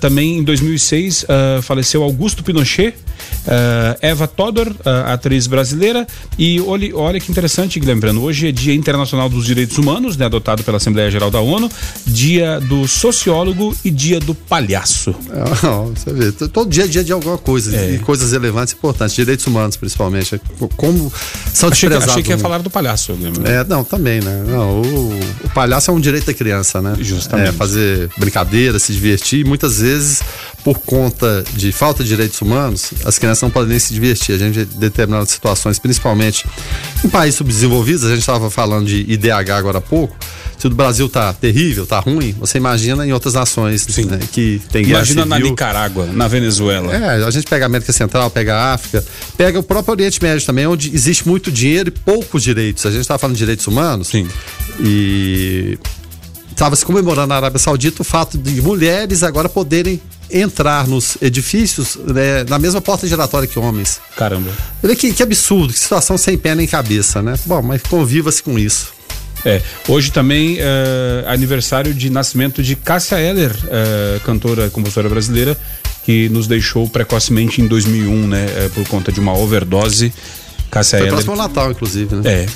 também 0.00 0.38
em 0.38 0.44
2006 0.44 1.26
faleceu 1.62 2.02
Augusto 2.02 2.42
Pinochet. 2.42 2.94
Eva 4.00 4.26
Todor, 4.26 4.74
atriz 5.06 5.46
brasileira. 5.46 6.06
E 6.38 6.60
olha, 6.60 6.96
olha 6.96 7.20
que 7.20 7.30
interessante, 7.30 7.78
Guilherme 7.78 8.00
Hoje 8.18 8.48
é 8.48 8.52
Dia 8.52 8.74
Internacional 8.74 9.28
dos 9.28 9.44
Direitos 9.44 9.76
Humanos, 9.78 10.16
né, 10.16 10.24
adotado 10.26 10.62
pela 10.64 10.78
Assembleia 10.78 11.10
Geral 11.10 11.30
da 11.30 11.40
ONU, 11.40 11.70
Dia 12.06 12.60
do 12.60 12.88
Sociólogo 12.88 13.76
e 13.84 13.90
Dia 13.90 14.18
do 14.20 14.34
Palhaço. 14.34 15.14
Não, 15.62 15.86
você 15.88 16.12
vê, 16.12 16.32
todo 16.32 16.70
dia 16.70 16.84
é 16.84 16.88
dia 16.88 17.04
de 17.04 17.12
alguma 17.12 17.36
coisa, 17.36 17.74
é. 17.76 17.98
coisas 17.98 18.32
relevantes 18.32 18.72
e 18.72 18.76
importantes, 18.76 19.14
direitos 19.14 19.46
humanos 19.46 19.76
principalmente. 19.76 20.34
É 20.34 20.40
como 20.76 21.12
são 21.52 21.68
achei 21.68 21.88
desprezados. 21.88 22.04
Que, 22.04 22.10
achei 22.10 22.22
que 22.22 22.30
ia 22.30 22.38
falar 22.38 22.58
do 22.58 22.70
palhaço. 22.70 23.16
É, 23.44 23.64
não, 23.64 23.84
também, 23.84 24.20
né? 24.20 24.44
Não, 24.46 24.80
o, 24.80 25.20
o, 25.44 25.50
palhaço 25.50 25.90
é 25.90 25.94
um 25.94 26.00
direito 26.00 26.26
da 26.26 26.34
criança, 26.34 26.80
né? 26.80 26.94
Justamente. 26.98 27.48
É, 27.48 27.52
fazer 27.52 28.08
brincadeira, 28.16 28.78
se 28.78 28.92
divertir, 28.92 29.40
e 29.40 29.44
muitas 29.44 29.80
vezes 29.80 30.22
por 30.64 30.78
conta 30.80 31.44
de 31.54 31.72
falta 31.72 32.02
de 32.02 32.08
direitos 32.08 32.40
humanos, 32.40 32.92
as 33.04 33.18
crianças 33.18 33.42
não 33.42 33.50
podem 33.50 33.70
nem 33.70 33.78
se 33.78 33.92
divertir. 33.92 34.34
A 34.34 34.38
gente, 34.38 34.60
em 34.60 34.78
determinadas 34.78 35.30
situações, 35.30 35.78
principalmente 35.78 36.46
em 37.04 37.08
países 37.08 37.36
subdesenvolvidos, 37.36 38.04
a 38.04 38.10
gente 38.10 38.20
estava 38.20 38.50
falando 38.50 38.86
de 38.86 39.04
IDH 39.08 39.50
agora 39.50 39.78
há 39.78 39.80
pouco. 39.80 40.16
Se 40.58 40.66
o 40.66 40.70
Brasil 40.70 41.08
tá 41.08 41.32
terrível, 41.32 41.86
tá 41.86 41.98
ruim, 41.98 42.34
você 42.38 42.58
imagina 42.58 43.06
em 43.06 43.12
outras 43.14 43.32
nações 43.32 43.86
né, 44.04 44.20
que 44.30 44.60
tem 44.70 44.82
guerra 44.82 44.98
Imagina 44.98 45.22
civil. 45.22 45.38
na 45.38 45.38
Nicarágua, 45.38 46.06
na 46.06 46.28
Venezuela. 46.28 46.94
É, 46.94 47.24
a 47.24 47.30
gente 47.30 47.46
pega 47.46 47.64
a 47.64 47.66
América 47.66 47.94
Central, 47.94 48.30
pega 48.30 48.54
a 48.54 48.74
África, 48.74 49.02
pega 49.38 49.58
o 49.58 49.62
próprio 49.62 49.92
Oriente 49.92 50.22
Médio 50.22 50.44
também, 50.44 50.66
onde 50.66 50.94
existe 50.94 51.26
muito 51.26 51.50
dinheiro 51.50 51.88
e 51.88 51.90
poucos 51.92 52.42
direitos. 52.42 52.84
A 52.84 52.90
gente 52.90 53.00
estava 53.00 53.18
falando 53.18 53.36
de 53.36 53.38
direitos 53.38 53.66
humanos. 53.66 54.08
Sim. 54.08 54.28
E 54.80 55.78
estava 56.50 56.76
se 56.76 56.84
comemorando 56.84 57.28
na 57.28 57.36
Arábia 57.36 57.58
Saudita 57.58 58.02
o 58.02 58.04
fato 58.04 58.36
de 58.36 58.60
mulheres 58.60 59.22
agora 59.22 59.48
poderem 59.48 59.98
entrar 60.32 60.86
nos 60.86 61.16
edifícios 61.20 61.96
né, 61.96 62.44
na 62.48 62.58
mesma 62.58 62.80
porta 62.80 63.06
giratória 63.06 63.48
que 63.48 63.58
homens. 63.58 64.00
Caramba. 64.16 64.50
Olha 64.82 64.96
que, 64.96 65.12
que 65.12 65.22
absurdo, 65.22 65.72
que 65.72 65.78
situação 65.78 66.16
sem 66.16 66.36
pé 66.36 66.54
nem 66.54 66.66
cabeça, 66.66 67.22
né? 67.22 67.34
Bom, 67.46 67.62
mas 67.62 67.82
conviva-se 67.82 68.42
com 68.42 68.58
isso. 68.58 68.92
É, 69.44 69.62
hoje 69.88 70.12
também 70.12 70.58
é 70.58 71.24
aniversário 71.26 71.94
de 71.94 72.10
nascimento 72.10 72.62
de 72.62 72.76
Cássia 72.76 73.18
Eller, 73.18 73.52
é, 73.68 74.20
cantora 74.24 74.66
e 74.66 74.70
compositora 74.70 75.08
brasileira, 75.08 75.56
que 76.04 76.28
nos 76.28 76.46
deixou 76.46 76.88
precocemente 76.88 77.60
em 77.60 77.66
2001, 77.66 78.26
né, 78.26 78.46
é, 78.56 78.68
por 78.68 78.86
conta 78.86 79.10
de 79.10 79.20
uma 79.20 79.36
overdose. 79.36 80.12
Cássia 80.70 80.98
Foi 80.98 81.08
Eller. 81.08 81.12
próximo 81.12 81.32
ao 81.32 81.48
Natal, 81.48 81.70
inclusive, 81.70 82.16
né? 82.16 82.22
É, 82.24 82.46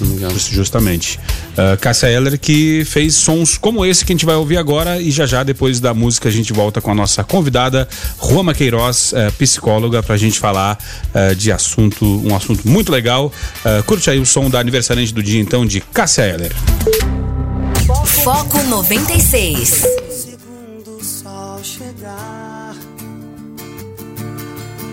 justamente. 0.51 1.19
Uh, 1.53 1.77
Cássia 1.81 2.09
Eller 2.09 2.39
que 2.39 2.85
fez 2.85 3.15
sons 3.15 3.59
como 3.59 3.85
esse 3.85 4.05
que 4.05 4.13
a 4.13 4.15
gente 4.15 4.25
vai 4.25 4.37
ouvir 4.37 4.57
agora 4.57 5.01
e 5.01 5.11
já 5.11 5.27
já 5.27 5.43
depois 5.43 5.81
da 5.81 5.93
música 5.93 6.29
a 6.29 6.33
gente 6.33 6.53
volta 6.53 6.81
com 6.81 6.91
a 6.91 6.95
nossa 6.95 7.25
convidada, 7.25 7.89
Roma 8.19 8.55
Queiroz, 8.55 9.13
uh, 9.13 9.33
psicóloga, 9.33 10.03
pra 10.03 10.17
gente 10.17 10.39
falar 10.39 10.79
uh, 11.15 11.35
de 11.35 11.51
assunto, 11.51 12.05
um 12.25 12.35
assunto 12.35 12.69
muito 12.69 12.93
legal. 12.93 13.33
Uh, 13.65 13.83
curte 13.85 14.09
aí 14.09 14.19
o 14.19 14.27
som 14.27 14.49
da 14.49 14.61
aniversariante 14.61 15.13
do 15.13 15.23
dia 15.23 15.41
então 15.41 15.67
de 15.67 15.81
Cássia 15.81 16.23
Eller. 16.23 16.53
Foco 18.23 18.63
96. 18.63 20.14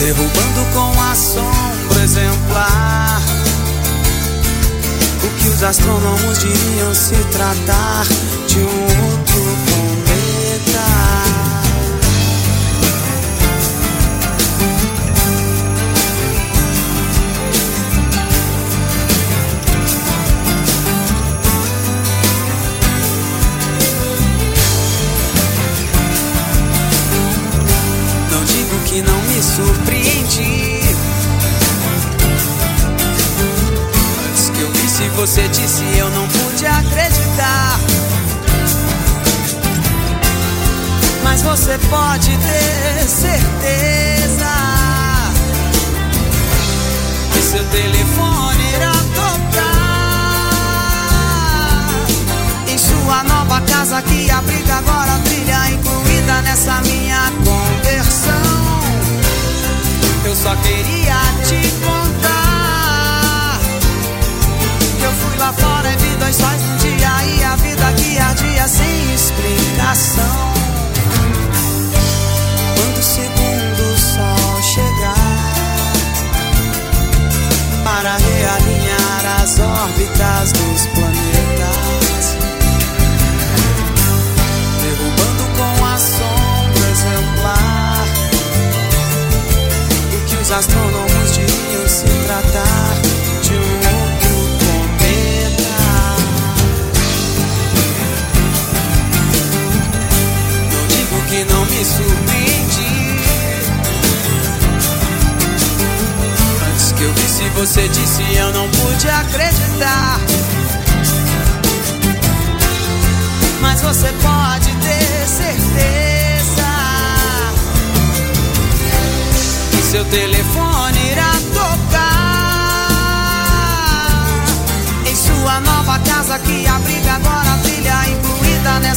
derrubando 0.00 0.64
com 0.72 1.02
assombro 1.12 2.00
exemplar. 2.02 3.20
O 5.22 5.28
que 5.38 5.48
os 5.48 5.62
astrônomos 5.62 6.38
diriam 6.38 6.94
se 6.94 7.14
tratar 7.30 8.06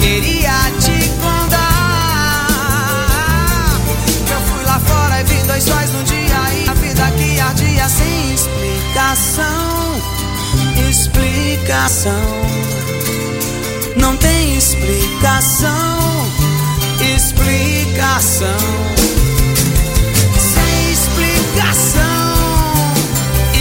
Queria 0.00 0.52
te 0.80 1.08
contar. 1.20 1.70
Eu 4.30 4.40
fui 4.40 4.64
lá 4.64 4.80
fora 4.80 5.20
e 5.20 5.24
vi 5.24 5.42
dois 5.46 5.62
sóis 5.64 5.90
no 5.92 6.02
dia 6.04 6.54
e 6.54 6.68
a 6.68 6.74
vida 6.74 7.10
que 7.12 7.40
ardia 7.40 7.88
sem 7.88 8.34
explicação. 8.34 10.02
Explicação. 10.90 12.12
Não 13.96 14.16
tem 14.16 14.56
explicação. 14.56 15.72
Explicação. 17.14 18.56
Sem 20.38 20.92
explicação. 20.92 22.02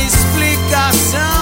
Explicação. 0.06 1.41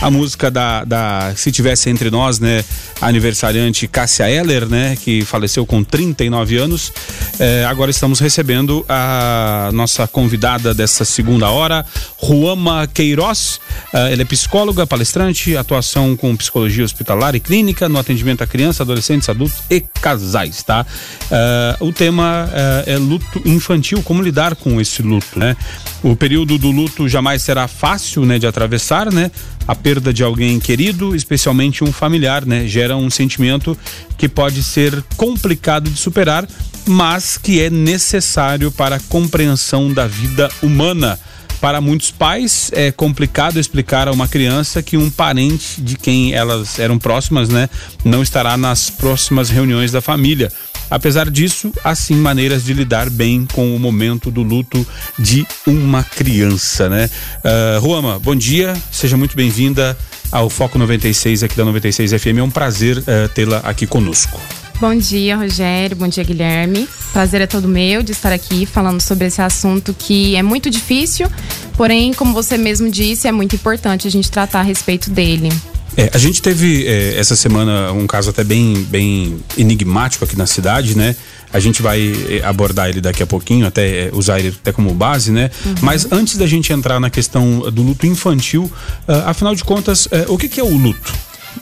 A 0.00 0.10
música 0.10 0.50
da, 0.50 0.82
da 0.82 1.34
Se 1.36 1.52
Tivesse 1.52 1.90
Entre 1.90 2.10
Nós, 2.10 2.40
né? 2.40 2.64
Aniversariante 3.02 3.86
Cássia 3.86 4.30
Eller, 4.30 4.66
né? 4.66 4.96
Que 4.96 5.22
faleceu 5.26 5.66
com 5.66 5.84
39 5.84 6.56
anos. 6.56 6.90
É, 7.38 7.66
agora 7.66 7.90
estamos 7.90 8.18
recebendo 8.18 8.84
a 8.88 9.70
nossa 9.74 10.06
convidada 10.06 10.72
dessa 10.72 11.04
segunda 11.04 11.50
hora, 11.50 11.84
Ruama 12.16 12.86
Queiroz. 12.86 13.60
Ah, 13.92 14.10
ela 14.10 14.22
é 14.22 14.24
psicóloga, 14.24 14.86
palestrante, 14.86 15.56
atuação 15.56 16.16
com 16.16 16.34
psicologia 16.34 16.84
hospitalar 16.84 17.34
e 17.34 17.40
clínica 17.40 17.88
no 17.88 17.98
atendimento 17.98 18.42
a 18.42 18.46
crianças, 18.46 18.80
adolescentes, 18.80 19.28
adultos 19.28 19.58
e 19.70 19.80
casais, 19.80 20.62
tá? 20.62 20.86
Ah, 21.30 21.76
o 21.80 21.92
tema 21.92 22.48
ah, 22.50 22.84
é 22.86 22.96
luto 22.96 23.42
infantil, 23.44 24.02
como 24.02 24.22
lidar 24.22 24.56
com 24.56 24.80
esse 24.80 25.02
luto, 25.02 25.38
né? 25.38 25.56
O 26.02 26.16
período 26.16 26.56
do 26.56 26.70
luto 26.70 27.06
jamais 27.06 27.42
será 27.42 27.68
fácil, 27.68 28.24
né, 28.24 28.38
de 28.38 28.46
atravessar, 28.46 29.12
né? 29.12 29.30
A 29.70 29.74
perda 29.76 30.12
de 30.12 30.24
alguém 30.24 30.58
querido, 30.58 31.14
especialmente 31.14 31.84
um 31.84 31.92
familiar, 31.92 32.44
né, 32.44 32.66
gera 32.66 32.96
um 32.96 33.08
sentimento 33.08 33.78
que 34.18 34.28
pode 34.28 34.64
ser 34.64 35.00
complicado 35.16 35.88
de 35.88 35.96
superar, 35.96 36.44
mas 36.88 37.38
que 37.38 37.60
é 37.60 37.70
necessário 37.70 38.72
para 38.72 38.96
a 38.96 39.00
compreensão 39.00 39.92
da 39.92 40.08
vida 40.08 40.50
humana. 40.60 41.16
Para 41.60 41.80
muitos 41.80 42.10
pais 42.10 42.72
é 42.74 42.90
complicado 42.90 43.60
explicar 43.60 44.08
a 44.08 44.12
uma 44.12 44.26
criança 44.26 44.82
que 44.82 44.96
um 44.96 45.08
parente 45.08 45.80
de 45.80 45.96
quem 45.96 46.32
elas 46.32 46.80
eram 46.80 46.98
próximas, 46.98 47.48
né, 47.48 47.70
não 48.04 48.24
estará 48.24 48.56
nas 48.56 48.90
próximas 48.90 49.50
reuniões 49.50 49.92
da 49.92 50.00
família. 50.00 50.50
Apesar 50.90 51.30
disso, 51.30 51.72
há 51.84 51.94
sim 51.94 52.16
maneiras 52.16 52.64
de 52.64 52.74
lidar 52.74 53.08
bem 53.08 53.46
com 53.52 53.74
o 53.74 53.78
momento 53.78 54.30
do 54.30 54.42
luto 54.42 54.84
de 55.18 55.46
uma 55.66 56.02
criança, 56.02 56.88
né? 56.88 57.08
Uh, 57.44 57.80
Ruama, 57.80 58.18
bom 58.18 58.34
dia, 58.34 58.74
seja 58.90 59.16
muito 59.16 59.36
bem-vinda 59.36 59.96
ao 60.32 60.50
Foco 60.50 60.78
96 60.78 61.44
aqui 61.44 61.56
da 61.56 61.64
96 61.64 62.12
FM. 62.12 62.38
É 62.38 62.42
um 62.42 62.50
prazer 62.50 62.98
uh, 62.98 63.28
tê-la 63.34 63.58
aqui 63.58 63.86
conosco. 63.86 64.40
Bom 64.80 64.96
dia, 64.96 65.36
Rogério. 65.36 65.94
Bom 65.94 66.08
dia, 66.08 66.24
Guilherme. 66.24 66.88
Prazer 67.12 67.42
é 67.42 67.46
todo 67.46 67.68
meu 67.68 68.02
de 68.02 68.12
estar 68.12 68.32
aqui 68.32 68.64
falando 68.64 69.00
sobre 69.00 69.26
esse 69.26 69.42
assunto 69.42 69.94
que 69.96 70.34
é 70.36 70.42
muito 70.42 70.70
difícil, 70.70 71.30
porém, 71.76 72.14
como 72.14 72.32
você 72.32 72.56
mesmo 72.56 72.90
disse, 72.90 73.28
é 73.28 73.32
muito 73.32 73.54
importante 73.54 74.08
a 74.08 74.10
gente 74.10 74.30
tratar 74.30 74.60
a 74.60 74.62
respeito 74.62 75.10
dele. 75.10 75.50
É, 75.96 76.10
a 76.14 76.18
gente 76.18 76.40
teve 76.40 76.86
é, 76.86 77.18
essa 77.18 77.34
semana 77.34 77.92
um 77.92 78.06
caso 78.06 78.30
até 78.30 78.44
bem, 78.44 78.82
bem 78.84 79.40
enigmático 79.56 80.24
aqui 80.24 80.36
na 80.36 80.46
cidade, 80.46 80.96
né? 80.96 81.16
A 81.52 81.58
gente 81.58 81.82
vai 81.82 82.14
é, 82.28 82.44
abordar 82.44 82.88
ele 82.88 83.00
daqui 83.00 83.22
a 83.22 83.26
pouquinho, 83.26 83.66
até 83.66 84.06
é, 84.06 84.10
usar 84.12 84.38
ele 84.38 84.48
até 84.48 84.72
como 84.72 84.94
base, 84.94 85.32
né? 85.32 85.50
Mas 85.82 86.10
antes 86.12 86.36
da 86.36 86.46
gente 86.46 86.72
entrar 86.72 87.00
na 87.00 87.10
questão 87.10 87.70
do 87.70 87.82
luto 87.82 88.06
infantil, 88.06 88.70
ah, 89.06 89.30
afinal 89.30 89.54
de 89.54 89.64
contas, 89.64 90.06
é, 90.10 90.26
o 90.28 90.38
que, 90.38 90.48
que 90.48 90.60
é 90.60 90.64
o 90.64 90.76
luto? 90.76 91.12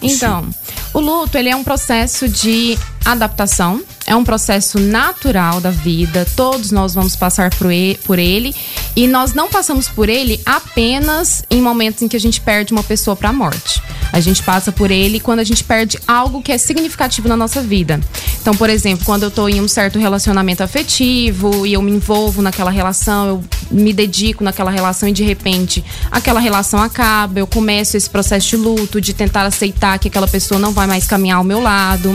Então, 0.03 0.47
o 0.93 1.01
luto 1.01 1.37
ele 1.39 1.49
é 1.49 1.57
um 1.57 1.65
processo 1.65 2.29
de 2.29 2.79
adaptação, 3.05 3.83
é 4.07 4.17
um 4.17 4.25
processo 4.25 4.79
natural 4.79 5.61
da 5.61 5.71
vida. 5.71 6.27
Todos 6.35 6.71
nós 6.71 6.95
vamos 6.95 7.15
passar 7.15 7.51
por 7.51 8.19
ele 8.19 8.55
e 8.97 9.07
nós 9.07 9.35
não 9.35 9.49
passamos 9.49 9.89
por 9.89 10.09
ele 10.09 10.41
apenas 10.45 11.45
em 11.51 11.61
momentos 11.61 12.03
em 12.03 12.09
que 12.09 12.17
a 12.17 12.21
gente 12.21 12.41
perde 12.41 12.73
uma 12.73 12.83
pessoa 12.83 13.15
para 13.15 13.29
a 13.29 13.33
morte. 13.33 13.83
A 14.13 14.21
gente 14.21 14.43
passa 14.43 14.73
por 14.73 14.91
ele 14.91 15.21
quando 15.21 15.41
a 15.41 15.45
gente 15.45 15.63
perde 15.63 15.99
algo 16.07 16.43
que 16.43 16.53
é 16.53 16.59
significativo 16.59 17.29
na 17.29 17.37
nossa 17.37 17.61
vida. 17.61 18.01
Então, 18.41 18.57
por 18.57 18.71
exemplo, 18.71 19.05
quando 19.05 19.25
eu 19.25 19.31
tô 19.31 19.49
em 19.49 19.61
um 19.61 19.69
certo 19.69 19.99
relacionamento 19.99 20.63
afetivo 20.63 21.67
e 21.67 21.75
eu 21.75 21.83
me 21.83 21.91
envolvo 21.91 22.41
naquela 22.41 22.71
relação, 22.71 23.29
eu 23.29 23.45
me 23.71 23.93
dedico 23.93 24.43
naquela 24.43 24.71
relação 24.71 25.09
e 25.09 25.13
de 25.13 25.23
repente 25.23 25.85
aquela 26.11 26.41
relação 26.41 26.81
acaba, 26.81 27.39
eu 27.39 27.47
começo 27.47 27.97
esse 27.97 28.09
processo 28.09 28.49
de 28.49 28.57
luto, 28.57 29.01
de 29.01 29.13
tentar 29.13 29.45
aceitar 29.45 29.99
que 29.99 30.09
aquela 30.09 30.27
pessoa 30.27 30.59
não 30.59 30.73
vai 30.73 30.87
mais 30.87 31.07
caminhar 31.07 31.39
ao 31.39 31.45
meu 31.45 31.61
lado. 31.61 32.15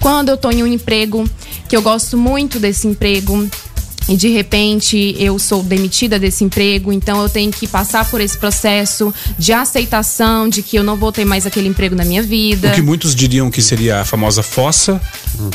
Quando 0.00 0.33
eu 0.34 0.38
tô 0.38 0.50
em 0.50 0.62
um 0.62 0.66
emprego 0.66 1.24
que 1.68 1.76
eu 1.76 1.82
gosto 1.82 2.18
muito 2.18 2.58
desse 2.58 2.88
emprego, 2.88 3.48
e 4.08 4.16
de 4.16 4.28
repente 4.28 5.14
eu 5.18 5.38
sou 5.38 5.62
demitida 5.62 6.18
desse 6.18 6.44
emprego, 6.44 6.92
então 6.92 7.22
eu 7.22 7.28
tenho 7.28 7.50
que 7.50 7.66
passar 7.66 8.08
por 8.10 8.20
esse 8.20 8.36
processo 8.38 9.12
de 9.38 9.52
aceitação 9.52 10.48
de 10.48 10.62
que 10.62 10.76
eu 10.76 10.82
não 10.84 10.96
vou 10.96 11.10
ter 11.12 11.24
mais 11.24 11.46
aquele 11.46 11.68
emprego 11.68 11.94
na 11.94 12.04
minha 12.04 12.22
vida. 12.22 12.68
O 12.68 12.74
que 12.74 12.82
muitos 12.82 13.14
diriam 13.14 13.50
que 13.50 13.62
seria 13.62 14.00
a 14.00 14.04
famosa 14.04 14.42
fossa 14.42 15.00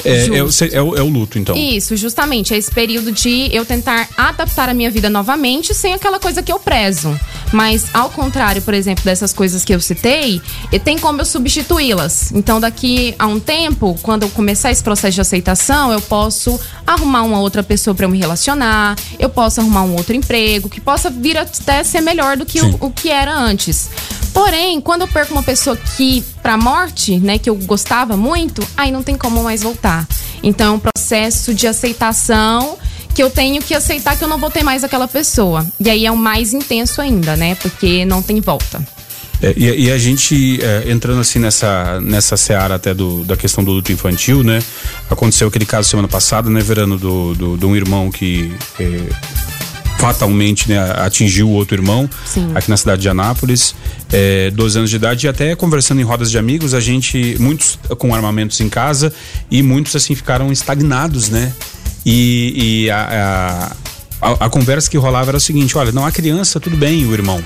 é, 0.04 0.26
é 0.28 0.44
o, 0.44 0.50
é 0.72 0.82
o- 0.82 0.96
é 0.98 1.02
o 1.02 1.08
luto, 1.10 1.38
então. 1.40 1.56
Isso, 1.56 1.96
justamente, 1.96 2.54
é 2.54 2.58
esse 2.58 2.72
período 2.72 3.12
de 3.12 3.50
eu 3.54 3.66
tentar 3.66 4.08
adaptar 4.18 4.68
a 4.70 4.74
minha 4.74 4.92
vida 4.92 5.10
novamente 5.10 5.74
sem 5.74 5.94
aquela 5.94 6.20
coisa 6.20 6.42
que 6.44 6.52
eu 6.52 6.60
prezo. 6.60 7.18
Mas, 7.52 7.86
ao 7.94 8.10
contrário, 8.10 8.62
por 8.62 8.74
exemplo, 8.74 9.04
dessas 9.04 9.32
coisas 9.34 9.64
que 9.64 9.74
eu 9.74 9.80
citei, 9.80 10.42
e 10.72 10.80
tem 10.80 10.98
como 10.98 11.22
eu 11.22 11.26
substituí-las. 11.26 12.32
Então, 12.34 12.60
daqui 12.60 13.16
a 13.18 13.26
um 13.28 13.40
tempo, 13.40 13.98
quando 14.02 14.24
eu 14.24 14.30
começar 14.30 14.72
esse 14.72 14.84
processo 14.84 15.16
de 15.16 15.22
aceitação, 15.22 15.92
eu 15.92 16.02
posso 16.02 16.60
arrumar 16.86 17.24
uma 17.24 17.40
outra 17.40 17.64
pessoa 17.64 17.94
para 17.96 18.06
eu 18.06 18.10
me 18.10 18.18
relacionar, 18.18 18.39
eu 19.18 19.30
posso 19.30 19.60
arrumar 19.62 19.84
um 19.84 19.96
outro 19.96 20.16
emprego, 20.16 20.70
que 20.70 20.82
possa 20.82 21.10
vir 21.10 21.38
até 21.38 21.84
ser 21.84 22.02
melhor 22.02 22.38
do 22.38 22.46
que 22.46 22.62
o, 22.62 22.78
o 22.80 22.92
que 22.92 23.10
era 23.10 23.36
antes. 23.36 23.90
Porém, 24.34 24.80
quando 24.80 25.02
eu 25.02 25.08
perco 25.08 25.34
uma 25.34 25.44
pessoa 25.44 25.76
que 25.76 26.24
pra 26.42 26.58
morte, 26.58 27.20
né, 27.20 27.38
que 27.38 27.50
eu 27.50 27.56
gostava 27.56 28.16
muito, 28.16 28.66
aí 28.78 28.92
não 28.92 29.04
tem 29.04 29.18
como 29.18 29.44
mais 29.44 29.64
voltar. 29.64 30.08
Então 30.42 30.74
é 30.74 30.76
um 30.76 30.80
processo 30.80 31.54
de 31.54 31.68
aceitação 31.68 32.78
que 33.14 33.22
eu 33.22 33.30
tenho 33.30 33.62
que 33.62 33.74
aceitar 33.74 34.16
que 34.16 34.24
eu 34.24 34.28
não 34.28 34.38
vou 34.38 34.50
ter 34.50 34.64
mais 34.64 34.84
aquela 34.84 35.08
pessoa. 35.08 35.66
E 35.80 35.90
aí 35.90 36.06
é 36.06 36.12
o 36.12 36.18
mais 36.18 36.54
intenso 36.54 37.02
ainda, 37.02 37.36
né? 37.36 37.56
Porque 37.56 38.06
não 38.06 38.22
tem 38.22 38.40
volta. 38.40 38.82
É, 39.42 39.54
e, 39.56 39.86
e 39.86 39.92
a 39.92 39.98
gente, 39.98 40.60
é, 40.62 40.92
entrando 40.92 41.22
assim 41.22 41.40
nessa, 41.40 42.00
nessa 42.02 42.36
seara 42.36 42.76
até 42.76 42.94
do, 42.94 43.24
da 43.24 43.38
questão 43.38 43.64
do 43.64 43.72
luto 43.72 43.92
infantil, 43.92 44.44
né? 44.44 44.60
Aconteceu 45.10 45.48
aquele 45.48 45.66
caso 45.66 45.88
semana 45.90 46.08
passada, 46.08 46.50
né, 46.50 46.60
Verano, 46.60 46.98
do, 46.98 47.34
do, 47.34 47.58
de 47.58 47.66
um 47.66 47.76
irmão 47.76 48.12
que 48.12 48.54
é, 48.80 49.00
fatalmente 49.98 50.70
né, 50.70 50.78
atingiu 50.98 51.48
o 51.50 51.52
outro 51.52 51.76
irmão 51.76 52.10
Sim. 52.26 52.52
aqui 52.56 52.70
na 52.70 52.78
cidade 52.78 53.02
de 53.02 53.10
Anápolis, 53.10 53.76
é, 54.12 54.50
12 54.52 54.78
anos 54.78 54.90
de 54.90 54.96
idade, 54.96 55.26
e 55.26 55.30
até 55.30 55.56
conversando 55.56 56.00
em 56.00 56.04
rodas 56.04 56.32
de 56.32 56.38
amigos, 56.38 56.74
a 56.74 56.80
gente, 56.80 57.36
muitos 57.40 57.78
com 57.98 58.14
armamentos 58.16 58.60
em 58.62 58.70
casa 58.70 59.14
e 59.52 59.62
muitos 59.62 59.96
assim 59.96 60.16
ficaram 60.16 60.52
estagnados, 60.52 61.30
né? 61.30 61.54
E, 62.06 62.84
e 62.86 62.90
a, 62.92 63.72
a, 64.22 64.30
a- 64.32 64.46
a 64.46 64.50
conversa 64.50 64.90
que 64.90 64.98
rolava 64.98 65.32
era 65.32 65.38
o 65.38 65.42
seguinte: 65.42 65.78
olha, 65.78 65.92
não, 65.92 66.06
a 66.06 66.12
criança, 66.12 66.60
tudo 66.60 66.78
bem, 66.78 67.06
o 67.06 67.14
irmão. 67.14 67.44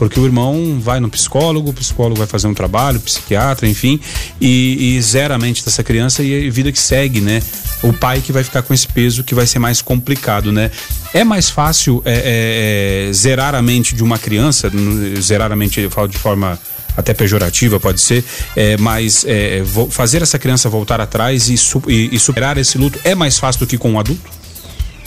Porque 0.00 0.18
o 0.18 0.24
irmão 0.24 0.80
vai 0.80 0.98
no 0.98 1.10
psicólogo, 1.10 1.68
o 1.68 1.74
psicólogo 1.74 2.16
vai 2.16 2.26
fazer 2.26 2.46
um 2.46 2.54
trabalho, 2.54 2.98
psiquiatra, 3.00 3.68
enfim, 3.68 4.00
e, 4.40 4.96
e 4.96 5.02
zera 5.02 5.34
a 5.34 5.38
mente 5.38 5.62
dessa 5.62 5.84
criança 5.84 6.22
e 6.22 6.48
a 6.48 6.50
vida 6.50 6.72
que 6.72 6.78
segue, 6.78 7.20
né? 7.20 7.42
O 7.82 7.92
pai 7.92 8.22
que 8.22 8.32
vai 8.32 8.42
ficar 8.42 8.62
com 8.62 8.72
esse 8.72 8.88
peso 8.88 9.22
que 9.22 9.34
vai 9.34 9.46
ser 9.46 9.58
mais 9.58 9.82
complicado, 9.82 10.50
né? 10.50 10.70
É 11.12 11.22
mais 11.22 11.50
fácil 11.50 12.00
é, 12.06 12.12
é, 12.14 13.08
é, 13.10 13.12
zerar 13.12 13.54
a 13.54 13.60
mente 13.60 13.94
de 13.94 14.02
uma 14.02 14.18
criança, 14.18 14.72
zerar 15.20 15.52
a 15.52 15.56
mente, 15.56 15.78
eu 15.82 15.90
falo 15.90 16.08
de 16.08 16.16
forma 16.16 16.58
até 16.96 17.12
pejorativa 17.12 17.78
pode 17.78 18.00
ser, 18.00 18.24
é, 18.56 18.78
mas 18.78 19.24
é, 19.28 19.60
vo- 19.62 19.90
fazer 19.90 20.22
essa 20.22 20.38
criança 20.38 20.68
voltar 20.70 20.98
atrás 20.98 21.50
e, 21.50 21.56
e- 21.88 22.08
e 22.12 22.18
superar 22.18 22.56
esse 22.56 22.78
luto 22.78 22.98
é 23.04 23.14
mais 23.14 23.38
fácil 23.38 23.60
do 23.60 23.66
que 23.66 23.76
com 23.76 23.90
um 23.92 24.00
adulto? 24.00 24.39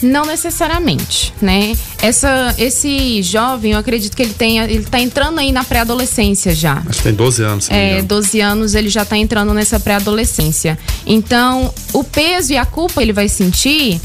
Não 0.03 0.25
necessariamente, 0.25 1.33
né? 1.41 1.75
Essa, 2.01 2.53
esse 2.57 3.21
jovem, 3.23 3.71
eu 3.71 3.79
acredito 3.79 4.15
que 4.15 4.21
ele 4.21 4.33
tenha, 4.33 4.65
ele 4.65 4.83
tá 4.83 4.99
entrando 4.99 5.39
aí 5.39 5.51
na 5.51 5.63
pré-adolescência 5.63 6.53
já. 6.53 6.83
Acho 6.87 6.97
que 6.97 7.03
tem 7.03 7.13
12 7.13 7.43
anos. 7.43 7.69
É, 7.69 7.93
engano. 7.93 8.07
12 8.07 8.41
anos 8.41 8.75
ele 8.75 8.89
já 8.89 9.05
tá 9.05 9.17
entrando 9.17 9.53
nessa 9.53 9.79
pré-adolescência. 9.79 10.77
Então, 11.05 11.73
o 11.93 12.03
peso 12.03 12.53
e 12.53 12.57
a 12.57 12.65
culpa 12.65 13.01
ele 13.01 13.13
vai 13.13 13.27
sentir 13.27 13.99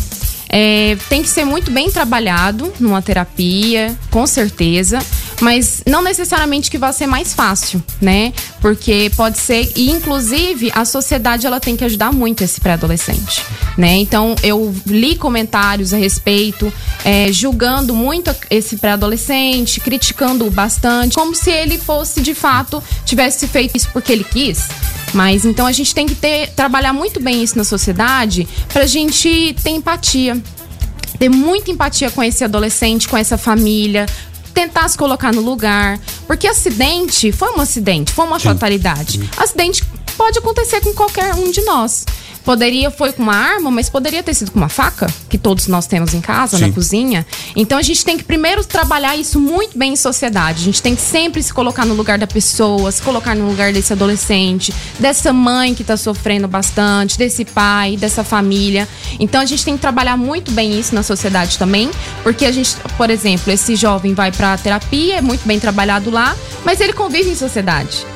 é, 0.49 0.97
tem 1.09 1.23
que 1.23 1.29
ser 1.29 1.45
muito 1.45 1.71
bem 1.71 1.91
trabalhado 1.91 2.73
numa 2.81 3.03
terapia, 3.03 3.95
com 4.11 4.27
certeza, 4.27 4.99
mas 5.41 5.83
não 5.87 6.03
necessariamente 6.03 6.71
que 6.71 6.79
vai 6.79 6.93
ser 6.93 7.07
mais 7.07 7.35
fácil, 7.35 7.83
né? 8.01 8.33
Porque 8.61 9.11
pode 9.17 9.39
ser, 9.39 9.71
e 9.77 9.91
inclusive 9.91 10.71
a 10.75 10.85
sociedade 10.85 11.47
ela 11.47 11.61
tem 11.61 11.77
que 11.77 11.85
ajudar 11.85 12.13
muito 12.13 12.43
esse 12.43 12.61
pré-adolescente, 12.61 13.45
né? 13.77 13.97
Então 13.97 14.35
eu 14.43 14.75
li 14.87 15.17
comentários 15.17 15.95
a 15.95 15.97
respeito, 15.97 16.73
é, 17.05 17.33
julgando 17.33 17.95
muito 17.95 18.35
esse 18.51 18.77
pré-adolescente, 18.77 19.81
criticando 19.81 20.51
bastante, 20.51 21.15
como 21.15 21.35
se 21.35 21.51
ele 21.51 21.79
fosse 21.79 22.21
de 22.21 22.35
fato 22.35 22.83
tivesse 23.05 23.47
feito 23.47 23.77
isso 23.77 23.89
porque 23.93 24.13
ele 24.13 24.25
quis. 24.25 24.69
Mas 25.15 25.45
então 25.45 25.67
a 25.67 25.73
gente 25.73 25.95
tem 25.95 26.07
que 26.07 26.15
ter 26.15 26.51
trabalhar 26.51 26.93
muito 26.93 27.21
bem 27.21 27.43
isso 27.43 27.57
na 27.57 27.65
sociedade 27.65 28.47
pra 28.73 28.87
gente 28.87 29.55
ter 29.63 29.71
empatia. 29.71 30.41
Ter 31.19 31.29
muita 31.29 31.71
empatia 31.71 32.11
com 32.11 32.23
esse 32.23 32.45
adolescente, 32.45 33.09
com 33.09 33.17
essa 33.17 33.37
família, 33.37 34.07
tentar 34.59 34.89
se 34.89 34.99
colocar 34.99 35.33
no 35.33 35.41
lugar. 35.41 36.01
Porque 36.27 36.49
acidente 36.49 37.31
foi 37.31 37.51
um 37.53 37.61
acidente, 37.61 38.13
foi 38.13 38.27
uma 38.27 38.41
fatalidade. 38.41 39.21
Acidente 39.37 39.85
pode 40.17 40.41
acontecer 40.41 40.81
com 40.81 40.93
qualquer 40.95 41.33
um 41.37 41.49
de 41.53 41.61
nós. 41.63 42.05
Poderia, 42.49 42.91
foi 42.91 43.13
com 43.13 43.23
uma 43.23 43.37
arma, 43.37 43.71
mas 43.71 43.91
poderia 43.91 44.23
ter 44.23 44.33
sido 44.33 44.53
com 44.53 44.59
uma 44.59 44.71
faca, 44.71 45.07
que 45.29 45.37
todos 45.37 45.67
nós 45.67 45.87
temos 45.87 46.15
em 46.15 46.21
casa, 46.23 46.57
Sim. 46.57 46.67
na 46.67 46.73
cozinha. 46.73 47.27
Então 47.55 47.77
a 47.77 47.83
gente 47.83 48.03
tem 48.03 48.17
que 48.17 48.25
primeiro 48.25 48.65
trabalhar 48.65 49.15
isso 49.19 49.39
muito 49.39 49.77
bem 49.77 49.93
em 49.93 49.97
sociedade. 49.97 50.63
A 50.63 50.65
gente 50.65 50.81
tem 50.81 50.97
que 50.97 51.03
sempre 51.03 51.43
se 51.43 51.53
colocar 51.53 51.85
no 51.85 51.93
lugar 51.93 52.17
da 52.17 52.27
pessoa, 52.27 52.91
se 52.91 53.03
colocar 53.03 53.35
no 53.35 53.47
lugar 53.47 53.71
desse 53.71 53.93
adolescente, 53.93 54.73
dessa 54.99 55.31
mãe 55.31 55.75
que 55.75 55.85
tá 55.85 55.95
sofrendo 55.95 56.49
bastante, 56.49 57.19
desse 57.19 57.45
pai, 57.45 57.99
dessa 57.99 58.25
família. 58.25 58.89
Então 59.21 59.43
a 59.43 59.45
gente 59.45 59.63
tem 59.63 59.75
que 59.75 59.83
trabalhar 59.83 60.17
muito 60.17 60.51
bem 60.51 60.81
isso 60.81 60.95
na 60.95 61.03
sociedade 61.03 61.59
também, 61.59 61.91
porque 62.23 62.47
a 62.47 62.51
gente, 62.51 62.77
por 62.97 63.11
exemplo, 63.11 63.53
esse 63.53 63.77
jovem 63.77 64.15
vai 64.15 64.33
pra 64.33 64.57
terapia, 64.57 65.17
é 65.17 65.21
muito 65.21 65.47
bem 65.47 65.61
trabalhado 65.61 66.11
lá, 66.11 66.35
mas 66.65 66.81
ele 66.81 66.95
convive 66.95 67.29
em 67.29 67.37
sociedade. 67.37 68.07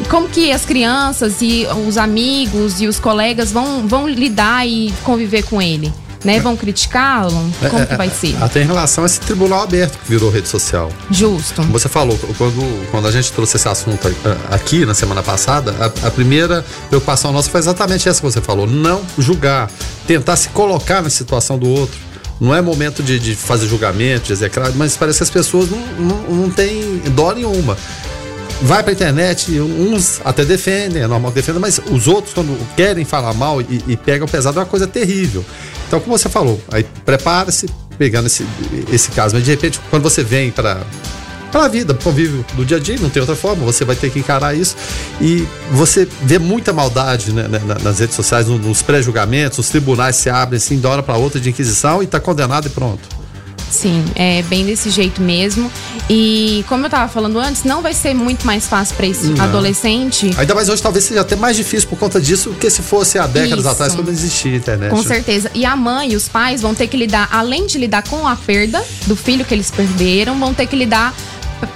E 0.00 0.04
como 0.08 0.28
que 0.28 0.52
as 0.52 0.64
crianças 0.64 1.40
e 1.40 1.66
os 1.86 1.96
amigos 1.96 2.80
e 2.80 2.86
os 2.86 2.98
colegas 2.98 3.50
vão, 3.50 3.86
vão 3.86 4.08
lidar 4.08 4.66
e 4.66 4.92
conviver 5.04 5.42
com 5.42 5.60
ele? 5.60 5.92
Né? 6.24 6.40
Vão 6.40 6.56
criticá-lo? 6.56 7.52
Como 7.70 7.86
que 7.86 7.94
vai 7.94 8.10
ser? 8.10 8.36
Até 8.42 8.62
em 8.62 8.66
relação 8.66 9.04
a 9.04 9.06
esse 9.06 9.20
tribunal 9.20 9.62
aberto 9.62 9.98
que 9.98 10.08
virou 10.08 10.28
rede 10.30 10.48
social. 10.48 10.90
Justo. 11.10 11.62
Como 11.62 11.72
você 11.72 11.88
falou, 11.88 12.18
quando, 12.36 12.90
quando 12.90 13.06
a 13.06 13.12
gente 13.12 13.30
trouxe 13.30 13.56
esse 13.56 13.68
assunto 13.68 14.08
aqui 14.50 14.84
na 14.84 14.92
semana 14.92 15.22
passada, 15.22 15.74
a, 15.78 16.08
a 16.08 16.10
primeira 16.10 16.64
preocupação 16.88 17.32
nossa 17.32 17.48
foi 17.48 17.60
exatamente 17.60 18.08
essa 18.08 18.20
que 18.20 18.26
você 18.26 18.40
falou: 18.40 18.66
não 18.66 19.02
julgar, 19.16 19.70
tentar 20.06 20.36
se 20.36 20.48
colocar 20.48 21.00
na 21.00 21.10
situação 21.10 21.58
do 21.58 21.68
outro. 21.68 22.06
Não 22.40 22.54
é 22.54 22.60
momento 22.60 23.02
de, 23.02 23.18
de 23.18 23.34
fazer 23.34 23.66
julgamento, 23.66 24.26
de 24.26 24.32
execrar, 24.32 24.70
mas 24.74 24.96
parece 24.96 25.18
que 25.18 25.22
as 25.22 25.30
pessoas 25.30 25.70
não, 25.70 25.78
não, 25.98 26.22
não 26.22 26.50
têm 26.50 27.00
dó 27.14 27.32
nenhuma. 27.32 27.78
Vai 28.62 28.82
pra 28.82 28.92
internet, 28.92 29.60
uns 29.60 30.20
até 30.24 30.44
defendem, 30.44 31.02
é 31.02 31.06
normal 31.06 31.30
que 31.30 31.36
defendam, 31.36 31.60
mas 31.60 31.78
os 31.90 32.08
outros, 32.08 32.32
quando 32.32 32.56
querem 32.74 33.04
falar 33.04 33.34
mal 33.34 33.60
e, 33.60 33.82
e 33.86 33.96
pegam 33.96 34.26
pesado, 34.26 34.58
é 34.58 34.62
uma 34.62 34.66
coisa 34.68 34.86
terrível. 34.86 35.44
Então, 35.86 36.00
como 36.00 36.16
você 36.16 36.28
falou, 36.28 36.60
aí 36.72 36.84
prepara-se, 37.04 37.66
pegando 37.98 38.26
esse, 38.26 38.46
esse 38.90 39.10
caso, 39.10 39.34
mas 39.34 39.44
de 39.44 39.50
repente, 39.50 39.78
quando 39.90 40.02
você 40.02 40.22
vem 40.24 40.50
para 40.50 40.80
para 41.52 41.66
a 41.66 41.68
vida, 41.68 41.94
pro 41.94 42.04
convívio 42.10 42.44
do 42.54 42.64
dia 42.66 42.76
a 42.76 42.80
dia, 42.80 42.98
não 43.00 43.08
tem 43.08 43.20
outra 43.20 43.36
forma, 43.36 43.64
você 43.64 43.84
vai 43.84 43.94
ter 43.94 44.10
que 44.10 44.18
encarar 44.18 44.54
isso. 44.54 44.74
E 45.20 45.46
você 45.70 46.06
vê 46.22 46.38
muita 46.38 46.72
maldade 46.72 47.32
né, 47.32 47.46
né, 47.48 47.62
na- 47.64 47.78
nas 47.78 47.98
redes 48.00 48.16
sociais, 48.16 48.46
no- 48.48 48.58
nos 48.58 48.82
pré-julgamentos, 48.82 49.58
os 49.58 49.68
tribunais 49.68 50.16
se 50.16 50.28
abrem 50.28 50.58
assim, 50.58 50.78
de 50.78 50.86
hora 50.86 51.02
para 51.02 51.16
outra 51.16 51.40
de 51.40 51.48
inquisição 51.48 52.02
e 52.02 52.06
tá 52.06 52.18
condenado 52.18 52.66
e 52.66 52.70
pronto. 52.70 53.08
Sim, 53.70 54.04
é 54.14 54.42
bem 54.42 54.64
desse 54.64 54.90
jeito 54.90 55.20
mesmo. 55.20 55.70
E 56.08 56.64
como 56.68 56.86
eu 56.86 56.90
tava 56.90 57.10
falando 57.12 57.38
antes, 57.38 57.64
não 57.64 57.82
vai 57.82 57.92
ser 57.92 58.14
muito 58.14 58.46
mais 58.46 58.66
fácil 58.66 58.94
para 58.96 59.06
esse 59.06 59.26
Não. 59.28 59.44
adolescente. 59.44 60.30
Ainda 60.36 60.54
mais 60.54 60.68
hoje 60.68 60.80
talvez 60.80 61.04
seja 61.04 61.20
até 61.20 61.36
mais 61.36 61.56
difícil 61.56 61.88
por 61.88 61.98
conta 61.98 62.20
disso 62.20 62.50
do 62.50 62.56
que 62.56 62.70
se 62.70 62.82
fosse 62.82 63.18
há 63.18 63.26
décadas 63.26 63.60
Isso. 63.64 63.68
atrás, 63.68 63.94
quando 63.94 64.06
não 64.06 64.12
existia 64.12 64.52
a 64.52 64.56
internet. 64.56 64.90
Com 64.90 65.02
certeza. 65.02 65.50
E 65.54 65.64
a 65.64 65.74
mãe 65.76 66.12
e 66.12 66.16
os 66.16 66.28
pais 66.28 66.62
vão 66.62 66.74
ter 66.74 66.86
que 66.86 66.96
lidar, 66.96 67.28
além 67.32 67.66
de 67.66 67.78
lidar 67.78 68.02
com 68.04 68.26
a 68.26 68.36
perda 68.36 68.82
do 69.06 69.16
filho 69.16 69.44
que 69.44 69.52
eles 69.52 69.70
perderam, 69.70 70.38
vão 70.38 70.54
ter 70.54 70.66
que 70.66 70.76
lidar 70.76 71.14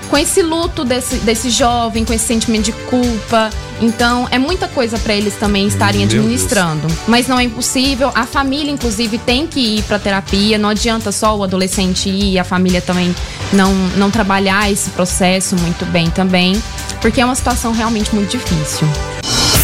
com 0.08 0.18
esse 0.18 0.42
luto 0.42 0.84
desse, 0.84 1.16
desse 1.16 1.50
jovem, 1.50 2.04
com 2.04 2.12
esse 2.12 2.26
sentimento 2.26 2.64
de 2.64 2.72
culpa. 2.72 3.50
Então, 3.80 4.28
é 4.30 4.38
muita 4.38 4.68
coisa 4.68 4.98
para 4.98 5.14
eles 5.14 5.34
também 5.36 5.66
estarem 5.66 6.04
administrando. 6.04 6.86
Mas 7.06 7.28
não 7.28 7.38
é 7.38 7.44
impossível. 7.44 8.10
A 8.14 8.26
família, 8.26 8.70
inclusive, 8.70 9.18
tem 9.18 9.46
que 9.46 9.78
ir 9.78 9.82
para 9.84 9.98
terapia. 9.98 10.58
Não 10.58 10.68
adianta 10.68 11.12
só 11.12 11.36
o 11.36 11.42
adolescente 11.42 12.10
ir, 12.10 12.38
a 12.38 12.44
família 12.44 12.82
também 12.82 13.14
não, 13.52 13.72
não 13.96 14.10
trabalhar 14.10 14.70
esse 14.70 14.90
processo 14.90 15.56
muito 15.56 15.86
bem 15.86 16.10
também. 16.10 16.60
Porque 17.00 17.20
é 17.20 17.24
uma 17.24 17.34
situação 17.34 17.72
realmente 17.72 18.14
muito 18.14 18.30
difícil. 18.30 18.86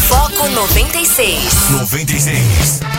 Foco 0.07 0.47
96. 0.49 1.69
96. 1.71 2.96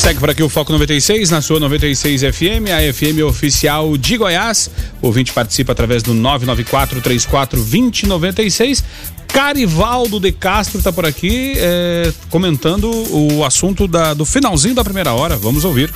Segue 0.00 0.18
por 0.18 0.30
aqui 0.30 0.42
o 0.42 0.48
Foco 0.48 0.72
96, 0.72 1.28
na 1.30 1.42
sua 1.42 1.60
96 1.60 2.22
FM, 2.22 2.70
a 2.74 2.80
FM 2.92 3.22
oficial 3.28 3.96
de 3.98 4.16
Goiás. 4.16 4.70
O 5.02 5.08
ouvinte 5.08 5.30
participa 5.32 5.72
através 5.72 6.02
do 6.02 6.14
994-34-2096. 6.14 8.82
Carivaldo 9.28 10.18
de 10.18 10.32
Castro 10.32 10.78
está 10.78 10.90
por 10.90 11.04
aqui 11.04 11.52
é, 11.58 12.10
comentando 12.30 12.90
o 13.12 13.44
assunto 13.44 13.86
da- 13.86 14.14
do 14.14 14.24
finalzinho 14.24 14.74
da 14.74 14.82
primeira 14.82 15.12
hora. 15.12 15.36
Vamos 15.36 15.64
ouvir. 15.66 15.92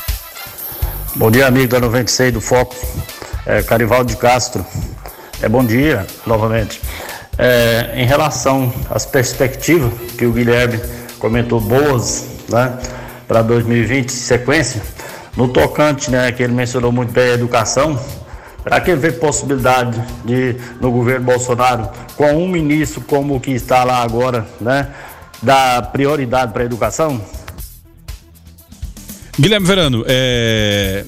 Bom 1.17 1.31
dia, 1.31 1.47
amigo 1.47 1.69
da 1.69 1.81
96 1.81 2.35
do 2.35 2.41
Foco, 2.43 2.77
é, 3.47 3.63
Carivaldo 3.63 4.11
de 4.13 4.19
Castro. 4.19 4.65
É, 5.41 5.49
bom 5.49 5.65
dia, 5.65 6.07
novamente. 6.27 6.79
É, 7.39 7.93
em 7.97 8.05
relação 8.07 8.71
às 8.91 9.07
perspectivas 9.07 9.91
que 10.19 10.27
o 10.27 10.33
Guilherme 10.33 10.79
comentou 11.19 11.59
boas 11.61 12.25
né, 12.51 12.71
para 13.27 13.43
2020, 13.43 14.11
sequência, 14.11 14.83
no 15.37 15.49
tocante, 15.49 16.11
né, 16.11 16.31
que 16.33 16.43
ele 16.43 16.53
mencionou 16.53 16.93
muito 16.93 17.13
bem 17.13 17.31
a 17.31 17.35
educação, 17.35 17.99
será 18.63 18.81
que 18.81 18.91
ele 18.91 19.01
vê 19.01 19.13
possibilidade 19.13 20.01
de, 20.25 20.57
no 20.81 20.91
governo 20.93 21.27
Bolsonaro, 21.27 21.89
com 22.17 22.33
um 22.35 22.49
ministro 22.49 23.01
como 23.01 23.35
o 23.37 23.41
que 23.41 23.51
está 23.51 23.83
lá 23.85 24.03
agora, 24.03 24.47
né, 24.61 24.89
dar 25.43 25.91
prioridade 25.93 26.53
para 26.53 26.63
a 26.63 26.67
educação? 26.67 27.21
Guilherme 29.39 29.67
Verano, 29.67 30.05
é, 30.07 31.05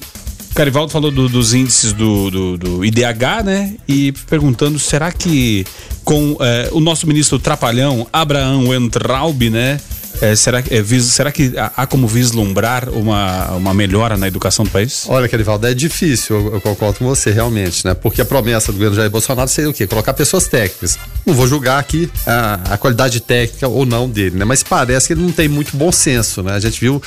Carivaldo 0.53 0.91
falou 0.91 1.11
do- 1.11 1.29
dos 1.29 1.53
índices 1.53 1.93
do, 1.93 2.29
do- 2.29 2.57
do 2.57 2.85
IDH, 2.85 3.43
né? 3.45 3.75
E 3.87 4.11
perguntando, 4.29 4.77
será 4.79 5.11
que 5.11 5.65
com 6.03 6.35
é, 6.41 6.67
o 6.71 6.79
nosso 6.81 7.07
ministro 7.07 7.39
Trapalhão, 7.39 8.05
Abraão 8.11 8.73
Entraub, 8.75 9.49
né? 9.49 9.79
É, 10.21 10.35
será, 10.35 10.63
é, 10.69 10.81
vis- 10.81 11.05
será 11.05 11.31
que 11.31 11.53
há, 11.57 11.85
como 11.85 12.07
vislumbrar 12.07 12.89
uma, 12.89 13.51
uma 13.51 13.73
melhora 13.73 14.17
na 14.17 14.27
educação 14.27 14.65
do 14.65 14.71
país? 14.71 15.05
Olha, 15.07 15.27
Carivaldo, 15.27 15.67
é 15.67 15.73
difícil, 15.73 16.35
eu, 16.35 16.53
eu 16.55 16.61
concordo 16.61 16.99
com 16.99 17.05
você, 17.05 17.31
realmente, 17.31 17.85
né? 17.85 17.93
Porque 17.93 18.21
a 18.21 18.25
promessa 18.25 18.71
do 18.71 18.75
governo 18.77 18.95
Jair 18.95 19.09
Bolsonaro 19.09 19.47
seria 19.49 19.69
o 19.69 19.73
quê? 19.73 19.85
Colocar 19.87 20.13
pessoas 20.13 20.47
técnicas. 20.47 20.97
Não 21.25 21.33
vou 21.33 21.47
julgar 21.47 21.79
aqui 21.79 22.09
a, 22.25 22.73
a 22.73 22.77
qualidade 22.77 23.19
técnica 23.19 23.67
ou 23.67 23.85
não 23.85 24.09
dele, 24.09 24.37
né? 24.37 24.45
Mas 24.45 24.63
parece 24.63 25.07
que 25.07 25.13
ele 25.13 25.21
não 25.21 25.31
tem 25.31 25.47
muito 25.47 25.75
bom 25.75 25.91
senso, 25.91 26.41
né? 26.43 26.53
A 26.53 26.59
gente 26.59 26.79
viu 26.79 27.01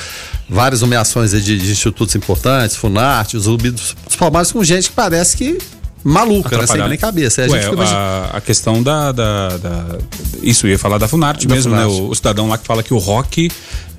várias 0.49 0.81
nomeações 0.81 1.31
de, 1.31 1.41
de 1.57 1.71
institutos 1.71 2.15
importantes, 2.15 2.75
Funarte, 2.75 3.37
os 3.37 3.45
Rubidos, 3.45 3.95
os 4.09 4.15
Palmares 4.15 4.51
com 4.51 4.63
gente 4.63 4.89
que 4.89 4.95
parece 4.95 5.37
que 5.37 5.57
maluca, 6.03 6.57
né? 6.57 6.67
Sem 6.67 6.87
nem 6.87 6.97
cabeça. 6.97 7.41
A 7.41 7.45
Ué, 7.45 7.49
gente 7.49 7.61
fica 7.63 7.73
imaginando- 7.75 8.01
a, 8.33 8.37
a 8.37 8.41
questão 8.41 8.81
da, 8.83 9.11
da, 9.11 9.57
da- 9.57 9.97
Isso, 10.41 10.67
ia 10.67 10.77
falar 10.79 10.97
da 10.97 11.07
Funarte 11.07 11.47
Da 11.47 11.55
mesmo, 11.55 11.71
Funarte. 11.73 11.93
né? 11.95 12.01
O, 12.01 12.09
o 12.09 12.15
cidadão 12.15 12.47
lá 12.49 12.57
que 12.57 12.65
fala 12.65 12.81
que 12.83 12.93
o 12.93 12.97
rock 12.97 13.49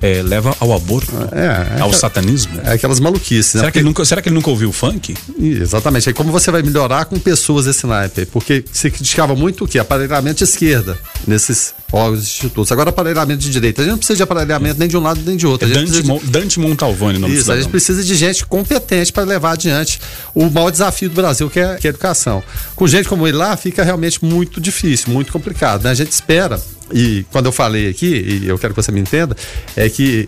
é, 0.01 0.21
leva 0.21 0.53
ao 0.59 0.73
aborto, 0.73 1.11
É, 1.31 1.45
é 1.45 1.47
ao 1.47 1.87
aquela- 1.87 1.93
satanismo. 1.93 2.59
É 2.65 2.73
aquelas 2.73 2.99
maluquices, 2.99 3.53
né? 3.55 3.61
Será 3.61 3.63
que, 3.63 3.65
Porque- 3.67 3.79
ele 3.79 3.85
nunca, 3.85 4.03
será 4.05 4.21
que 4.21 4.27
ele 4.27 4.35
nunca 4.35 4.49
ouviu 4.49 4.71
funk? 4.73 5.15
Exatamente. 5.39 6.09
Aí 6.09 6.13
como 6.13 6.29
você 6.31 6.51
vai 6.51 6.61
melhorar 6.61 7.05
com 7.05 7.17
pessoas 7.17 7.65
desse 7.65 7.85
naipe? 7.87 8.25
Porque 8.25 8.65
se 8.71 8.91
criticava 8.91 9.33
muito 9.35 9.63
o 9.63 9.67
quê? 9.67 9.79
Aparelhamento 9.79 10.37
de 10.39 10.43
esquerda 10.43 10.97
nesses 11.25 11.73
órgãos 11.91 12.19
institutos. 12.21 12.69
Agora 12.71 12.89
aparelhamento 12.89 13.39
de 13.39 13.49
direita. 13.49 13.81
A 13.81 13.85
gente 13.85 13.91
não 13.91 13.97
precisa 13.97 14.17
de 14.17 14.23
aparelhamento 14.23 14.77
nem 14.79 14.89
de 14.89 14.97
um 14.97 15.01
lado 15.01 15.21
nem 15.25 15.37
de 15.37 15.47
outro. 15.47 15.67
É 15.67 15.71
A 15.71 15.75
Dante, 15.75 15.91
de- 15.91 16.03
Mon- 16.03 16.19
Dante 16.23 16.59
Montalvani, 16.59 17.17
o 17.17 17.21
nome 17.21 17.33
do 17.35 17.39
Isso, 17.39 17.51
a 17.51 17.55
gente 17.55 17.69
precisa 17.69 18.03
de 18.03 18.15
gente 18.15 18.45
competente 18.45 19.13
para 19.13 19.23
levar 19.23 19.51
adiante 19.53 20.01
o 20.35 20.49
maior 20.49 20.69
desafio 20.69 21.07
do 21.09 21.15
Brasil, 21.15 21.49
que 21.49 21.59
é, 21.61 21.75
que 21.77 21.87
é 21.87 21.91
a 21.91 21.92
educação. 21.93 22.43
Com 22.75 22.87
gente 22.87 23.07
como 23.07 23.27
ele 23.27 23.37
lá, 23.37 23.55
fica 23.55 23.83
realmente 23.83 24.23
muito 24.23 24.59
difícil, 24.59 25.11
muito 25.11 25.31
complicado. 25.31 25.83
né? 25.83 25.91
A 25.91 25.95
gente 25.95 26.11
espera, 26.11 26.59
e 26.91 27.25
quando 27.31 27.45
eu 27.45 27.51
falei 27.51 27.89
aqui, 27.89 28.41
e 28.43 28.47
eu 28.47 28.57
quero 28.57 28.73
que 28.73 28.81
você 28.81 28.91
me 28.91 28.99
entenda, 28.99 29.35
é 29.75 29.89
que 29.89 30.27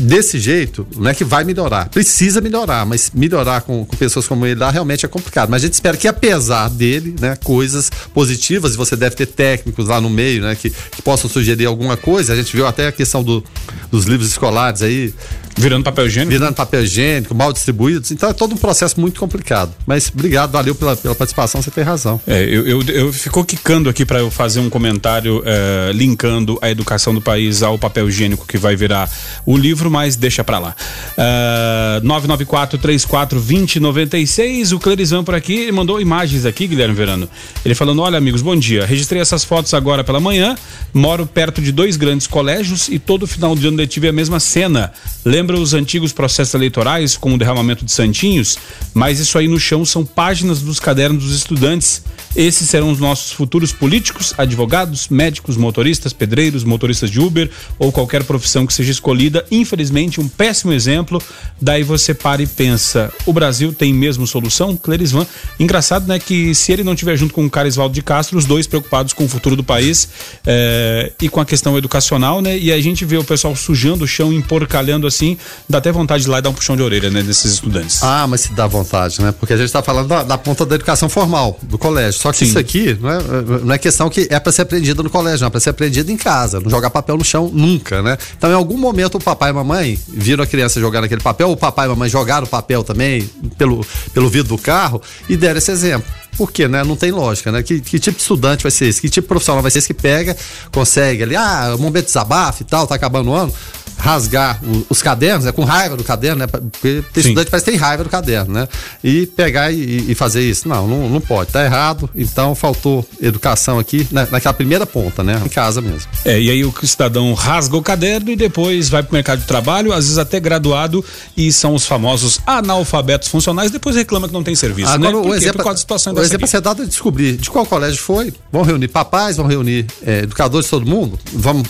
desse 0.00 0.38
jeito, 0.38 0.86
não 0.96 1.10
é 1.10 1.14
que 1.14 1.24
vai 1.24 1.44
melhorar. 1.44 1.88
Precisa 1.90 2.40
melhorar, 2.40 2.86
mas 2.86 3.12
melhorar 3.14 3.60
com, 3.60 3.84
com 3.84 3.96
pessoas 3.96 4.26
como 4.26 4.46
ele 4.46 4.58
lá 4.58 4.70
realmente 4.70 5.04
é 5.04 5.08
complicado. 5.08 5.50
Mas 5.50 5.62
a 5.62 5.66
gente 5.66 5.74
espera 5.74 5.96
que, 5.96 6.08
apesar 6.08 6.68
dele, 6.70 7.14
né, 7.20 7.36
coisas 7.44 7.90
positivas, 8.14 8.74
e 8.74 8.76
você 8.76 8.96
deve 8.96 9.14
ter 9.14 9.26
técnicos 9.26 9.86
lá 9.86 10.00
no 10.00 10.08
meio, 10.08 10.42
né, 10.42 10.54
que, 10.54 10.70
que 10.70 11.02
possam 11.02 11.28
sugerir 11.28 11.66
alguma 11.66 11.96
coisa. 11.96 12.32
A 12.32 12.36
gente 12.36 12.54
viu 12.56 12.66
até 12.66 12.88
a 12.88 12.92
questão 12.92 13.22
do, 13.22 13.44
dos 13.90 14.06
livros 14.06 14.28
escolares 14.28 14.82
aí. 14.82 15.12
Virando 15.56 15.84
papel 15.84 16.06
higiênico? 16.06 16.32
Virando 16.32 16.54
papel 16.54 16.82
higiênico, 16.82 17.34
mal 17.34 17.52
distribuídos. 17.52 18.10
Então 18.10 18.30
é 18.30 18.32
todo 18.32 18.54
um 18.54 18.58
processo 18.58 19.00
muito 19.00 19.20
complicado. 19.20 19.72
Mas 19.86 20.10
obrigado, 20.12 20.50
valeu 20.50 20.74
pela, 20.74 20.96
pela 20.96 21.14
participação, 21.14 21.62
você 21.62 21.70
tem 21.70 21.84
razão. 21.84 22.20
É, 22.26 22.42
eu, 22.44 22.66
eu, 22.66 22.82
eu 22.82 23.12
ficou 23.12 23.44
quicando 23.44 23.88
aqui 23.88 24.04
para 24.04 24.18
eu 24.20 24.30
fazer 24.30 24.60
um 24.60 24.70
comentário 24.70 25.42
é, 25.44 25.92
linkando 25.92 26.58
a 26.62 26.70
educação 26.70 27.14
do 27.14 27.20
país 27.20 27.62
ao 27.62 27.78
papel 27.78 28.08
higiênico 28.08 28.46
que 28.46 28.58
vai 28.58 28.76
virar 28.76 29.10
o 29.44 29.56
livro, 29.56 29.90
mas 29.90 30.16
deixa 30.16 30.42
para 30.42 30.58
lá. 30.58 30.76
Uh, 31.16 32.04
994 32.06 32.78
34 32.78 33.40
2096 33.40 34.72
o 34.72 34.78
Clerizão 34.78 35.22
por 35.24 35.34
aqui 35.34 35.60
ele 35.60 35.72
mandou 35.72 36.00
imagens 36.00 36.44
aqui, 36.44 36.66
Guilherme 36.66 36.94
Verano. 36.94 37.28
Ele 37.64 37.74
falando: 37.74 38.02
Olha, 38.02 38.18
amigos, 38.18 38.42
bom 38.42 38.56
dia. 38.56 38.86
Registrei 38.86 39.20
essas 39.20 39.44
fotos 39.44 39.74
agora 39.74 40.02
pela 40.02 40.20
manhã. 40.20 40.54
Moro 40.92 41.26
perto 41.26 41.60
de 41.60 41.72
dois 41.72 41.96
grandes 41.96 42.26
colégios 42.26 42.88
e 42.88 42.98
todo 42.98 43.26
final 43.26 43.54
de 43.54 43.66
ano 43.66 43.76
letivo 43.76 44.06
é 44.06 44.08
a 44.08 44.12
mesma 44.12 44.40
cena. 44.40 44.92
Lembra 45.24 45.39
os 45.48 45.74
antigos 45.74 46.12
processos 46.12 46.54
eleitorais 46.54 47.16
com 47.16 47.34
o 47.34 47.38
derramamento 47.38 47.84
de 47.84 47.92
santinhos? 47.92 48.58
Mas 48.92 49.20
isso 49.20 49.38
aí 49.38 49.48
no 49.48 49.58
chão 49.58 49.84
são 49.84 50.04
páginas 50.04 50.60
dos 50.60 50.80
cadernos 50.80 51.24
dos 51.24 51.34
estudantes. 51.34 52.02
Esses 52.36 52.68
serão 52.68 52.92
os 52.92 53.00
nossos 53.00 53.32
futuros 53.32 53.72
políticos, 53.72 54.32
advogados, 54.38 55.08
médicos, 55.08 55.56
motoristas, 55.56 56.12
pedreiros, 56.12 56.62
motoristas 56.62 57.10
de 57.10 57.18
Uber 57.18 57.50
ou 57.78 57.90
qualquer 57.90 58.22
profissão 58.22 58.66
que 58.66 58.72
seja 58.72 58.92
escolhida. 58.92 59.44
Infelizmente, 59.50 60.20
um 60.20 60.28
péssimo 60.28 60.72
exemplo. 60.72 61.20
Daí 61.60 61.82
você 61.82 62.14
para 62.14 62.42
e 62.42 62.46
pensa: 62.46 63.12
o 63.26 63.32
Brasil 63.32 63.72
tem 63.72 63.92
mesmo 63.92 64.26
solução? 64.26 64.76
Clerisvan. 64.76 65.26
Engraçado, 65.58 66.06
né? 66.06 66.18
Que 66.18 66.54
se 66.54 66.72
ele 66.72 66.84
não 66.84 66.94
tiver 66.94 67.16
junto 67.16 67.34
com 67.34 67.44
o 67.44 67.50
Carisvaldo 67.50 67.94
de 67.94 68.02
Castro, 68.02 68.38
os 68.38 68.44
dois 68.44 68.66
preocupados 68.66 69.12
com 69.12 69.24
o 69.24 69.28
futuro 69.28 69.56
do 69.56 69.64
país 69.64 70.08
é, 70.46 71.12
e 71.20 71.28
com 71.28 71.40
a 71.40 71.44
questão 71.44 71.76
educacional, 71.76 72.40
né? 72.40 72.56
E 72.56 72.72
a 72.72 72.80
gente 72.80 73.04
vê 73.04 73.16
o 73.16 73.24
pessoal 73.24 73.56
sujando 73.56 74.04
o 74.04 74.08
chão, 74.08 74.32
emporcalhando 74.32 75.06
assim, 75.06 75.29
dá 75.68 75.78
até 75.78 75.90
vontade 75.92 76.22
de 76.22 76.28
ir 76.28 76.32
lá 76.32 76.38
e 76.38 76.42
dar 76.42 76.50
um 76.50 76.54
puxão 76.54 76.76
de 76.76 76.82
orelha, 76.82 77.10
né? 77.10 77.22
Nesses 77.22 77.54
estudantes. 77.54 78.02
Ah, 78.02 78.26
mas 78.26 78.42
se 78.42 78.52
dá 78.52 78.66
vontade, 78.66 79.20
né? 79.20 79.32
Porque 79.32 79.52
a 79.52 79.56
gente 79.56 79.66
está 79.66 79.82
falando 79.82 80.08
da, 80.08 80.22
da, 80.22 80.38
ponta 80.38 80.64
da 80.64 80.74
educação 80.74 81.08
formal, 81.08 81.58
do 81.62 81.78
colégio. 81.78 82.20
Só 82.20 82.32
que 82.32 82.38
Sim. 82.38 82.44
isso 82.46 82.58
aqui 82.58 82.96
não 83.00 83.10
é, 83.10 83.18
não 83.64 83.74
é 83.74 83.78
questão 83.78 84.08
que 84.08 84.28
é 84.30 84.38
para 84.38 84.52
ser 84.52 84.62
aprendida 84.62 85.02
no 85.02 85.10
colégio, 85.10 85.40
não 85.40 85.48
é 85.48 85.50
para 85.50 85.60
ser 85.60 85.70
aprendida 85.70 86.10
em 86.10 86.16
casa, 86.16 86.60
não 86.60 86.70
jogar 86.70 86.90
papel 86.90 87.16
no 87.16 87.24
chão 87.24 87.50
nunca, 87.52 88.02
né? 88.02 88.16
Então, 88.36 88.50
em 88.50 88.54
algum 88.54 88.76
momento, 88.76 89.16
o 89.16 89.20
papai 89.20 89.50
e 89.50 89.52
a 89.52 89.54
mamãe 89.54 89.98
viram 90.08 90.44
a 90.44 90.46
criança 90.46 90.80
jogar 90.80 91.00
naquele 91.00 91.20
papel, 91.20 91.50
o 91.50 91.56
papai 91.56 91.86
e 91.86 91.88
a 91.88 91.90
mamãe 91.90 92.08
jogaram 92.08 92.46
o 92.46 92.48
papel 92.48 92.82
também 92.82 93.28
pelo, 93.58 93.84
pelo 94.12 94.28
vidro 94.28 94.56
do 94.56 94.58
carro 94.58 95.02
e 95.28 95.36
deram 95.36 95.58
esse 95.58 95.70
exemplo. 95.70 96.20
Por 96.36 96.52
quê, 96.52 96.68
né? 96.68 96.82
Não 96.84 96.96
tem 96.96 97.10
lógica, 97.10 97.52
né? 97.52 97.62
Que, 97.62 97.80
que, 97.80 97.98
tipo 97.98 98.16
de 98.16 98.22
estudante 98.22 98.62
vai 98.62 98.70
ser 98.70 98.86
esse? 98.86 99.00
Que 99.00 99.10
tipo 99.10 99.26
de 99.26 99.28
profissional 99.28 99.60
vai 99.60 99.70
ser 99.70 99.80
esse 99.80 99.88
que 99.88 99.94
pega, 99.94 100.36
consegue 100.72 101.22
ali, 101.22 101.36
ah, 101.36 101.76
momento 101.78 102.04
de 102.04 102.06
desabafo 102.06 102.62
e 102.62 102.64
tal, 102.64 102.86
tá 102.86 102.94
acabando 102.94 103.30
o 103.30 103.34
ano 103.34 103.52
rasgar 104.00 104.60
o, 104.64 104.86
os 104.88 105.02
cadernos, 105.02 105.46
é 105.46 105.52
com 105.52 105.62
raiva 105.64 105.96
do 105.96 106.02
caderno, 106.02 106.40
né? 106.40 106.46
Porque 106.46 107.04
tem 107.12 107.20
estudante 107.20 107.44
que 107.46 107.50
parece 107.50 107.64
que 107.64 107.70
tem 107.70 107.78
raiva 107.78 108.02
do 108.02 108.10
caderno, 108.10 108.52
né? 108.52 108.68
E 109.04 109.26
pegar 109.26 109.70
e, 109.70 110.10
e, 110.10 110.14
fazer 110.14 110.42
isso. 110.42 110.68
Não, 110.68 110.88
não, 110.88 111.08
não 111.08 111.20
pode, 111.20 111.52
tá 111.52 111.64
errado. 111.64 112.08
Então 112.14 112.54
faltou 112.54 113.06
educação 113.20 113.78
aqui 113.78 114.06
na, 114.10 114.26
naquela 114.26 114.54
primeira 114.54 114.86
ponta, 114.86 115.22
né? 115.22 115.40
Em 115.44 115.48
casa 115.48 115.80
mesmo. 115.80 116.10
É, 116.24 116.40
e 116.40 116.50
aí 116.50 116.64
o 116.64 116.74
cidadão 116.82 117.32
rasga 117.34 117.76
o 117.76 117.82
caderno 117.82 118.30
e 118.30 118.36
depois 118.36 118.88
vai 118.88 119.02
pro 119.02 119.12
mercado 119.12 119.40
de 119.40 119.46
trabalho, 119.46 119.92
às 119.92 120.04
vezes 120.04 120.18
até 120.18 120.40
graduado, 120.40 121.04
e 121.36 121.52
são 121.52 121.74
os 121.74 121.86
famosos 121.86 122.40
analfabetos 122.46 123.28
funcionais, 123.28 123.70
depois 123.70 123.96
reclama 123.96 124.26
que 124.26 124.34
não 124.34 124.42
tem 124.42 124.54
serviço. 124.54 124.90
Agora, 124.90 125.12
né? 125.12 125.16
o 125.16 125.34
exemplo, 125.34 125.64
o 125.64 126.20
exemplo 126.20 126.48
é 126.52 126.60
dado 126.60 126.82
a 126.82 126.84
descobrir 126.86 127.36
de 127.36 127.50
qual 127.50 127.66
colégio 127.66 128.00
foi. 128.00 128.32
Vão 128.50 128.62
reunir 128.62 128.88
papais, 128.88 129.36
vão 129.36 129.46
reunir 129.46 129.86
é, 130.04 130.20
educadores 130.20 130.66
de 130.66 130.70
todo 130.70 130.86
mundo, 130.86 131.18
vamos 131.32 131.68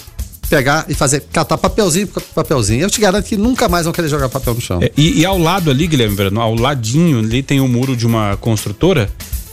pegar 0.50 0.84
e 0.88 0.94
fazer, 0.94 1.22
catar 1.32 1.56
papelzinho 1.56 2.08
por 2.08 2.20
papelzinho. 2.20 2.82
Eu 2.82 2.90
te 2.90 3.00
garanto 3.00 3.26
que 3.26 3.36
nunca 3.36 3.68
mais 3.68 3.84
vão 3.84 3.92
querer 3.92 4.08
jogar 4.08 4.28
papel 4.28 4.54
no 4.54 4.60
chão. 4.60 4.80
É, 4.82 4.90
e, 4.96 5.20
e, 5.20 5.24
ao 5.24 5.38
lado 5.38 5.70
ali, 5.70 5.86
Guilherme 5.86 6.16
ao 6.36 6.56
ladinho 6.56 7.20
ali 7.20 7.40
tem 7.42 7.60
o 7.60 7.64
um 7.64 7.68
muro 7.68 7.96
de 7.96 8.04
uma 8.04 8.36
construtora. 8.36 9.08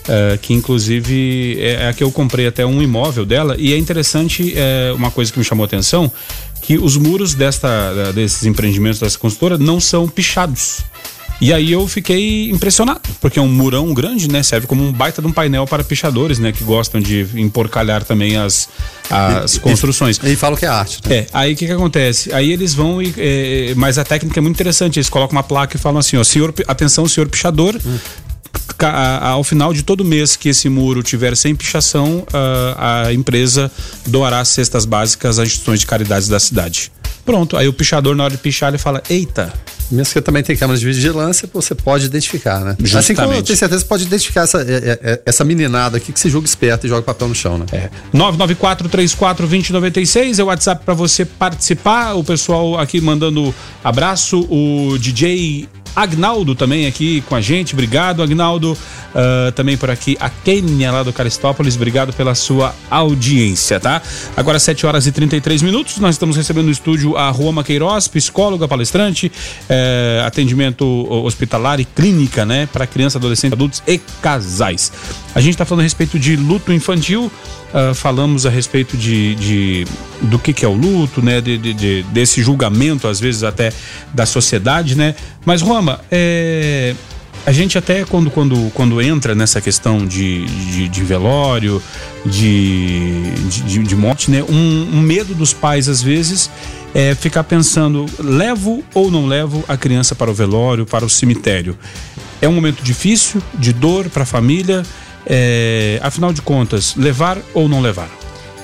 Uh, 0.07 0.37
que 0.37 0.53
inclusive 0.53 1.57
é, 1.59 1.83
é 1.83 1.89
a 1.89 1.93
que 1.93 2.01
eu 2.01 2.09
comprei 2.09 2.47
até 2.47 2.65
um 2.65 2.81
imóvel 2.81 3.25
dela 3.25 3.57
e 3.59 3.73
é 3.73 3.77
interessante 3.77 4.53
é, 4.55 4.93
uma 4.95 5.11
coisa 5.11 5.33
que 5.33 5.37
me 5.37 5.43
chamou 5.43 5.65
a 5.65 5.67
atenção 5.67 6.09
que 6.61 6.77
os 6.77 6.95
muros 6.95 7.33
desta 7.33 8.13
desses 8.15 8.45
empreendimentos 8.45 9.01
dessa 9.01 9.19
construtora 9.19 9.57
não 9.57 9.81
são 9.81 10.07
pichados 10.07 10.77
e 11.39 11.53
aí 11.53 11.71
eu 11.71 11.87
fiquei 11.87 12.49
impressionado, 12.49 13.01
porque 13.21 13.37
é 13.37 13.41
um 13.41 13.47
murão 13.47 13.93
grande, 13.93 14.27
né? 14.29 14.41
Serve 14.41 14.65
como 14.65 14.83
um 14.83 14.91
baita 14.91 15.21
de 15.21 15.27
um 15.27 15.31
painel 15.31 15.67
para 15.67 15.83
pichadores, 15.83 16.39
né? 16.39 16.51
Que 16.51 16.63
gostam 16.63 16.99
de 16.99 17.27
emporcalhar 17.35 18.03
também 18.03 18.37
as, 18.37 18.67
as 19.09 19.55
e, 19.55 19.59
construções. 19.59 20.19
E, 20.23 20.33
e 20.33 20.35
falam 20.35 20.57
que 20.57 20.65
é 20.65 20.69
arte. 20.69 20.99
Né? 21.07 21.15
É, 21.15 21.27
aí 21.31 21.53
o 21.53 21.55
que 21.55 21.65
que 21.65 21.71
acontece? 21.71 22.33
Aí 22.33 22.51
eles 22.51 22.73
vão 22.73 23.01
e... 23.01 23.13
É, 23.17 23.73
mas 23.75 23.97
a 23.97 24.03
técnica 24.03 24.39
é 24.39 24.41
muito 24.41 24.55
interessante, 24.55 24.97
eles 24.97 25.09
colocam 25.09 25.35
uma 25.35 25.43
placa 25.43 25.77
e 25.77 25.79
falam 25.79 25.99
assim, 25.99 26.17
ó, 26.17 26.23
senhor, 26.23 26.53
atenção, 26.67 27.07
senhor 27.07 27.27
pichador, 27.29 27.75
hum 27.85 27.97
ao 28.79 29.43
final 29.43 29.73
de 29.73 29.83
todo 29.83 30.03
mês 30.05 30.35
que 30.35 30.49
esse 30.49 30.69
muro 30.69 31.01
tiver 31.01 31.35
sem 31.35 31.55
pichação, 31.55 32.25
a 32.77 33.11
empresa 33.13 33.71
doará 34.05 34.43
cestas 34.45 34.85
básicas 34.85 35.39
às 35.39 35.47
instituições 35.47 35.79
de 35.79 35.85
caridade 35.85 36.29
da 36.29 36.39
cidade. 36.39 36.91
Pronto, 37.25 37.57
aí 37.57 37.67
o 37.67 37.73
pichador, 37.73 38.15
na 38.15 38.23
hora 38.23 38.33
de 38.33 38.39
pichar, 38.39 38.69
ele 38.69 38.77
fala: 38.77 39.01
Eita, 39.09 39.51
mesmo 39.91 40.13
que 40.13 40.21
também 40.21 40.43
tem 40.43 40.55
câmeras 40.55 40.79
de 40.79 40.85
vigilância, 40.85 41.49
você 41.53 41.75
pode 41.75 42.05
identificar, 42.05 42.59
né? 42.59 42.75
Justamente. 42.79 42.97
Assim 42.97 43.15
como 43.15 43.33
eu 43.33 43.43
tenho 43.43 43.57
certeza 43.57 43.83
que 43.83 43.89
pode 43.89 44.03
identificar 44.03 44.41
essa, 44.41 44.61
é, 44.61 44.63
é, 44.63 44.99
é, 45.01 45.21
essa 45.25 45.43
meninada 45.43 45.97
aqui 45.97 46.11
que 46.11 46.19
se 46.19 46.29
julga 46.29 46.47
esperto 46.47 46.85
e 46.85 46.89
joga 46.89 47.01
papel 47.01 47.27
no 47.27 47.35
chão, 47.35 47.57
né? 47.57 47.65
É. 47.71 47.89
994-34-2096 48.13 50.39
é 50.39 50.43
o 50.43 50.47
WhatsApp 50.47 50.83
para 50.83 50.93
você 50.93 51.25
participar. 51.25 52.13
O 52.13 52.23
pessoal 52.23 52.79
aqui 52.79 53.01
mandando 53.01 53.53
abraço. 53.83 54.41
O 54.49 54.97
DJ 54.97 55.67
Agnaldo 55.97 56.53
também 56.53 56.85
aqui 56.85 57.21
com 57.21 57.33
a 57.35 57.41
gente, 57.41 57.73
obrigado 57.73 58.21
Agnaldo. 58.21 58.77
Uh, 59.07 59.51
também 59.53 59.75
por 59.75 59.89
aqui 59.89 60.15
a 60.19 60.29
Kênia 60.29 60.91
lá 60.91 61.01
do 61.01 61.11
Caristópolis, 61.11 61.75
obrigado 61.75 62.13
pela 62.13 62.35
sua 62.35 62.75
audiência, 62.87 63.79
tá? 63.79 63.99
Agora 64.35 64.59
7 64.59 64.85
horas 64.85 65.07
e 65.07 65.11
33 65.11 65.63
minutos, 65.63 65.97
nós 65.97 66.13
estamos 66.13 66.35
recebendo 66.35 66.65
no 66.65 66.71
estúdio 66.71 67.17
a 67.17 67.31
Roma 67.31 67.63
Queiroz, 67.63 68.07
psicóloga, 68.07 68.67
palestrante, 68.67 69.31
eh, 69.67 70.21
atendimento 70.23 70.85
hospitalar 71.09 71.79
e 71.79 71.85
clínica, 71.85 72.45
né? 72.45 72.69
Para 72.71 72.85
criança, 72.85 73.17
adolescente, 73.17 73.53
adultos 73.53 73.81
e 73.87 73.97
casais. 74.21 74.91
A 75.37 75.39
gente 75.39 75.53
está 75.53 75.65
falando 75.65 75.81
a 75.81 75.83
respeito 75.83 76.17
de 76.17 76.35
luto 76.35 76.73
infantil, 76.73 77.31
uh, 77.71 77.93
falamos 77.93 78.47
a 78.47 78.49
respeito 78.49 78.97
de, 78.97 79.35
de 79.35 79.87
do 80.23 80.39
que, 80.39 80.51
que 80.51 80.65
é 80.65 80.67
o 80.67 80.73
luto, 80.73 81.21
né? 81.21 81.39
De, 81.39 81.59
de, 81.59 81.73
de, 81.75 82.03
desse 82.11 82.41
julgamento, 82.41 83.07
às 83.07 83.19
vezes 83.19 83.43
até 83.43 83.71
da 84.11 84.25
sociedade, 84.25 84.97
né? 84.97 85.13
Mas, 85.45 85.61
Roma, 85.61 85.99
é, 86.09 86.95
a 87.45 87.51
gente 87.51 87.77
até 87.77 88.03
quando, 88.03 88.31
quando, 88.31 88.71
quando 88.73 88.99
entra 88.99 89.35
nessa 89.35 89.61
questão 89.61 90.07
de, 90.07 90.43
de, 90.47 90.89
de 90.89 91.03
velório, 91.03 91.83
de, 92.25 93.21
de, 93.63 93.83
de, 93.83 93.95
morte, 93.95 94.31
né? 94.31 94.41
Um, 94.41 94.89
um, 94.97 95.01
medo 95.01 95.35
dos 95.35 95.53
pais, 95.53 95.87
às 95.87 96.01
vezes, 96.01 96.49
é 96.95 97.13
ficar 97.13 97.43
pensando: 97.43 98.07
levo 98.17 98.83
ou 98.91 99.11
não 99.11 99.27
levo 99.27 99.63
a 99.67 99.77
criança 99.77 100.15
para 100.15 100.31
o 100.31 100.33
velório, 100.33 100.83
para 100.83 101.05
o 101.05 101.09
cemitério? 101.11 101.77
É 102.41 102.49
um 102.49 102.53
momento 102.53 102.81
difícil, 102.81 103.39
de 103.53 103.71
dor 103.71 104.09
para 104.09 104.23
a 104.23 104.25
família. 104.25 104.83
É, 105.29 105.99
afinal 106.01 106.31
de 106.31 106.41
contas, 106.41 106.95
levar 106.95 107.37
ou 107.53 107.67
não 107.67 107.81
levar? 107.81 108.09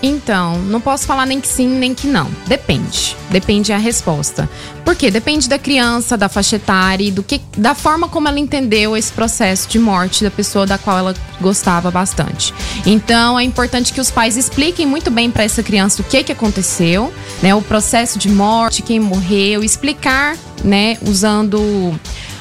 Então, 0.05 0.59
não 0.63 0.81
posso 0.81 1.05
falar 1.05 1.25
nem 1.25 1.39
que 1.39 1.47
sim, 1.47 1.65
nem 1.65 1.95
que 1.95 2.07
não. 2.07 2.29
Depende. 2.45 3.15
Depende 3.29 3.71
a 3.71 3.77
resposta. 3.77 4.49
Por 4.83 4.97
quê? 4.97 5.09
Depende 5.09 5.47
da 5.47 5.57
criança, 5.57 6.17
da 6.17 6.27
faixa 6.27 6.57
etária, 6.57 7.09
do 7.09 7.23
que, 7.23 7.39
da 7.57 7.73
forma 7.73 8.09
como 8.09 8.27
ela 8.27 8.37
entendeu 8.37 8.97
esse 8.97 9.13
processo 9.13 9.69
de 9.69 9.79
morte 9.79 10.21
da 10.21 10.29
pessoa 10.29 10.65
da 10.65 10.77
qual 10.77 10.97
ela 10.97 11.15
gostava 11.39 11.89
bastante. 11.89 12.53
Então, 12.85 13.39
é 13.39 13.43
importante 13.43 13.93
que 13.93 14.01
os 14.01 14.11
pais 14.11 14.35
expliquem 14.35 14.85
muito 14.85 15.09
bem 15.09 15.31
para 15.31 15.45
essa 15.45 15.63
criança 15.63 16.01
o 16.01 16.05
que 16.05 16.21
que 16.21 16.33
aconteceu, 16.33 17.13
né? 17.41 17.55
O 17.55 17.61
processo 17.61 18.19
de 18.19 18.27
morte, 18.27 18.81
quem 18.81 18.99
morreu, 18.99 19.63
explicar, 19.63 20.35
né? 20.65 20.97
Usando 21.01 21.97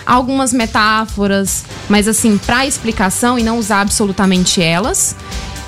algumas 0.06 0.52
metáforas, 0.52 1.64
mas 1.88 2.08
assim, 2.08 2.38
para 2.38 2.66
explicação 2.66 3.38
e 3.38 3.42
não 3.42 3.58
usar 3.58 3.80
absolutamente 3.80 4.62
elas 4.62 5.16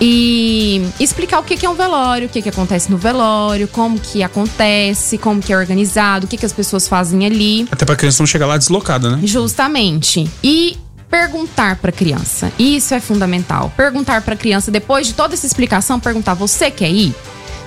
e 0.01 0.83
explicar 0.99 1.39
o 1.39 1.43
que 1.43 1.65
é 1.65 1.69
um 1.69 1.75
velório, 1.75 2.27
o 2.27 2.31
que, 2.31 2.43
que 2.43 2.49
acontece 2.49 2.91
no 2.91 2.97
velório, 2.97 3.69
como 3.69 3.99
que 3.99 4.23
acontece, 4.23 5.19
como 5.19 5.41
que 5.41 5.53
é 5.53 5.57
organizado, 5.57 6.27
o 6.27 6.29
que, 6.29 6.37
que 6.37 6.47
as 6.47 6.53
pessoas 6.53 6.89
fazem 6.89 7.25
ali. 7.25 7.67
Até 7.71 7.85
para 7.85 7.95
a 7.95 7.99
criança 7.99 8.23
não 8.23 8.27
chegar 8.27 8.47
lá 8.47 8.57
deslocada, 8.57 9.11
né? 9.11 9.21
Justamente. 9.25 10.29
E 10.43 10.77
perguntar 11.09 11.77
para 11.77 11.91
a 11.91 11.93
criança. 11.93 12.53
Isso 12.59 12.93
é 12.93 13.01
fundamental. 13.01 13.73
Perguntar 13.77 14.23
para 14.23 14.35
a 14.35 14.37
criança 14.37 14.71
depois 14.71 15.07
de 15.07 15.15
toda 15.15 15.35
essa 15.35 15.47
explicação, 15.47 16.01
perguntar: 16.01 16.35
"Você 16.35 16.71
quer 16.71 16.91
ir?" 16.91 17.15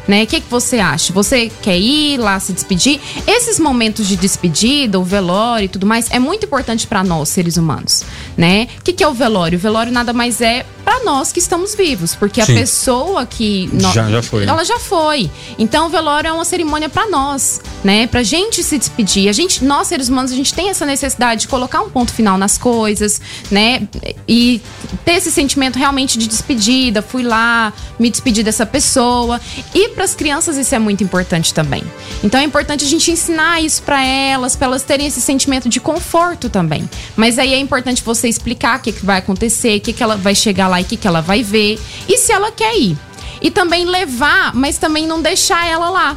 Né? 0.08 0.24
O 0.24 0.28
que, 0.28 0.42
que 0.42 0.50
você 0.50 0.80
acha? 0.80 1.12
Você 1.14 1.52
quer 1.62 1.78
ir 1.78 2.18
lá 2.18 2.40
se 2.40 2.54
despedir? 2.54 3.00
Esses 3.28 3.60
momentos 3.60 4.08
de 4.08 4.16
despedida, 4.16 5.00
o 5.00 5.04
velório 5.04 5.66
e 5.66 5.70
tudo 5.70 5.86
mais, 5.86 6.10
é 6.12 6.20
muito 6.20 6.46
importante 6.46 6.88
para 6.88 7.04
nós, 7.04 7.30
seres 7.30 7.58
humanos, 7.58 8.04
né? 8.38 8.68
O 8.80 8.84
que, 8.84 8.94
que 8.94 9.04
é 9.04 9.08
o 9.08 9.14
velório? 9.14 9.58
O 9.58 9.62
velório 9.62 9.92
nada 9.92 10.14
mais 10.14 10.42
é 10.42 10.66
para 10.86 11.04
nós 11.04 11.34
que 11.34 11.40
estamos 11.40 11.76
vivos, 11.76 12.16
porque 12.16 12.42
Sim. 12.46 12.54
a 12.54 12.56
pessoa 12.60 13.26
que 13.26 13.70
no- 13.74 13.92
Já- 13.92 14.10
já 14.10 14.22
foi. 14.24 14.46
ela 14.46 14.64
já 14.64 14.80
foi. 14.80 15.30
Então 15.60 15.88
o 15.88 15.90
velório 15.90 16.30
é 16.30 16.32
uma 16.32 16.46
cerimônia 16.46 16.88
para 16.88 17.10
nós, 17.10 17.60
né? 17.84 18.08
Pra 18.08 18.24
gente 18.24 18.64
se 18.64 18.78
despedir. 18.78 19.28
A 19.28 19.34
gente, 19.34 19.66
nós 19.66 19.88
seres 19.88 20.08
humanos, 20.08 20.32
a 20.32 20.36
gente 20.36 20.54
tem 20.54 20.70
essa 20.70 20.86
necessidade 20.86 21.42
de 21.42 21.48
colocar 21.50 21.82
um 21.82 21.90
ponto 21.90 22.14
final 22.14 22.38
nas 22.38 22.58
coisas, 22.58 23.20
né? 23.52 23.86
E 24.28 24.62
ter 25.04 25.14
esse 25.14 25.30
sentimento 25.32 25.78
realmente 25.78 26.18
de 26.18 26.26
despedida, 26.28 27.02
fui 27.02 27.22
lá, 27.24 27.74
me 28.00 28.10
despedi 28.10 28.42
dessa 28.42 28.66
pessoa. 28.66 29.42
E 29.76 29.90
para 29.98 30.06
as 30.06 30.14
crianças 30.14 30.58
isso 30.58 30.76
é 30.76 30.78
muito 30.80 31.04
importante 31.04 31.52
também. 31.52 31.84
Então 32.24 32.40
é 32.40 32.44
importante 32.44 32.86
a 32.86 32.88
gente 32.88 33.10
ensinar 33.10 33.60
isso 33.64 33.82
para 33.82 34.06
elas, 34.06 34.56
para 34.56 34.68
elas 34.68 34.84
terem 34.84 35.08
esse 35.08 35.20
sentimento 35.20 35.68
de 35.68 35.80
conforto 35.80 36.52
também. 36.52 36.88
Mas 37.16 37.40
aí 37.40 37.52
é 37.52 37.58
importante 37.58 38.04
você 38.04 38.30
explicar 38.30 38.78
o 38.78 38.82
que, 38.84 38.92
que 38.92 39.04
vai 39.04 39.18
acontecer, 39.18 39.80
o 39.80 39.82
que, 39.82 39.94
que 39.94 40.04
ela 40.04 40.16
vai 40.16 40.36
chegar 40.36 40.68
lá 40.68 40.80
e 40.80 40.84
o 40.84 40.86
que, 40.86 40.98
que 40.98 41.08
ela 41.08 41.20
vai 41.20 41.42
ver. 41.42 41.80
E 42.08 42.16
se 42.16 42.32
ela 42.32 42.52
quer 42.52 42.78
ir. 42.78 42.96
E 43.42 43.50
também 43.50 43.86
levar, 43.86 44.54
mas 44.54 44.78
também 44.78 45.08
não 45.08 45.20
deixar 45.20 45.68
ela 45.68 45.90
lá 45.90 46.16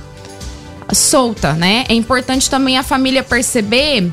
solta, 0.93 1.55
né? 1.55 1.87
É 1.89 1.95
importante 1.95 2.51
também 2.51 2.77
a 2.77 2.83
família 2.83 3.23
perceber 3.23 4.13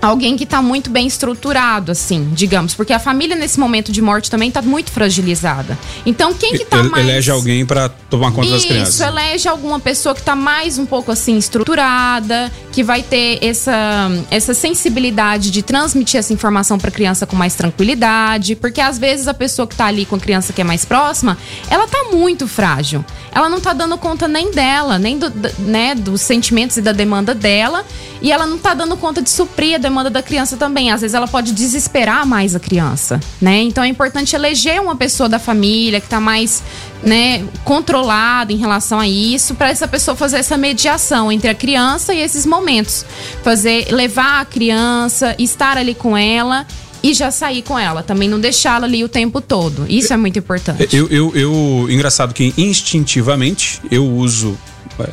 alguém 0.00 0.36
que 0.36 0.46
tá 0.46 0.62
muito 0.62 0.90
bem 0.90 1.06
estruturado, 1.06 1.90
assim, 1.92 2.28
digamos, 2.32 2.74
porque 2.74 2.92
a 2.92 2.98
família 2.98 3.34
nesse 3.36 3.58
momento 3.58 3.90
de 3.90 4.00
morte 4.00 4.30
também 4.30 4.50
tá 4.50 4.62
muito 4.62 4.90
fragilizada. 4.92 5.76
Então, 6.06 6.32
quem 6.32 6.52
que 6.52 6.64
tá 6.64 6.78
Ele- 6.78 6.88
mais 6.90 7.04
Elege 7.04 7.30
alguém 7.30 7.66
pra 7.66 7.88
tomar 7.88 8.30
conta 8.32 8.48
das 8.50 8.58
isso, 8.60 8.68
crianças. 8.68 9.00
elege 9.00 9.48
alguma 9.48 9.80
pessoa 9.80 10.14
que 10.14 10.22
tá 10.22 10.36
mais 10.36 10.78
um 10.78 10.86
pouco 10.86 11.10
assim 11.10 11.36
estruturada, 11.38 12.50
que 12.72 12.82
vai 12.82 13.02
ter 13.02 13.38
essa, 13.44 14.10
essa 14.30 14.54
sensibilidade 14.54 15.50
de 15.50 15.62
transmitir 15.62 16.18
essa 16.18 16.32
informação 16.32 16.78
pra 16.78 16.90
criança 16.90 17.26
com 17.26 17.36
mais 17.36 17.54
tranquilidade, 17.54 18.54
porque 18.56 18.80
às 18.80 18.98
vezes 18.98 19.28
a 19.28 19.34
pessoa 19.34 19.66
que 19.66 19.74
tá 19.76 19.86
ali 19.86 20.04
com 20.06 20.16
a 20.16 20.18
criança 20.20 20.52
que 20.52 20.60
é 20.60 20.64
mais 20.64 20.84
próxima, 20.84 21.36
ela 21.70 21.86
tá 21.86 22.04
muito 22.12 22.46
frágil. 22.46 23.04
Ela 23.32 23.48
não 23.48 23.60
tá 23.60 23.72
dando 23.72 23.96
conta 23.98 24.26
nem 24.26 24.50
dela, 24.50 24.98
nem 24.98 25.18
do, 25.18 25.30
né, 25.60 25.94
dos 25.94 26.20
sentimentos 26.22 26.76
e 26.76 26.80
da 26.82 26.92
demanda 26.92 27.34
dela, 27.34 27.84
e 28.22 28.32
ela 28.32 28.46
não 28.46 28.58
tá 28.58 28.74
dando 28.74 28.96
conta 28.96 29.20
de 29.22 29.30
suprir 29.30 29.74
a 29.76 29.78
demanda 29.88 30.10
da 30.10 30.22
criança 30.22 30.56
também. 30.56 30.90
Às 30.90 31.00
vezes 31.00 31.14
ela 31.14 31.26
pode 31.26 31.52
desesperar 31.52 32.26
mais 32.26 32.54
a 32.54 32.60
criança, 32.60 33.18
né? 33.40 33.62
Então 33.62 33.82
é 33.82 33.88
importante 33.88 34.36
eleger 34.36 34.80
uma 34.80 34.94
pessoa 34.94 35.28
da 35.28 35.38
família 35.38 36.00
que 36.00 36.08
tá 36.08 36.20
mais, 36.20 36.62
né, 37.02 37.42
controlada 37.64 38.52
em 38.52 38.56
relação 38.56 39.00
a 39.00 39.08
isso, 39.08 39.54
para 39.54 39.70
essa 39.70 39.88
pessoa 39.88 40.14
fazer 40.14 40.36
essa 40.36 40.56
mediação 40.56 41.32
entre 41.32 41.48
a 41.48 41.54
criança 41.54 42.12
e 42.12 42.20
esses 42.20 42.44
momentos. 42.44 43.04
Fazer 43.42 43.88
levar 43.90 44.42
a 44.42 44.44
criança, 44.44 45.34
estar 45.38 45.78
ali 45.78 45.94
com 45.94 46.16
ela 46.16 46.66
e 47.02 47.14
já 47.14 47.30
sair 47.30 47.62
com 47.62 47.78
ela, 47.78 48.02
também 48.02 48.28
não 48.28 48.40
deixá-la 48.40 48.86
ali 48.86 49.04
o 49.04 49.08
tempo 49.08 49.40
todo. 49.40 49.86
Isso 49.88 50.12
é 50.12 50.16
muito 50.16 50.38
importante. 50.38 50.88
Eu, 50.94 51.08
eu, 51.08 51.32
eu, 51.34 51.86
engraçado 51.88 52.34
que 52.34 52.52
instintivamente 52.58 53.80
eu 53.90 54.04
uso 54.04 54.58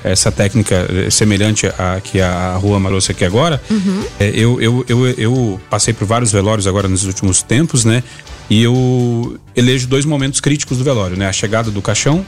essa 0.03 0.31
técnica 0.31 0.87
semelhante 1.09 1.67
à 1.67 1.99
que 2.01 2.21
a 2.21 2.55
Rua 2.55 2.79
Maroça 2.79 3.11
aqui 3.11 3.25
agora. 3.25 3.61
É, 4.19 4.29
eu, 4.29 4.61
eu, 4.61 4.85
eu, 4.87 5.07
eu 5.07 5.61
passei 5.69 5.93
por 5.93 6.05
vários 6.05 6.31
velórios 6.31 6.67
agora 6.67 6.87
nos 6.87 7.05
últimos 7.05 7.41
tempos, 7.41 7.85
né? 7.85 8.03
E 8.49 8.61
eu 8.61 9.39
elejo 9.55 9.87
dois 9.87 10.05
momentos 10.05 10.39
críticos 10.39 10.77
do 10.77 10.83
velório, 10.83 11.17
né? 11.17 11.27
A 11.27 11.33
chegada 11.33 11.71
do 11.71 11.81
caixão 11.81 12.23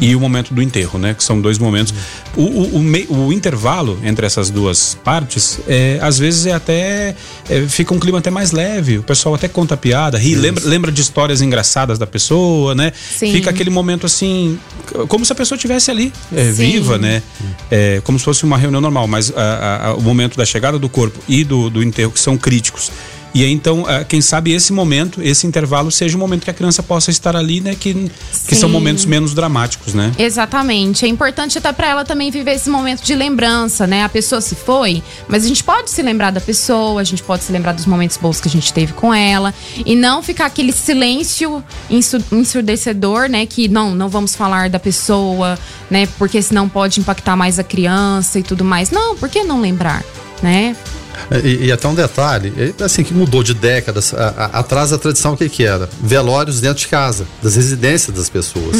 e 0.00 0.16
o 0.16 0.20
momento 0.20 0.52
do 0.52 0.60
enterro, 0.60 0.98
né? 0.98 1.14
Que 1.14 1.22
são 1.22 1.40
dois 1.40 1.58
momentos. 1.58 1.94
O, 2.36 2.42
o, 2.42 2.76
o, 2.76 2.78
mei- 2.80 3.06
o 3.08 3.32
intervalo 3.32 3.96
entre 4.02 4.26
essas 4.26 4.50
duas 4.50 4.96
partes, 5.04 5.60
é, 5.68 5.98
às 6.02 6.18
vezes 6.18 6.46
é 6.46 6.52
até. 6.52 7.14
é, 7.48 7.62
fica 7.68 7.94
um 7.94 8.00
clima 8.00 8.18
até 8.18 8.30
mais 8.30 8.50
leve. 8.50 8.98
O 8.98 9.02
pessoal 9.04 9.34
até 9.36 9.46
conta 9.46 9.76
piada, 9.76 10.18
ri, 10.18 10.34
lembra, 10.34 10.64
lembra 10.66 10.90
de 10.90 11.00
histórias 11.02 11.40
engraçadas 11.40 11.98
da 12.00 12.06
pessoa, 12.06 12.74
né? 12.74 12.92
Sim. 13.16 13.30
Fica 13.32 13.50
aquele 13.50 13.70
momento 13.70 14.06
assim, 14.06 14.58
como 15.06 15.24
se 15.24 15.32
a 15.32 15.36
pessoa 15.36 15.54
estivesse 15.56 15.90
ali, 15.90 16.12
é, 16.34 16.50
viva, 16.50 16.98
né? 16.98 17.22
É, 17.70 18.00
como 18.02 18.18
se 18.18 18.24
fosse 18.24 18.42
uma 18.42 18.58
reunião 18.58 18.80
normal, 18.80 19.06
mas 19.06 19.32
a- 19.36 19.40
a- 19.40 19.86
a- 19.90 19.94
o 19.94 20.02
momento 20.02 20.36
da 20.36 20.44
chegada 20.44 20.78
do 20.80 20.88
corpo 20.88 21.20
e 21.28 21.44
do, 21.44 21.70
do 21.70 21.80
enterro 21.82 22.10
que 22.10 22.18
são 22.20 22.36
críticos. 22.36 22.90
E 23.32 23.44
aí, 23.44 23.52
então, 23.52 23.84
ah, 23.86 24.02
quem 24.04 24.20
sabe 24.20 24.52
esse 24.52 24.72
momento, 24.72 25.22
esse 25.22 25.46
intervalo, 25.46 25.90
seja 25.90 26.16
o 26.16 26.20
momento 26.20 26.42
que 26.44 26.50
a 26.50 26.54
criança 26.54 26.82
possa 26.82 27.10
estar 27.10 27.36
ali, 27.36 27.60
né? 27.60 27.76
Que, 27.78 28.10
que 28.48 28.56
são 28.56 28.68
momentos 28.68 29.04
menos 29.04 29.34
dramáticos, 29.34 29.94
né? 29.94 30.12
Exatamente. 30.18 31.04
É 31.04 31.08
importante 31.08 31.56
até 31.56 31.72
para 31.72 31.86
ela 31.88 32.04
também 32.04 32.30
viver 32.30 32.52
esse 32.52 32.68
momento 32.68 33.02
de 33.04 33.14
lembrança, 33.14 33.86
né? 33.86 34.02
A 34.02 34.08
pessoa 34.08 34.40
se 34.40 34.54
foi, 34.56 35.00
mas 35.28 35.44
a 35.44 35.48
gente 35.48 35.62
pode 35.62 35.90
se 35.90 36.02
lembrar 36.02 36.32
da 36.32 36.40
pessoa, 36.40 37.00
a 37.00 37.04
gente 37.04 37.22
pode 37.22 37.44
se 37.44 37.52
lembrar 37.52 37.72
dos 37.72 37.86
momentos 37.86 38.16
bons 38.16 38.40
que 38.40 38.48
a 38.48 38.50
gente 38.50 38.72
teve 38.72 38.92
com 38.94 39.14
ela 39.14 39.54
e 39.86 39.94
não 39.94 40.22
ficar 40.22 40.46
aquele 40.46 40.72
silêncio 40.72 41.62
ensu- 41.88 42.24
ensurdecedor, 42.32 43.28
né? 43.28 43.46
Que 43.46 43.68
não, 43.68 43.94
não 43.94 44.08
vamos 44.08 44.34
falar 44.34 44.68
da 44.68 44.78
pessoa, 44.80 45.56
né? 45.88 46.08
Porque 46.18 46.42
senão 46.42 46.68
pode 46.68 46.98
impactar 46.98 47.36
mais 47.36 47.58
a 47.58 47.64
criança 47.64 48.38
e 48.38 48.42
tudo 48.42 48.64
mais. 48.64 48.90
Não, 48.90 49.16
por 49.16 49.28
que 49.28 49.44
não 49.44 49.60
lembrar, 49.60 50.04
né? 50.42 50.74
E, 51.44 51.66
e 51.66 51.72
até 51.72 51.86
um 51.88 51.94
detalhe, 51.94 52.52
assim, 52.84 53.02
que 53.04 53.12
mudou 53.14 53.42
de 53.42 53.54
décadas. 53.54 54.12
a- 54.14 54.34
a- 54.52 54.58
atrás 54.60 54.90
da 54.90 54.98
tradição, 54.98 55.32
o 55.34 55.36
que 55.36 55.48
que 55.48 55.64
era? 55.64 55.88
Velórios 56.02 56.60
dentro 56.60 56.78
de 56.80 56.88
casa, 56.88 57.26
das 57.42 57.56
residências 57.56 58.16
das 58.16 58.28
pessoas. 58.28 58.76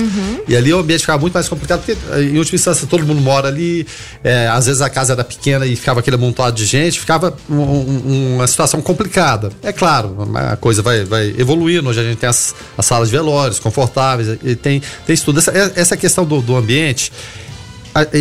E 0.49 0.57
ali 0.57 0.73
o 0.73 0.79
ambiente 0.79 1.01
ficava 1.01 1.19
muito 1.21 1.35
mais 1.35 1.49
complicado, 1.49 1.83
porque 1.85 1.97
em 2.21 2.39
última 2.39 2.57
instância 2.57 2.87
todo 2.87 3.07
mundo 3.07 3.21
mora 3.21 3.49
ali, 3.49 3.87
é, 4.25 4.49
às 4.49 4.67
vezes 4.67 4.81
a 4.83 4.89
casa 4.91 5.13
era 5.13 5.25
pequena 5.25 5.67
e 5.67 5.77
ficava 5.77 6.01
aquele 6.01 6.17
amontoado 6.17 6.57
de 6.57 6.65
gente, 6.67 6.99
ficava 7.01 7.35
um- 7.49 7.55
um- 7.57 8.35
uma 8.37 8.47
situação 8.47 8.81
complicada. 8.83 9.51
É 9.63 9.73
claro, 9.73 10.17
a 10.35 10.57
coisa 10.57 10.83
vai, 10.83 11.05
vai 11.05 11.35
evoluindo, 11.39 11.89
hoje 11.89 12.01
a 12.01 12.05
gente 12.05 12.19
tem 12.19 12.29
as, 12.29 12.55
as 12.77 12.87
salas 12.87 13.09
de 13.09 13.13
velórios 13.17 13.59
confortáveis, 13.59 14.39
e 14.43 14.55
tem, 14.57 14.83
tem 15.07 15.15
isso 15.15 15.25
tudo. 15.25 15.39
Essa, 15.39 15.73
essa 15.77 15.97
questão 15.97 16.25
do, 16.25 16.41
do 16.41 16.57
ambiente 16.57 17.13
a- 17.13 17.50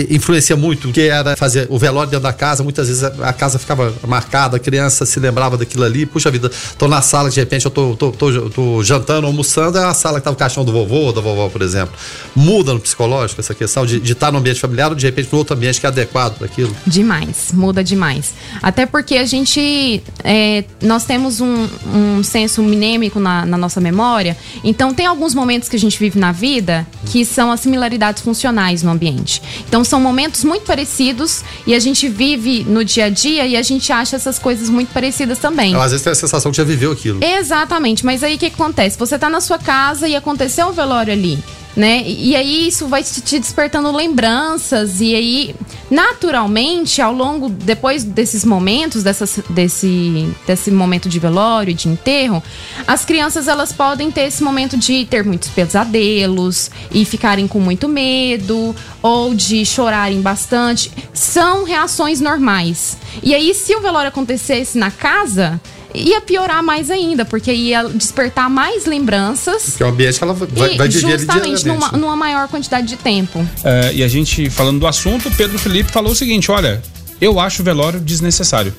influencia 0.10 0.56
muito, 0.56 0.92
que 0.92 1.02
era 1.02 1.36
fazer 1.36 1.68
o 1.70 1.78
velório 1.78 2.10
dentro 2.10 2.24
da 2.24 2.34
casa, 2.34 2.64
muitas 2.64 2.88
vezes 2.88 3.04
a, 3.04 3.34
casa 3.34 3.60
ficava 3.60 3.94
marcada, 4.08 4.58
a 4.58 4.60
criança 4.60 5.06
se 5.06 5.20
lembrava 5.20 5.58
daquilo 5.58 5.84
ali, 5.84 6.06
puxa 6.06 6.32
vida, 6.32 6.50
tô 6.78 6.88
na 6.88 7.02
sala, 7.02 7.30
de 7.30 7.40
repente 7.40 7.66
eu 7.66 7.72
tô, 7.72 7.96
tô, 7.96 8.12
tô, 8.12 8.50
tô 8.50 8.84
jantando, 8.84 9.28
almoçando, 9.28 9.78
é 9.78 9.84
a 9.84 9.94
sala 9.94 10.20
que 10.20 10.24
tava 10.24 10.36
o 10.36 10.40
caixão 10.40 10.66
do 10.66 10.72
vovô 10.72 11.12
da 11.12 11.22
vovó, 11.22 11.50
por 11.50 11.62
exemplo. 11.62 11.94
Muda 12.36 12.74
no 12.74 12.80
psicológico 12.80 13.42
essa 13.42 13.54
questão 13.54 13.86
de 13.86 14.12
estar 14.12 14.32
no 14.32 14.40
ambiente 14.40 14.60
familiar 14.60 14.90
ou 14.90 14.96
de 14.96 15.06
repente 15.06 15.30
no 15.32 15.38
outro 15.38 15.56
ambiente 15.56 15.80
que 15.80 15.86
é 15.86 15.90
adequado 15.90 16.38
para 16.38 16.46
aquilo. 16.46 16.76
Demais, 16.86 17.52
muda 17.54 17.84
demais. 17.84 18.34
Até 18.62 18.86
porque 18.86 19.16
a 19.16 19.26
gente. 19.26 20.04
é, 20.24 20.64
nós 20.82 21.06
temos 21.06 21.40
um, 21.42 21.68
um 21.94 22.24
senso 22.24 22.62
minêmico 22.64 23.20
na, 23.20 23.46
na 23.46 23.58
nossa 23.58 23.80
memória. 23.80 24.38
Então, 24.64 24.94
tem 24.94 25.06
alguns 25.06 25.34
momentos 25.34 25.70
que 25.70 25.76
a 25.76 25.80
gente 25.80 25.98
vive 26.00 26.20
na 26.20 26.32
vida 26.32 26.88
que 27.06 27.26
são 27.26 27.52
as 27.52 27.60
similaridades 27.60 28.22
funcionais 28.24 28.84
no 28.84 28.92
ambiente. 28.92 29.42
Então, 29.68 29.84
são 29.84 30.00
momentos 30.00 30.44
muito 30.44 30.66
parecidos 30.66 31.44
e 31.66 31.74
a 31.74 31.80
gente 31.80 32.08
vive 32.08 32.64
no 32.64 32.84
dia 32.84 33.06
a 33.06 33.10
dia 33.10 33.46
e 33.46 33.56
a 33.56 33.62
gente 33.62 33.92
acha 33.92 34.16
essas 34.16 34.40
coisas 34.40 34.70
muito 34.70 34.92
parecidas 34.94 35.38
também. 35.40 35.72
Então, 35.72 35.82
às 35.82 35.92
vezes 35.92 36.04
tem 36.04 36.12
a 36.12 36.16
sensação 36.16 36.52
que 36.52 36.58
já 36.58 36.64
viveu 36.64 36.92
aquilo. 36.92 37.24
Exatamente, 37.24 38.06
mas 38.06 38.24
aí 38.24 38.36
o 38.36 38.40
que, 38.40 38.50
que 38.50 38.56
acontece? 38.56 38.98
Você 38.98 39.18
tá 39.18 39.30
na 39.30 39.42
sua 39.42 39.58
casa 39.58 40.08
e 40.08 40.16
aconteceu 40.16 40.68
um 40.68 40.72
velório 40.72 41.14
ali, 41.14 41.40
né? 41.76 42.04
E 42.06 42.36
aí 42.36 42.68
isso 42.68 42.88
vai 42.88 43.04
te 43.04 43.40
despertando 43.40 43.92
lembranças, 43.92 45.00
e 45.02 45.16
aí, 45.16 45.56
naturalmente, 45.90 47.02
ao 47.02 47.14
longo, 47.14 47.50
depois 47.50 48.04
desses 48.04 48.44
momentos, 48.44 49.04
dessas, 49.04 49.40
desse, 49.50 50.30
desse 50.46 50.72
momento 50.72 51.08
de 51.08 51.20
velório, 51.20 51.74
de 51.74 51.88
enterro, 51.88 52.44
as 52.88 53.06
crianças 53.06 53.48
elas 53.48 53.72
podem 53.72 54.12
ter 54.12 54.22
esse 54.22 54.44
momento 54.44 54.78
de 54.78 55.06
ter 55.06 55.24
muitos 55.24 55.50
pesadelos 55.50 56.70
e 56.92 57.06
ficarem 57.06 57.48
com 57.48 57.60
muito 57.60 57.88
medo, 57.88 58.76
ou 59.02 59.34
de 59.34 59.66
chorarem 59.66 60.22
bastante. 60.22 60.92
São 61.14 61.64
reações 61.64 62.20
normais. 62.20 62.98
E 63.24 63.34
aí, 63.34 63.54
se 63.54 63.76
o 63.76 63.82
velório 63.82 64.10
acontecesse 64.10 64.78
na 64.78 64.92
casa, 64.92 65.62
ia 65.94 66.22
piorar 66.22 66.64
mais 66.64 66.90
ainda, 66.90 67.26
porque 67.26 67.52
ia 67.52 67.84
despertar 67.84 68.50
mais 68.50 68.86
lembranças. 68.86 69.76
Que 69.78 69.84
é 69.84 69.86
um 69.86 69.90
ambiente 69.90 70.18
que 70.18 70.24
ela 70.24 70.34
vai, 70.34 70.74
e 70.74 70.78
vai 70.78 70.88
viver 70.88 71.20
justamente 71.20 71.68
numa, 71.68 71.92
numa 71.92 72.16
maior 72.16 72.48
quantidade 72.48 72.88
de 72.88 72.96
tempo. 72.96 73.46
É, 73.64 73.94
e 73.94 74.04
a 74.04 74.08
gente, 74.08 74.50
falando 74.50 74.80
do 74.80 74.88
assunto, 74.88 75.30
Pedro 75.32 75.58
Felipe 75.58 75.92
falou 75.92 76.12
o 76.12 76.16
seguinte: 76.16 76.52
olha, 76.52 76.82
eu 77.20 77.40
acho 77.40 77.62
o 77.62 77.66
velório 77.66 78.00
desnecessário. 78.00 78.74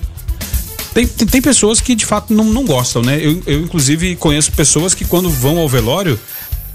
Tem, 0.95 1.07
tem, 1.07 1.27
tem 1.27 1.43
pessoas 1.43 1.81
que 1.81 1.95
de 1.95 2.05
fato 2.05 2.35
não, 2.35 2.45
não 2.45 2.65
gostam, 2.65 3.03
né? 3.03 3.19
Eu, 3.21 3.43
eu, 3.47 3.61
inclusive, 3.61 4.17
conheço 4.17 4.53
pessoas 4.53 4.95
que 4.95 5.05
quando 5.05 5.31
vão 5.31 5.59
ao 5.59 5.69
velório, 5.69 6.19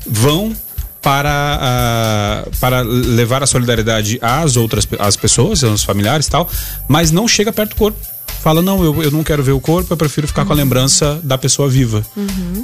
vão 0.06 0.56
para, 1.02 2.48
para 2.60 2.82
levar 2.82 3.44
a 3.44 3.46
solidariedade 3.46 4.18
às 4.22 4.58
outras 4.58 4.88
às 4.98 5.16
pessoas, 5.16 5.64
aos 5.64 5.84
familiares 5.84 6.26
e 6.26 6.32
tal, 6.32 6.50
mas 6.88 7.12
não 7.12 7.28
chega 7.28 7.54
perto 7.54 7.72
do 7.72 7.76
corpo. 7.76 8.15
Fala: 8.46 8.62
não, 8.62 8.84
eu, 8.84 9.02
eu 9.04 9.10
não 9.12 9.24
quero 9.24 9.42
ver 9.44 9.52
o 9.54 9.60
corpo, 9.60 9.92
eu 9.92 9.98
prefiro 9.98 10.28
ficar 10.28 10.46
com 10.46 10.54
a 10.54 10.56
lembrança 10.56 11.20
da 11.24 11.38
pessoa 11.38 11.68
viva. 11.68 12.06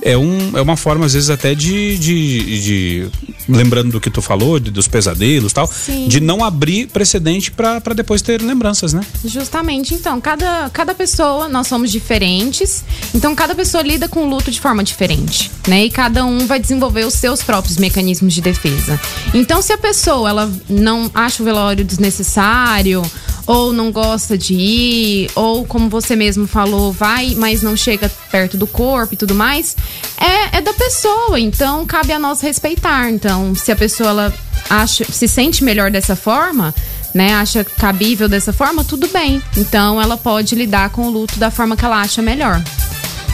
É, 0.04 0.16
um, 0.16 0.56
é 0.58 0.62
uma 0.62 0.78
forma, 0.78 1.06
às 1.06 1.14
vezes, 1.14 1.30
até 1.30 1.54
de. 1.56 1.98
de, 1.98 2.62
de- 2.62 3.10
lembrando 3.50 3.92
do 3.92 4.00
que 4.00 4.10
tu 4.12 4.22
falou, 4.22 4.60
de- 4.60 4.70
dos 4.72 4.88
pesadelos 4.88 5.52
e 5.52 5.56
tal, 5.56 5.68
Sim. 5.68 6.08
de 6.08 6.20
não 6.20 6.44
abrir 6.44 6.88
precedente 6.88 7.50
pra 7.52 7.80
depois 7.96 8.22
ter 8.22 8.40
lembranças, 8.42 8.94
né? 8.94 9.02
Justamente, 9.26 9.96
então, 9.96 10.22
cada, 10.22 10.70
cada 10.70 10.94
pessoa, 10.94 11.50
nós 11.50 11.66
somos 11.68 11.92
diferentes, 11.92 12.84
então 13.16 13.34
cada 13.34 13.56
pessoa 13.56 13.82
lida 13.84 14.08
com 14.08 14.24
o 14.26 14.30
luto 14.30 14.52
de 14.52 14.60
forma 14.62 14.84
diferente, 14.84 15.52
né? 15.68 15.86
E 15.86 15.90
cada 15.90 16.24
um 16.24 16.46
vai 16.46 16.60
desenvolver 16.60 17.06
os 17.06 17.16
seus 17.16 17.42
próprios 17.42 17.78
mecanismos 17.78 18.34
de 18.34 18.42
defesa. 18.42 19.00
Então, 19.34 19.60
se 19.62 19.74
a 19.74 19.78
pessoa, 19.78 20.30
ela 20.30 20.52
não 20.70 21.10
acha 21.14 21.42
o 21.42 21.46
velório 21.46 21.84
desnecessário, 21.84 23.02
ou 23.46 23.74
não 23.74 23.92
gosta 23.92 24.38
de 24.38 24.54
ir, 24.54 25.32
ou 25.36 25.66
como 25.66 25.90
você 25.90 26.16
mesmo 26.16 26.48
falou, 26.48 26.92
vai, 26.92 27.36
mas 27.36 27.62
não 27.62 27.76
chega 27.76 28.10
perto 28.32 28.58
do 28.58 28.68
corpo 28.68 29.14
e 29.14 29.18
tudo 29.18 29.34
mais, 29.34 29.76
é, 30.20 30.58
é 30.58 30.62
da 30.62 30.74
pessoa, 30.74 31.40
então 31.40 31.86
cabe 31.86 32.14
a 32.14 32.20
nós 32.20 32.42
respeitar. 32.42 33.10
Então, 33.10 33.54
se 33.56 33.72
a 33.72 33.76
pessoa, 33.76 34.10
ela 34.10 34.34
acha, 34.70 35.04
se 35.06 35.28
sente 35.28 35.64
melhor 35.64 35.92
dessa 35.92 36.16
forma, 36.16 36.74
né, 37.14 37.34
acha 37.34 37.64
cabível 37.64 38.30
dessa 38.30 38.54
forma, 38.54 38.84
tudo 38.84 39.08
bem. 39.08 39.42
Então 39.58 40.02
ela 40.02 40.18
pode 40.18 40.56
lidar 40.56 40.90
com 40.90 41.08
o 41.08 41.10
luto 41.10 41.38
da 41.38 41.52
forma 41.52 41.76
que 41.76 41.84
ela 41.84 42.02
acha 42.02 42.22
melhor. 42.22 42.62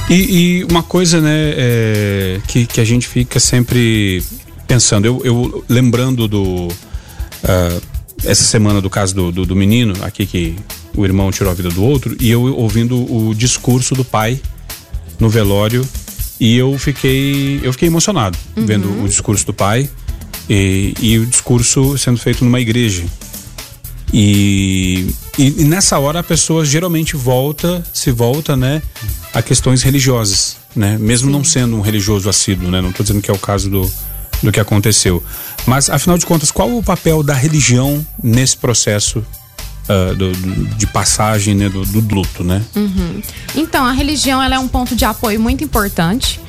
E, 0.10 0.14
e 0.62 0.64
uma 0.66 0.82
coisa, 0.82 1.20
né, 1.20 1.54
é, 1.58 2.42
que, 2.48 2.66
que 2.66 2.80
a 2.80 2.86
gente 2.86 3.08
fica 3.08 3.40
sempre 3.40 4.24
pensando, 4.66 5.06
eu, 5.06 5.22
eu 5.24 5.66
lembrando 5.68 6.28
do. 6.28 6.68
ah, 7.44 7.80
essa 8.24 8.44
semana 8.44 8.82
do 8.82 8.90
caso 8.90 9.14
do, 9.14 9.32
do, 9.32 9.46
do 9.46 9.56
menino, 9.56 9.94
aqui 10.02 10.26
que 10.26 10.56
o 10.96 11.06
irmão 11.06 11.32
tirou 11.32 11.52
a 11.52 11.56
vida 11.56 11.70
do 11.70 11.84
outro, 11.84 12.16
e 12.20 12.30
eu 12.30 12.42
ouvindo 12.56 12.98
o 13.14 13.34
discurso 13.36 13.94
do 13.94 14.04
pai 14.04 14.40
no 15.20 15.30
velório, 15.30 15.88
e 16.40 16.56
eu 16.56 16.78
fiquei. 16.78 17.60
Eu 17.64 17.74
fiquei 17.74 17.88
emocionado 17.88 18.38
vendo 18.56 19.04
o 19.04 19.08
discurso 19.08 19.46
do 19.46 19.54
pai 19.54 19.90
e, 20.50 20.94
e 21.02 21.20
o 21.20 21.26
discurso 21.26 21.98
sendo 21.98 22.20
feito 22.20 22.44
numa 22.46 22.60
igreja. 22.60 23.04
E, 24.14 25.10
e, 25.38 25.62
e 25.62 25.64
nessa 25.66 26.00
hora 26.00 26.20
a 26.20 26.24
pessoa 26.24 26.64
geralmente 26.64 27.16
volta, 27.16 27.86
se 27.94 28.12
volta, 28.12 28.56
né, 28.56 28.82
a 29.34 29.42
questões 29.42 29.84
religiosas, 29.84 30.58
né? 30.76 30.98
Mesmo 30.98 31.30
não 31.30 31.44
sendo 31.44 31.76
um 31.76 31.82
religioso 31.82 32.30
assíduo, 32.30 32.70
né? 32.72 32.82
Não 32.82 32.90
estou 32.90 33.04
dizendo 33.04 33.22
que 33.22 33.30
é 33.30 33.34
o 33.34 33.40
caso 33.40 33.70
do, 33.70 33.92
do 34.44 34.52
que 34.52 34.60
aconteceu. 34.60 35.24
Mas, 35.66 35.90
afinal 35.90 36.18
de 36.18 36.26
contas, 36.26 36.52
qual 36.52 36.76
o 36.78 36.84
papel 36.84 37.22
da 37.24 37.34
religião 37.34 38.06
nesse 38.24 38.56
processo 38.58 39.24
ah, 39.90 40.14
do- 40.14 40.32
do- 40.34 40.66
de 40.76 40.86
passagem 40.88 41.56
né, 41.56 41.70
do, 41.70 41.86
do 41.86 42.00
luto, 42.16 42.44
né? 42.44 42.62
Então, 43.56 43.86
a 43.86 43.92
religião 43.92 44.42
ela 44.44 44.56
é 44.56 44.60
um 44.60 44.68
ponto 44.68 44.96
de 44.96 45.06
apoio 45.06 45.40
muito 45.40 45.64
importante. 45.64 46.40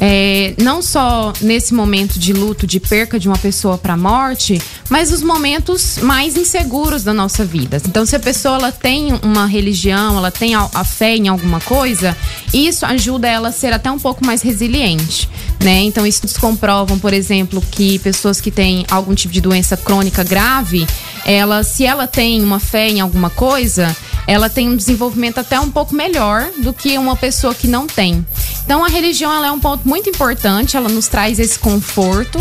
É, 0.00 0.54
não 0.62 0.80
só 0.80 1.32
nesse 1.40 1.74
momento 1.74 2.18
de 2.18 2.32
luto, 2.32 2.66
de 2.66 2.78
perca 2.78 3.18
de 3.18 3.28
uma 3.28 3.38
pessoa 3.38 3.76
para 3.76 3.94
a 3.94 3.96
morte, 3.96 4.60
mas 4.88 5.12
os 5.12 5.22
momentos 5.22 5.98
mais 5.98 6.36
inseguros 6.36 7.02
da 7.02 7.12
nossa 7.12 7.44
vida. 7.44 7.80
Então, 7.86 8.06
se 8.06 8.14
a 8.14 8.20
pessoa 8.20 8.56
ela 8.56 8.72
tem 8.72 9.12
uma 9.22 9.46
religião, 9.46 10.16
ela 10.16 10.30
tem 10.30 10.54
a, 10.54 10.68
a 10.72 10.84
fé 10.84 11.16
em 11.16 11.28
alguma 11.28 11.60
coisa, 11.60 12.16
isso 12.54 12.86
ajuda 12.86 13.28
ela 13.28 13.48
a 13.48 13.52
ser 13.52 13.72
até 13.72 13.90
um 13.90 13.98
pouco 13.98 14.24
mais 14.24 14.42
resiliente. 14.42 15.28
Né? 15.62 15.82
Então, 15.82 16.06
estudos 16.06 16.36
comprovam, 16.36 16.98
por 16.98 17.12
exemplo, 17.12 17.62
que 17.70 17.98
pessoas 17.98 18.40
que 18.40 18.50
têm 18.50 18.86
algum 18.90 19.14
tipo 19.14 19.32
de 19.34 19.40
doença 19.40 19.76
crônica 19.76 20.22
grave, 20.22 20.86
ela, 21.24 21.62
se 21.64 21.84
ela 21.84 22.06
tem 22.06 22.42
uma 22.42 22.60
fé 22.60 22.88
em 22.88 23.00
alguma 23.00 23.30
coisa, 23.30 23.94
ela 24.28 24.50
tem 24.50 24.68
um 24.68 24.76
desenvolvimento 24.76 25.38
até 25.38 25.58
um 25.58 25.70
pouco 25.70 25.94
melhor 25.94 26.50
do 26.58 26.74
que 26.74 26.98
uma 26.98 27.16
pessoa 27.16 27.54
que 27.54 27.66
não 27.66 27.86
tem. 27.86 28.24
Então 28.62 28.84
a 28.84 28.88
religião 28.88 29.32
ela 29.32 29.46
é 29.46 29.50
um 29.50 29.58
ponto 29.58 29.88
muito 29.88 30.10
importante, 30.10 30.76
ela 30.76 30.90
nos 30.90 31.08
traz 31.08 31.38
esse 31.38 31.58
conforto 31.58 32.38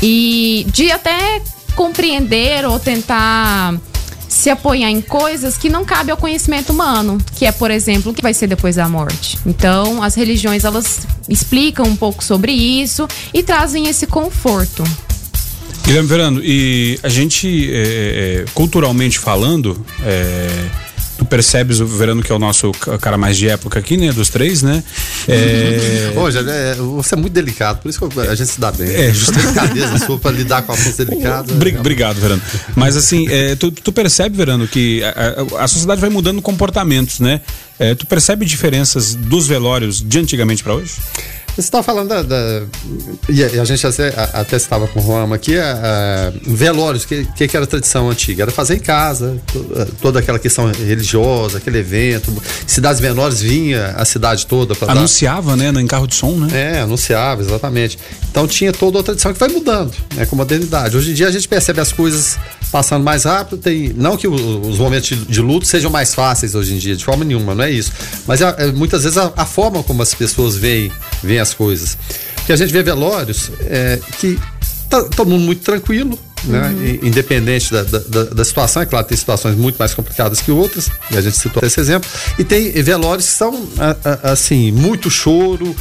e 0.00 0.64
de 0.68 0.92
até 0.92 1.42
compreender 1.74 2.64
ou 2.64 2.78
tentar 2.78 3.74
se 4.28 4.48
apoiar 4.48 4.90
em 4.90 5.00
coisas 5.00 5.58
que 5.58 5.68
não 5.68 5.84
cabe 5.84 6.12
ao 6.12 6.16
conhecimento 6.16 6.72
humano, 6.72 7.18
que 7.34 7.44
é, 7.44 7.50
por 7.50 7.70
exemplo, 7.70 8.12
o 8.12 8.14
que 8.14 8.22
vai 8.22 8.32
ser 8.32 8.46
depois 8.46 8.76
da 8.76 8.88
morte. 8.88 9.36
Então, 9.44 10.04
as 10.04 10.14
religiões 10.14 10.64
elas 10.64 11.00
explicam 11.28 11.84
um 11.84 11.96
pouco 11.96 12.22
sobre 12.22 12.52
isso 12.52 13.08
e 13.32 13.42
trazem 13.42 13.88
esse 13.88 14.06
conforto. 14.06 14.84
Guilherme 15.84 16.08
Verano, 16.08 16.40
e 16.42 16.98
a 17.02 17.08
gente, 17.08 17.70
é, 17.72 18.44
culturalmente 18.54 19.18
falando, 19.18 19.84
é, 20.02 20.83
tu 21.24 21.28
percebes 21.28 21.80
o 21.80 21.86
Verano 21.86 22.22
que 22.22 22.30
é 22.30 22.34
o 22.34 22.38
nosso 22.38 22.70
ca- 22.72 22.98
cara 22.98 23.16
mais 23.18 23.36
de 23.36 23.48
época 23.48 23.78
aqui, 23.78 23.96
né? 23.96 24.12
Dos 24.12 24.28
três, 24.28 24.62
né? 24.62 24.82
É, 25.28 26.12
Hoje, 26.16 26.38
é, 26.38 26.74
você 26.76 27.14
é 27.14 27.18
muito 27.18 27.32
delicado, 27.32 27.80
por 27.80 27.88
isso 27.88 28.06
que 28.08 28.20
a 28.20 28.34
gente 28.34 28.50
se 28.50 28.60
dá 28.60 28.70
bem. 28.70 28.88
É, 28.88 29.12
justamente. 29.12 29.44
delicadeza 29.54 29.98
sua 30.06 30.18
pra 30.18 30.30
lidar 30.30 30.62
com 30.62 30.72
assuntos 30.72 30.96
delicados. 30.96 31.54
Bri- 31.54 31.76
Obrigado, 31.78 32.20
Verano. 32.20 32.42
Mas 32.76 32.96
assim, 32.96 33.26
é, 33.28 33.54
tu, 33.56 33.70
tu 33.70 33.92
percebe, 33.92 34.36
Verano, 34.36 34.66
que 34.68 35.02
a, 35.02 35.56
a- 35.60 35.64
a 35.64 35.68
sociedade 35.68 36.00
vai 36.00 36.10
mudando 36.10 36.40
comportamentos, 36.42 37.20
né? 37.20 37.40
É, 37.78 37.94
tu 37.94 38.06
percebe 38.06 38.44
diferenças 38.46 39.14
dos 39.14 39.46
velórios 39.46 40.00
de 40.00 40.18
antigamente 40.18 40.62
pra 40.62 40.74
hoje? 40.74 40.92
Você 41.54 41.60
estava 41.60 41.82
falando 41.84 42.08
da. 42.08 42.22
da- 42.22 42.62
e, 43.28 43.44
a, 43.44 43.62
a 43.62 43.64
gente 43.64 43.86
até, 43.86 44.08
a- 44.08 44.44
estava 44.56 44.88
com 44.88 44.98
o 44.98 45.02
Roma 45.02 45.36
aqui, 45.36 45.56
a, 45.56 45.72
a- 45.72 46.32
velórios, 46.46 47.04
o 47.04 47.08
que, 47.08 47.24
que, 47.48 47.56
era 47.56 47.64
a 47.64 47.68
tradição 47.68 48.10
antiga? 48.10 48.42
Era 48.42 48.50
fazer 48.50 48.74
em 48.74 48.80
casa, 48.80 49.40
eh, 49.76 49.86
toda 50.02 50.18
aquela 50.18 50.38
questão 50.38 50.70
religiosa, 50.72 51.58
aquele 51.58 51.78
evento. 51.78 52.32
Cidades 52.66 53.00
menores 53.00 53.40
vinha 53.40 53.94
a 53.96 54.04
cidade 54.04 54.46
toda 54.46 54.74
para 54.74 54.88
dar. 54.88 54.92
Anunciava, 54.98 55.54
né? 55.54 55.70
No 55.70 55.86
carro 55.86 56.08
de 56.08 56.16
som, 56.16 56.32
né? 56.32 56.48
É, 56.76 56.80
anunciava, 56.80 57.40
exatamente. 57.42 57.98
Então 58.30 58.48
tinha 58.48 58.72
toda 58.72 58.98
outra 58.98 59.14
tradição 59.14 59.32
que 59.32 59.38
vai 59.38 59.48
mudando, 59.48 59.92
né, 60.16 60.26
com 60.26 60.34
a 60.34 60.38
modernidade. 60.38 60.96
Hoje 60.96 61.12
em 61.12 61.14
dia 61.14 61.28
a 61.28 61.30
gente 61.30 61.46
percebe 61.46 61.80
as 61.80 61.92
coisas 61.92 62.36
passando 62.74 63.04
mais 63.04 63.22
rápido, 63.22 63.56
tem, 63.56 63.92
não 63.96 64.16
que 64.16 64.26
os 64.26 64.78
momentos 64.78 65.16
de, 65.28 65.40
luto 65.40 65.64
sejam 65.64 65.92
mais 65.92 66.12
fáceis 66.12 66.56
hoje 66.56 66.74
em 66.74 66.78
dia, 66.78 66.96
de 66.96 67.04
forma 67.04 67.24
nenhuma, 67.24 67.54
não 67.54 67.62
é 67.62 67.70
isso. 67.70 67.92
Mas 68.26 68.40
é, 68.40 68.52
é, 68.58 68.72
muitas 68.72 69.04
vezes 69.04 69.16
a, 69.16 69.32
a 69.36 69.46
forma 69.46 69.80
como 69.84 70.02
as 70.02 70.12
pessoas 70.12 70.56
veem, 70.56 70.90
veem 71.22 71.38
as 71.38 71.54
coisas. 71.54 71.96
Porque 72.34 72.52
a 72.52 72.56
gente 72.56 72.72
vê 72.72 72.82
velórios 72.82 73.48
é, 73.60 74.00
que 74.18 74.36
tá 74.90 75.04
todo 75.04 75.30
mundo 75.30 75.42
muito 75.44 75.62
tranquilo, 75.62 76.18
né? 76.42 76.74
I- 77.00 77.06
Independente 77.06 77.70
da, 77.72 77.84
da- 77.84 78.24
da- 78.24 78.44
situação, 78.44 78.82
é 78.82 78.86
claro, 78.86 79.06
tem 79.06 79.16
situações 79.16 79.56
muito 79.56 79.76
mais 79.78 79.94
complicadas 79.94 80.40
que 80.40 80.50
outras, 80.50 80.90
e 81.12 81.16
a 81.16 81.20
gente 81.20 81.36
citou 81.38 81.62
esse 81.64 81.78
exemplo. 81.78 82.10
E 82.40 82.42
tem 82.42 82.72
velórios 82.82 83.26
que 83.26 83.32
são, 83.34 83.68
assim, 84.24 84.72
muito 84.72 85.08
choro, 85.10 85.76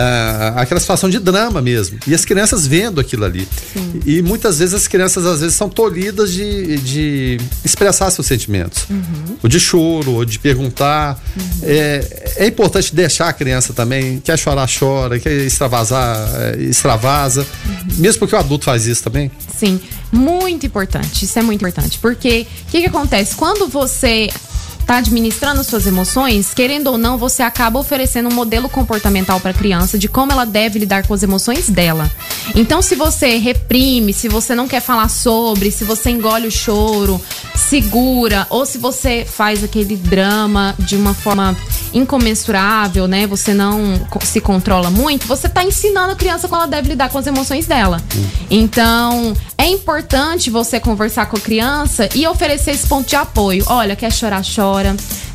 ah, 0.00 0.52
aquela 0.56 0.78
situação 0.78 1.10
de 1.10 1.18
drama 1.18 1.60
mesmo. 1.60 1.98
E 2.06 2.14
as 2.14 2.24
crianças 2.24 2.64
vendo 2.64 3.00
aquilo 3.00 3.24
ali. 3.24 3.48
E 4.06 4.22
muitas 4.22 4.60
vezes 4.60 4.72
as 4.72 4.86
crianças, 4.86 5.26
às 5.26 5.40
vezes, 5.40 5.56
são 5.56 5.68
tolhidas 5.68 6.32
de, 6.32 6.76
de 6.78 7.40
expressar 7.64 8.08
seus 8.12 8.26
sentimentos. 8.26 8.86
Ou 9.42 9.48
de 9.48 9.58
choro, 9.58 10.12
ou 10.12 10.24
de 10.24 10.38
perguntar. 10.38 11.20
É, 11.64 12.34
é 12.36 12.46
importante 12.46 12.94
deixar 12.94 13.28
a 13.28 13.32
criança 13.32 13.72
também, 13.72 14.20
quer 14.20 14.38
chorar, 14.38 14.68
chora, 14.68 15.18
quer 15.18 15.32
extravasar, 15.32 16.16
é, 16.36 16.62
extravasa. 16.62 17.44
Mesmo 17.96 18.20
porque 18.20 18.36
o 18.36 18.38
adulto 18.38 18.66
faz 18.66 18.86
isso 18.86 19.02
também. 19.02 19.32
Sim, 19.56 19.80
muito 20.12 20.64
importante. 20.64 21.24
Isso 21.24 21.36
é 21.40 21.42
muito 21.42 21.60
importante. 21.60 21.98
Porque 21.98 22.46
o 22.68 22.70
que, 22.70 22.80
que 22.82 22.86
acontece? 22.86 23.34
Quando 23.34 23.66
você 23.66 24.30
tá 24.88 24.96
administrando 24.96 25.62
suas 25.62 25.86
emoções, 25.86 26.54
querendo 26.54 26.86
ou 26.86 26.96
não, 26.96 27.18
você 27.18 27.42
acaba 27.42 27.78
oferecendo 27.78 28.30
um 28.30 28.32
modelo 28.32 28.70
comportamental 28.70 29.38
para 29.38 29.50
a 29.50 29.54
criança 29.54 29.98
de 29.98 30.08
como 30.08 30.32
ela 30.32 30.46
deve 30.46 30.78
lidar 30.78 31.06
com 31.06 31.12
as 31.12 31.22
emoções 31.22 31.68
dela. 31.68 32.10
Então, 32.54 32.80
se 32.80 32.94
você 32.94 33.36
reprime, 33.36 34.14
se 34.14 34.30
você 34.30 34.54
não 34.54 34.66
quer 34.66 34.80
falar 34.80 35.10
sobre, 35.10 35.70
se 35.70 35.84
você 35.84 36.08
engole 36.08 36.46
o 36.46 36.50
choro, 36.50 37.20
segura, 37.54 38.46
ou 38.48 38.64
se 38.64 38.78
você 38.78 39.26
faz 39.30 39.62
aquele 39.62 39.94
drama 39.94 40.74
de 40.78 40.96
uma 40.96 41.12
forma 41.12 41.54
incomensurável, 41.92 43.06
né? 43.06 43.26
Você 43.26 43.52
não 43.52 44.00
se 44.22 44.40
controla 44.40 44.90
muito, 44.90 45.26
você 45.26 45.50
tá 45.50 45.62
ensinando 45.64 46.12
a 46.12 46.16
criança 46.16 46.48
como 46.48 46.62
ela 46.62 46.70
deve 46.70 46.88
lidar 46.88 47.10
com 47.10 47.18
as 47.18 47.26
emoções 47.26 47.66
dela. 47.66 48.00
Então, 48.50 49.34
é 49.58 49.66
importante 49.66 50.48
você 50.48 50.80
conversar 50.80 51.26
com 51.26 51.36
a 51.36 51.40
criança 51.40 52.08
e 52.14 52.26
oferecer 52.26 52.70
esse 52.70 52.86
ponto 52.86 53.08
de 53.08 53.16
apoio. 53.16 53.64
Olha, 53.66 53.96
quer 53.96 54.12
chorar, 54.12 54.42
chora, 54.42 54.77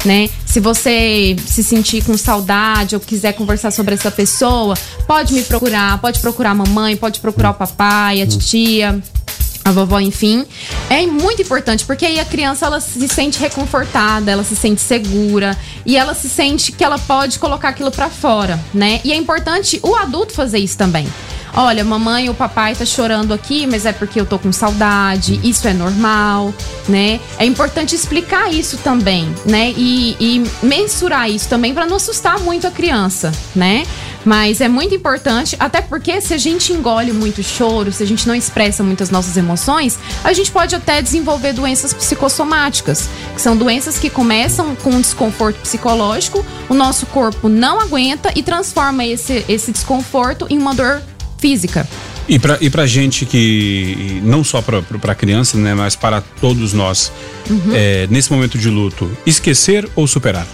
né? 0.06 0.30
Se 0.46 0.60
você 0.60 1.36
se 1.46 1.64
sentir 1.64 2.04
com 2.04 2.18
saudade 2.18 2.96
ou 2.96 3.02
quiser 3.02 3.34
conversar 3.34 3.72
sobre 3.72 3.94
essa 3.96 4.12
pessoa, 4.12 4.76
pode 5.08 5.34
me 5.34 5.44
procurar, 5.44 6.00
pode 6.00 6.20
procurar 6.20 6.52
a 6.52 6.56
mamãe, 6.56 6.96
pode 6.96 7.20
procurar 7.20 7.52
o 7.52 7.54
papai, 7.56 8.22
a 8.22 8.28
titia 8.28 9.02
a 9.66 9.72
vovó, 9.72 10.00
enfim, 10.00 10.46
é 10.90 11.06
muito 11.06 11.42
importante 11.42 11.86
porque 11.86 12.06
aí 12.06 12.20
a 12.20 12.26
criança 12.26 12.66
ela 12.66 12.82
se 12.82 13.08
sente 13.08 13.40
reconfortada, 13.40 14.30
ela 14.30 14.44
se 14.44 14.56
sente 14.56 14.82
segura 14.82 15.58
e 15.86 15.96
ela 15.96 16.14
se 16.14 16.28
sente 16.28 16.72
que 16.72 16.84
ela 16.84 17.00
pode 17.00 17.40
colocar 17.40 17.70
aquilo 17.70 17.90
pra 17.90 18.10
fora, 18.10 18.60
né? 18.74 19.00
E 19.06 19.14
é 19.14 19.16
importante 19.16 19.80
o 19.82 19.96
adulto 19.96 20.34
fazer 20.34 20.60
isso 20.60 20.78
também. 20.78 21.08
Olha, 21.56 21.84
mamãe 21.84 22.30
ou 22.30 22.36
papai 22.36 22.74
tá 22.74 22.84
chorando 22.84 23.32
aqui, 23.32 23.68
mas 23.68 23.86
é 23.86 23.94
porque 23.94 24.20
eu 24.20 24.26
tô 24.26 24.40
com 24.40 24.52
saudade, 24.52 25.40
isso 25.44 25.68
é 25.68 25.74
normal, 25.74 26.52
né? 26.90 27.20
É 27.38 27.46
importante 27.46 27.94
explicar 27.94 28.52
isso 28.52 28.78
também, 28.78 29.32
né? 29.46 29.72
E, 29.78 30.18
e 30.20 30.44
mensurar 30.66 31.30
isso 31.30 31.48
também 31.48 31.72
para 31.72 31.86
não 31.86 31.98
assustar 31.98 32.40
muito 32.40 32.66
a 32.66 32.72
criança, 32.72 33.32
né? 33.56 33.86
Mas 34.26 34.62
é 34.62 34.68
muito 34.68 34.96
importante, 34.96 35.56
até 35.60 35.82
porque 35.82 36.22
se 36.22 36.34
a 36.34 36.38
gente 36.38 36.72
engole 36.74 37.12
muito 37.12 37.44
choro, 37.44 37.92
se 37.92 38.02
a 38.02 38.08
gente 38.08 38.28
não 38.28 38.34
expressa 38.34 38.82
muitas 38.82 39.10
nossas 39.10 39.38
emoções, 39.38 40.00
a 40.24 40.34
gente 40.34 40.50
pode 40.50 40.74
até 40.74 41.02
desenvolver 41.02 41.54
doenças 41.54 41.94
psicossomáticas, 41.94 43.10
que 43.36 43.42
são 43.42 43.56
doenças 43.56 44.00
que 44.00 44.10
começam 44.10 44.76
com 44.78 44.92
um 44.92 45.02
desconforto 45.02 45.60
psicológico, 45.60 46.44
o 46.70 46.74
nosso 46.74 47.06
corpo 47.08 47.50
não 47.50 47.80
aguenta 47.80 48.32
e 48.34 48.42
transforma 48.42 49.06
esse, 49.06 49.46
esse 49.48 49.72
desconforto 49.72 50.48
em 50.50 50.58
uma 50.58 50.74
dor 50.74 51.02
física. 51.44 51.86
E 52.30 52.40
para 52.40 52.58
e 52.62 52.70
pra 52.70 52.86
gente 52.86 53.26
que, 53.26 54.22
não 54.24 54.46
só 54.46 54.62
para 54.62 55.14
criança, 55.14 55.58
né, 55.58 55.74
mas 55.74 55.94
para 55.94 56.22
todos 56.22 56.72
nós, 56.72 57.12
uhum. 57.50 57.74
é, 57.74 58.08
nesse 58.10 58.32
momento 58.32 58.58
de 58.58 58.70
luto, 58.70 59.12
esquecer 59.26 59.90
ou 59.94 60.08
superar? 60.08 60.48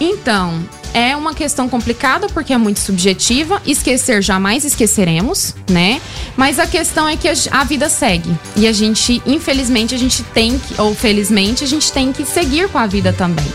Então, 0.00 0.64
é 0.94 1.16
uma 1.16 1.34
questão 1.34 1.68
complicada 1.68 2.28
porque 2.28 2.52
é 2.52 2.58
muito 2.58 2.80
subjetiva. 2.80 3.60
Esquecer 3.66 4.22
jamais 4.22 4.64
esqueceremos, 4.64 5.54
né? 5.68 6.00
Mas 6.36 6.58
a 6.58 6.66
questão 6.66 7.08
é 7.08 7.16
que 7.16 7.28
a, 7.50 7.64
vida 7.64 7.88
segue 7.88 8.30
e 8.56 8.66
a 8.66 8.72
gente, 8.72 9.22
infelizmente, 9.26 9.94
a 9.94 9.98
gente 9.98 10.22
tem 10.22 10.58
que, 10.58 10.80
ou 10.80 10.94
felizmente, 10.94 11.64
a 11.64 11.66
gente 11.66 11.92
tem 11.92 12.12
que 12.12 12.24
seguir 12.24 12.68
com 12.68 12.78
a 12.78 12.86
vida 12.86 13.12
também. 13.12 13.46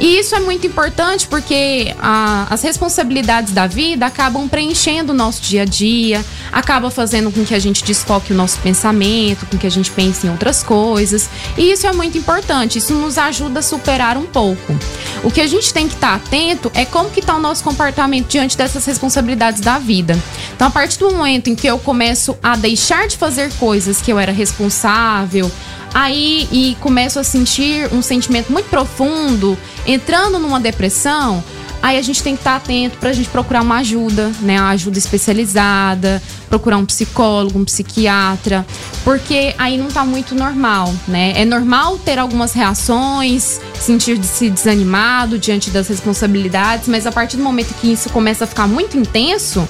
E 0.00 0.18
isso 0.18 0.34
é 0.34 0.40
muito 0.40 0.66
importante 0.66 1.28
porque 1.28 1.94
a, 2.00 2.46
as 2.48 2.62
responsabilidades 2.62 3.52
da 3.52 3.66
vida 3.66 4.06
acabam 4.06 4.48
preenchendo 4.48 5.12
o 5.12 5.14
nosso 5.14 5.42
dia 5.42 5.62
a 5.62 5.64
dia, 5.66 6.24
acaba 6.50 6.90
fazendo 6.90 7.30
com 7.30 7.44
que 7.44 7.54
a 7.54 7.58
gente 7.58 7.84
desfoque 7.84 8.32
o 8.32 8.36
nosso 8.36 8.58
pensamento, 8.60 9.44
com 9.44 9.58
que 9.58 9.66
a 9.66 9.70
gente 9.70 9.90
pense 9.90 10.26
em 10.26 10.30
outras 10.30 10.62
coisas. 10.62 11.28
E 11.58 11.70
isso 11.70 11.86
é 11.86 11.92
muito 11.92 12.16
importante, 12.16 12.78
isso 12.78 12.94
nos 12.94 13.18
ajuda 13.18 13.60
a 13.60 13.62
superar 13.62 14.16
um 14.16 14.24
pouco. 14.24 14.74
O 15.22 15.30
que 15.30 15.42
a 15.42 15.46
gente 15.46 15.72
tem 15.72 15.86
que 15.86 15.94
estar 15.94 16.14
atento 16.14 16.72
é 16.80 16.86
como 16.86 17.10
que 17.10 17.20
está 17.20 17.36
o 17.36 17.38
nosso 17.38 17.62
comportamento 17.62 18.28
diante 18.28 18.56
dessas 18.56 18.86
responsabilidades 18.86 19.60
da 19.60 19.78
vida. 19.78 20.18
Então, 20.54 20.66
a 20.66 20.70
partir 20.70 20.98
do 20.98 21.10
momento 21.10 21.50
em 21.50 21.54
que 21.54 21.66
eu 21.66 21.78
começo 21.78 22.38
a 22.42 22.56
deixar 22.56 23.06
de 23.06 23.18
fazer 23.18 23.52
coisas 23.58 24.00
que 24.00 24.10
eu 24.10 24.18
era 24.18 24.32
responsável, 24.32 25.50
aí 25.92 26.48
e 26.50 26.76
começo 26.80 27.18
a 27.18 27.24
sentir 27.24 27.92
um 27.92 28.00
sentimento 28.00 28.50
muito 28.50 28.70
profundo, 28.70 29.58
entrando 29.86 30.38
numa 30.38 30.58
depressão, 30.58 31.44
aí 31.82 31.98
a 31.98 32.02
gente 32.02 32.22
tem 32.22 32.34
que 32.34 32.40
estar 32.40 32.56
atento 32.56 32.98
para 32.98 33.10
a 33.10 33.12
gente 33.12 33.28
procurar 33.28 33.62
uma 33.62 33.78
ajuda, 33.78 34.30
né? 34.40 34.60
Uma 34.60 34.70
ajuda 34.70 34.98
especializada, 34.98 36.22
procurar 36.48 36.76
um 36.78 36.86
psicólogo, 36.86 37.58
um 37.58 37.64
psiquiatra, 37.64 38.66
porque 39.04 39.54
aí 39.58 39.78
não 39.78 39.88
está 39.88 40.04
muito 40.04 40.34
normal, 40.34 40.92
né? 41.08 41.32
É 41.36 41.44
normal 41.44 41.98
ter 41.98 42.18
algumas 42.18 42.52
reações, 42.52 43.60
sentir-se 43.74 44.50
desanimado 44.50 45.38
diante 45.38 45.70
das 45.70 45.88
responsabilidades, 45.88 46.88
mas 46.88 47.06
a 47.06 47.12
partir 47.12 47.36
do 47.36 47.42
momento 47.42 47.74
que 47.80 47.92
isso 47.92 48.10
começa 48.10 48.44
a 48.44 48.46
ficar 48.46 48.66
muito 48.66 48.96
intenso, 48.96 49.66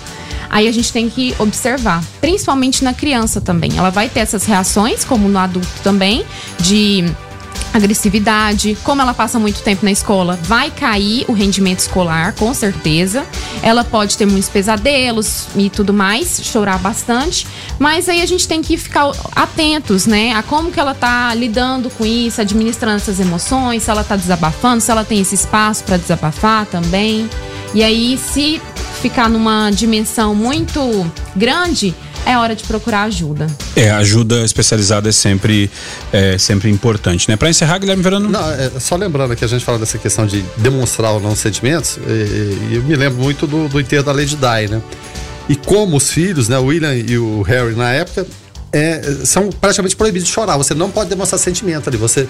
Aí 0.50 0.66
a 0.66 0.72
gente 0.72 0.92
tem 0.92 1.08
que 1.08 1.32
observar, 1.38 2.02
principalmente 2.20 2.82
na 2.82 2.92
criança 2.92 3.40
também. 3.40 3.78
Ela 3.78 3.90
vai 3.90 4.08
ter 4.08 4.18
essas 4.18 4.44
reações, 4.44 5.04
como 5.04 5.28
no 5.28 5.38
adulto 5.38 5.68
também, 5.84 6.26
de 6.58 7.04
agressividade, 7.72 8.76
como 8.82 9.01
ela 9.01 9.14
passa 9.14 9.38
muito 9.38 9.62
tempo 9.62 9.84
na 9.84 9.92
escola, 9.92 10.38
vai 10.42 10.70
cair 10.70 11.24
o 11.28 11.32
rendimento 11.32 11.80
escolar, 11.80 12.34
com 12.34 12.53
certeza. 12.53 13.24
Ela 13.62 13.84
pode 13.84 14.16
ter 14.16 14.26
muitos 14.26 14.48
pesadelos 14.48 15.46
e 15.57 15.70
tudo 15.70 15.92
mais, 15.92 16.40
chorar 16.42 16.78
bastante, 16.78 17.46
mas 17.78 18.09
aí 18.09 18.20
a 18.22 18.26
gente 18.26 18.48
tem 18.48 18.62
que 18.62 18.76
ficar 18.76 19.12
atentos, 19.34 20.07
né, 20.07 20.32
a 20.32 20.42
como 20.42 20.70
que 20.70 20.80
ela 20.80 20.94
tá 20.94 21.32
lidando 21.34 21.90
com 21.90 22.05
isso, 22.05 22.40
administrando 22.40 22.96
essas 22.96 23.20
emoções, 23.20 23.82
se 23.84 23.90
ela 23.90 24.03
tá 24.03 24.16
desabafando, 24.16 24.80
se 24.80 24.90
ela 24.90 25.05
tem 25.05 25.20
esse 25.20 25.34
espaço 25.34 25.84
para 25.84 25.96
desabafar 25.96 26.66
também. 26.66 27.28
E 27.72 27.84
aí, 27.84 28.18
se 28.18 28.61
ficar 29.01 29.28
numa 29.28 29.70
dimensão 29.70 30.34
muito 30.34 30.80
grande, 31.36 31.94
é 32.27 32.37
hora 32.37 32.55
de 32.55 32.64
procurar 32.64 33.03
ajuda. 33.05 33.47
É, 33.75 33.91
ajuda 33.91 34.45
especializada 34.45 35.09
é 35.09 35.12
sempre, 35.12 35.71
é 36.12 36.39
sempre 36.39 36.71
importante, 36.71 37.29
né? 37.29 37.37
Para 37.37 37.51
encerrar, 37.51 37.79
Guilherme 37.79 38.03
Verano. 38.03 38.29
Não, 38.29 38.51
é, 38.51 38.71
só 38.79 38.97
lembrando 38.97 39.35
que 39.35 39.45
a 39.45 39.49
gente 39.49 39.64
fala 39.64 39.79
dessa 39.79 39.99
questão 39.99 40.27
de 40.27 40.43
demonstrar 40.57 41.12
ou 41.12 41.21
não 41.21 41.35
sentimentos, 41.35 41.99
e, 41.99 42.75
eu 42.75 42.83
me 42.83 42.95
lembro 42.97 43.23
muito 43.23 43.47
do, 43.47 43.68
do 43.68 43.81
enterro 43.81 44.05
da 44.05 44.12
Lady 44.12 44.37
Di, 44.37 44.71
né? 44.71 44.83
E 45.49 45.57
como 45.57 45.97
os 45.97 46.11
filhos, 46.11 46.49
né, 46.49 46.59
o 46.59 46.66
William 46.66 46.95
e 46.95 47.18
o 47.18 47.43
Harry 47.43 47.75
na 47.75 47.91
época, 47.93 48.25
é, 48.73 49.01
são 49.25 49.51
praticamente 49.51 49.97
proibidos 49.97 50.29
de 50.29 50.33
chorar. 50.33 50.57
Você 50.57 50.75
não 50.75 50.91
pode 50.91 51.11
demonstrar 51.11 51.39
sentimento 51.41 51.89
ali. 51.89 51.97
Você 51.97 52.29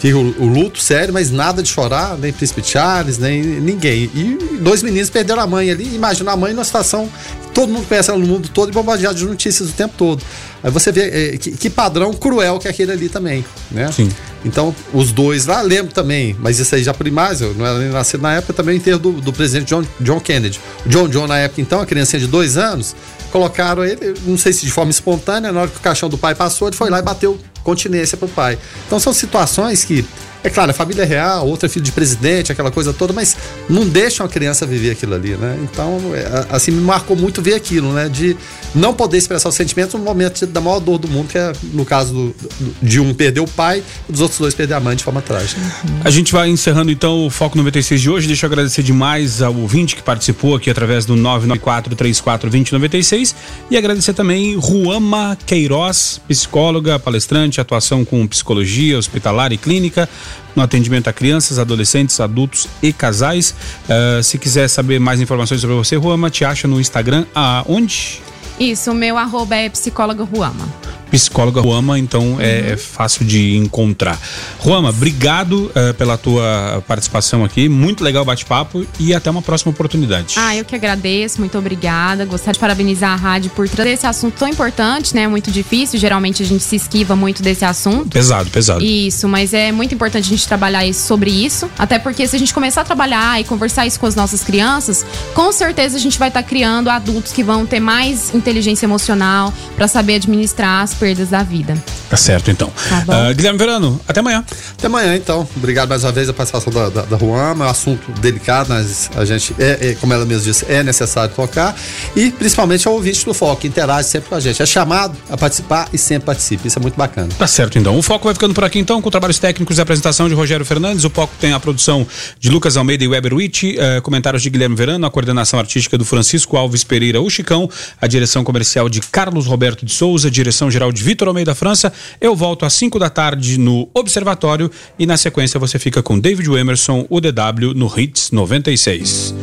Fica 0.00 0.16
o, 0.16 0.42
o, 0.42 0.46
luto 0.46 0.80
sério, 0.80 1.12
mas 1.12 1.30
nada 1.30 1.62
de 1.62 1.68
chorar, 1.68 2.16
nem 2.16 2.32
Príncipe 2.32 2.62
Charles, 2.64 3.18
nem 3.18 3.42
ninguém. 3.42 4.10
E 4.14 4.58
dois 4.60 4.82
meninos 4.82 5.10
perderam 5.10 5.42
a 5.42 5.46
mãe 5.46 5.70
ali. 5.70 5.94
Imagina 5.94 6.32
a 6.32 6.36
mãe 6.36 6.52
numa 6.52 6.64
situação 6.64 7.10
todo 7.58 7.72
mundo 7.72 7.88
conhece 7.88 8.08
ela 8.08 8.20
no 8.20 8.26
mundo 8.26 8.48
todo 8.48 8.68
e 8.68 8.72
bombardeado 8.72 9.18
de 9.18 9.24
notícias 9.24 9.68
o 9.70 9.72
tempo 9.72 9.92
todo. 9.96 10.22
Aí 10.62 10.70
você 10.70 10.92
vê 10.92 11.32
é, 11.32 11.36
que, 11.36 11.50
que, 11.50 11.68
padrão 11.68 12.12
cruel 12.14 12.56
que 12.60 12.68
é 12.68 12.70
aquele 12.70 12.92
ali 12.92 13.08
também, 13.08 13.44
né? 13.68 13.90
Sim. 13.90 14.08
Então, 14.44 14.72
os 14.94 15.10
dois 15.10 15.46
lá, 15.46 15.60
lembro 15.60 15.92
também, 15.92 16.36
mas 16.38 16.60
isso 16.60 16.72
aí 16.72 16.84
já 16.84 16.94
por 16.94 17.10
mais, 17.10 17.40
eu 17.40 17.52
não 17.54 17.66
era 17.66 17.78
nem 17.78 17.88
nascido 17.88 18.22
na 18.22 18.34
época, 18.34 18.52
também 18.52 18.76
o 18.76 18.78
enterro 18.78 19.00
do, 19.00 19.12
do 19.12 19.32
presidente 19.32 19.68
John, 19.68 19.82
John 20.00 20.20
Kennedy. 20.20 20.60
O 20.86 20.88
John 20.88 21.08
John, 21.08 21.26
na 21.26 21.38
época, 21.38 21.60
então, 21.60 21.80
a 21.80 21.86
criancinha 21.86 22.20
de 22.20 22.28
dois 22.28 22.56
anos, 22.56 22.94
colocaram 23.30 23.84
ele, 23.84 24.14
não 24.24 24.38
sei 24.38 24.52
se 24.52 24.64
de 24.64 24.72
forma 24.72 24.90
espontânea, 24.90 25.52
na 25.52 25.62
hora 25.62 25.70
que 25.70 25.76
o 25.76 25.80
caixão 25.80 26.08
do 26.08 26.18
pai 26.18 26.34
passou, 26.34 26.68
ele 26.68 26.76
foi 26.76 26.90
lá 26.90 26.98
e 26.98 27.02
bateu 27.02 27.38
continência 27.62 28.16
pro 28.16 28.28
pai. 28.28 28.58
Então, 28.86 28.98
são 28.98 29.12
situações 29.12 29.84
que 29.84 30.06
é 30.42 30.50
claro, 30.50 30.70
a 30.70 30.74
família 30.74 31.02
é 31.02 31.06
real, 31.06 31.48
outra 31.48 31.66
é 31.66 31.68
filho 31.68 31.84
de 31.84 31.92
presidente, 31.92 32.52
aquela 32.52 32.70
coisa 32.70 32.92
toda, 32.92 33.12
mas 33.12 33.36
não 33.68 33.88
deixam 33.88 34.24
a 34.24 34.28
criança 34.28 34.64
viver 34.64 34.92
aquilo 34.92 35.14
ali, 35.14 35.36
né? 35.36 35.58
Então, 35.62 35.98
é, 36.14 36.46
assim, 36.50 36.70
me 36.70 36.80
marcou 36.80 37.16
muito 37.16 37.42
ver 37.42 37.54
aquilo, 37.54 37.92
né? 37.92 38.08
De 38.08 38.36
não 38.74 38.94
poder 38.94 39.18
expressar 39.18 39.48
os 39.48 39.54
sentimentos 39.54 39.94
no 39.94 40.00
momento 40.00 40.46
da 40.46 40.60
maior 40.60 40.80
dor 40.80 40.98
do 40.98 41.08
mundo, 41.08 41.28
que 41.28 41.38
é 41.38 41.52
no 41.72 41.84
caso 41.84 42.12
do, 42.12 42.34
de 42.80 43.00
um 43.00 43.12
perder 43.12 43.40
o 43.40 43.48
pai, 43.48 43.82
dos 44.08 44.20
outros 44.20 44.38
dois 44.38 44.54
perder 44.54 44.74
a 44.74 44.80
mãe 44.80 44.94
de 44.94 45.02
forma 45.02 45.20
trágica. 45.20 45.60
A 46.04 46.10
gente 46.10 46.32
vai 46.32 46.48
encerrando 46.48 46.90
então 46.90 47.26
o 47.26 47.30
Foco 47.30 47.58
96 47.58 48.00
de 48.00 48.10
hoje. 48.10 48.26
Deixa 48.26 48.46
eu 48.46 48.48
agradecer 48.48 48.82
demais 48.82 49.42
ao 49.42 49.54
ouvinte 49.54 49.96
que 49.96 50.02
participou 50.02 50.54
aqui 50.54 50.70
através 50.70 51.04
do 51.04 51.16
994-34-2096 51.16 53.34
e 53.70 53.76
agradecer 53.76 54.12
também 54.12 54.56
Ruama 54.56 55.36
Queiroz, 55.46 56.20
psicóloga, 56.28 56.98
palestrante, 56.98 57.60
atuação 57.60 58.04
com 58.04 58.26
psicologia 58.26 58.98
hospitalar 58.98 59.52
e 59.52 59.56
clínica 59.56 60.08
no 60.54 60.62
atendimento 60.62 61.08
a 61.08 61.12
crianças, 61.12 61.58
adolescentes, 61.58 62.20
adultos 62.20 62.68
e 62.82 62.92
casais. 62.92 63.54
Uh, 63.88 64.22
se 64.22 64.38
quiser 64.38 64.68
saber 64.68 64.98
mais 64.98 65.20
informações 65.20 65.60
sobre 65.60 65.76
você, 65.76 65.96
Ruama, 65.96 66.30
te 66.30 66.44
acha 66.44 66.66
no 66.66 66.80
Instagram 66.80 67.26
aonde? 67.34 68.20
Isso, 68.58 68.90
o 68.90 68.94
meu 68.94 69.16
arroba 69.16 69.54
é 69.56 69.68
psicóloga 69.68 70.24
Ruama 70.24 70.68
psicóloga 71.10 71.60
Ruama, 71.60 71.98
então 71.98 72.36
é, 72.40 72.72
é, 72.72 72.76
fácil 72.76 73.24
de 73.24 73.56
encontrar. 73.56 74.18
Ruama, 74.58 74.90
obrigado 74.90 75.70
uh, 75.70 75.94
pela 75.94 76.16
tua 76.16 76.82
participação 76.86 77.44
aqui, 77.44 77.68
muito 77.68 78.04
legal 78.04 78.22
o 78.22 78.26
bate-papo 78.26 78.86
e 78.98 79.14
até 79.14 79.30
uma 79.30 79.42
próxima 79.42 79.70
oportunidade. 79.70 80.34
Ah, 80.36 80.56
eu 80.56 80.64
que 80.64 80.74
agradeço, 80.74 81.40
muito 81.40 81.56
obrigada. 81.58 82.24
Gostaria 82.24 82.54
de 82.54 82.58
parabenizar 82.58 83.12
a 83.12 83.16
rádio 83.16 83.50
por 83.50 83.68
trazer 83.68 83.90
esse 83.90 84.06
assunto 84.06 84.34
tão 84.38 84.48
importante, 84.48 85.14
né? 85.14 85.26
Muito 85.26 85.50
difícil, 85.50 85.98
geralmente 85.98 86.42
a 86.42 86.46
gente 86.46 86.62
se 86.62 86.76
esquiva 86.76 87.16
muito 87.16 87.42
desse 87.42 87.64
assunto. 87.64 88.10
Pesado, 88.10 88.50
pesado. 88.50 88.84
Isso, 88.84 89.28
mas 89.28 89.54
é 89.54 89.72
muito 89.72 89.94
importante 89.94 90.26
a 90.26 90.28
gente 90.28 90.46
trabalhar 90.46 90.86
isso, 90.86 91.06
sobre 91.06 91.30
isso, 91.30 91.70
até 91.78 91.98
porque 91.98 92.26
se 92.26 92.36
a 92.36 92.38
gente 92.38 92.52
começar 92.52 92.82
a 92.82 92.84
trabalhar 92.84 93.40
e 93.40 93.44
conversar 93.44 93.86
isso 93.86 93.98
com 93.98 94.06
as 94.06 94.14
nossas 94.14 94.42
crianças, 94.42 95.04
com 95.34 95.50
certeza 95.52 95.96
a 95.96 96.00
gente 96.00 96.18
vai 96.18 96.28
estar 96.28 96.42
tá 96.42 96.48
criando 96.48 96.88
adultos 96.90 97.32
que 97.32 97.42
vão 97.42 97.64
ter 97.66 97.80
mais 97.80 98.34
inteligência 98.34 98.86
emocional 98.86 99.52
para 99.76 99.88
saber 99.88 100.16
administrar 100.16 100.82
as 100.82 100.94
perdas 100.98 101.30
da 101.30 101.42
vida. 101.42 101.74
Tá 102.08 102.16
certo, 102.16 102.50
então. 102.50 102.72
Tá 102.88 103.30
uh, 103.30 103.34
Guilherme 103.34 103.58
Verano, 103.58 104.00
até 104.08 104.20
amanhã. 104.20 104.44
Até 104.72 104.86
amanhã, 104.86 105.14
então. 105.14 105.46
Obrigado 105.56 105.88
mais 105.88 106.04
uma 106.04 106.12
vez 106.12 106.28
a 106.28 106.32
participação 106.32 106.72
da, 106.72 106.88
da, 106.88 107.02
da 107.02 107.16
Ruama. 107.16 107.66
É 107.66 107.68
um 107.68 107.70
assunto 107.70 108.10
delicado, 108.20 108.70
mas 108.70 109.10
a 109.14 109.24
gente, 109.24 109.54
é, 109.58 109.90
é, 109.90 109.94
como 109.94 110.12
ela 110.14 110.24
mesma 110.24 110.44
disse, 110.44 110.64
é 110.68 110.82
necessário 110.82 111.34
tocar. 111.34 111.76
E 112.16 112.30
principalmente 112.30 112.88
ao 112.88 112.94
ouvinte 112.94 113.24
do 113.24 113.34
Foco, 113.34 113.60
que 113.60 113.68
interage 113.68 114.08
sempre 114.08 114.28
com 114.30 114.34
a 114.34 114.40
gente. 114.40 114.62
É 114.62 114.66
chamado 114.66 115.16
a 115.28 115.36
participar 115.36 115.88
e 115.92 115.98
sempre 115.98 116.26
participe. 116.26 116.68
Isso 116.68 116.78
é 116.78 116.82
muito 116.82 116.96
bacana. 116.96 117.28
Tá 117.38 117.46
certo, 117.46 117.78
então. 117.78 117.96
O 117.98 118.02
Foco 118.02 118.24
vai 118.24 118.34
ficando 118.34 118.54
por 118.54 118.64
aqui, 118.64 118.78
então, 118.78 119.02
com 119.02 119.10
trabalhos 119.10 119.38
técnicos 119.38 119.76
e 119.76 119.80
apresentação 119.80 120.28
de 120.28 120.34
Rogério 120.34 120.64
Fernandes. 120.64 121.04
O 121.04 121.10
Foco 121.10 121.34
tem 121.38 121.52
a 121.52 121.60
produção 121.60 122.06
de 122.40 122.48
Lucas 122.48 122.76
Almeida 122.76 123.04
e 123.04 123.08
Weber 123.08 123.34
Witt, 123.34 123.76
uh, 123.76 124.00
comentários 124.02 124.42
de 124.42 124.48
Guilherme 124.48 124.74
Verano, 124.74 125.06
a 125.06 125.10
coordenação 125.10 125.60
artística 125.60 125.98
do 125.98 126.04
Francisco 126.04 126.56
Alves 126.56 126.84
Pereira, 126.84 127.20
o 127.20 127.28
Chicão, 127.28 127.68
a 128.00 128.06
direção 128.06 128.42
comercial 128.42 128.88
de 128.88 129.00
Carlos 129.00 129.46
Roberto 129.46 129.84
de 129.84 129.92
Souza, 129.92 130.30
direção 130.30 130.70
geral 130.70 130.87
de 130.92 131.02
Vitor 131.02 131.28
Almeida 131.28 131.54
França. 131.54 131.92
Eu 132.20 132.36
volto 132.36 132.64
às 132.64 132.72
5 132.74 132.98
da 132.98 133.10
tarde 133.10 133.58
no 133.58 133.88
Observatório 133.92 134.70
e 134.98 135.06
na 135.06 135.16
sequência 135.16 135.58
você 135.58 135.78
fica 135.78 136.02
com 136.02 136.18
David 136.18 136.48
Emerson, 136.50 137.06
o 137.10 137.20
DW, 137.20 137.74
no 137.74 137.92
Hits 137.98 138.30
96. 138.30 139.34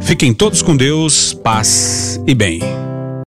Fiquem 0.00 0.26
Fiquem 0.26 0.32
todos 0.32 0.62
com 0.62 0.76
Deus, 0.76 1.34
paz 1.34 2.20
e 2.26 2.34
bem. 2.34 2.85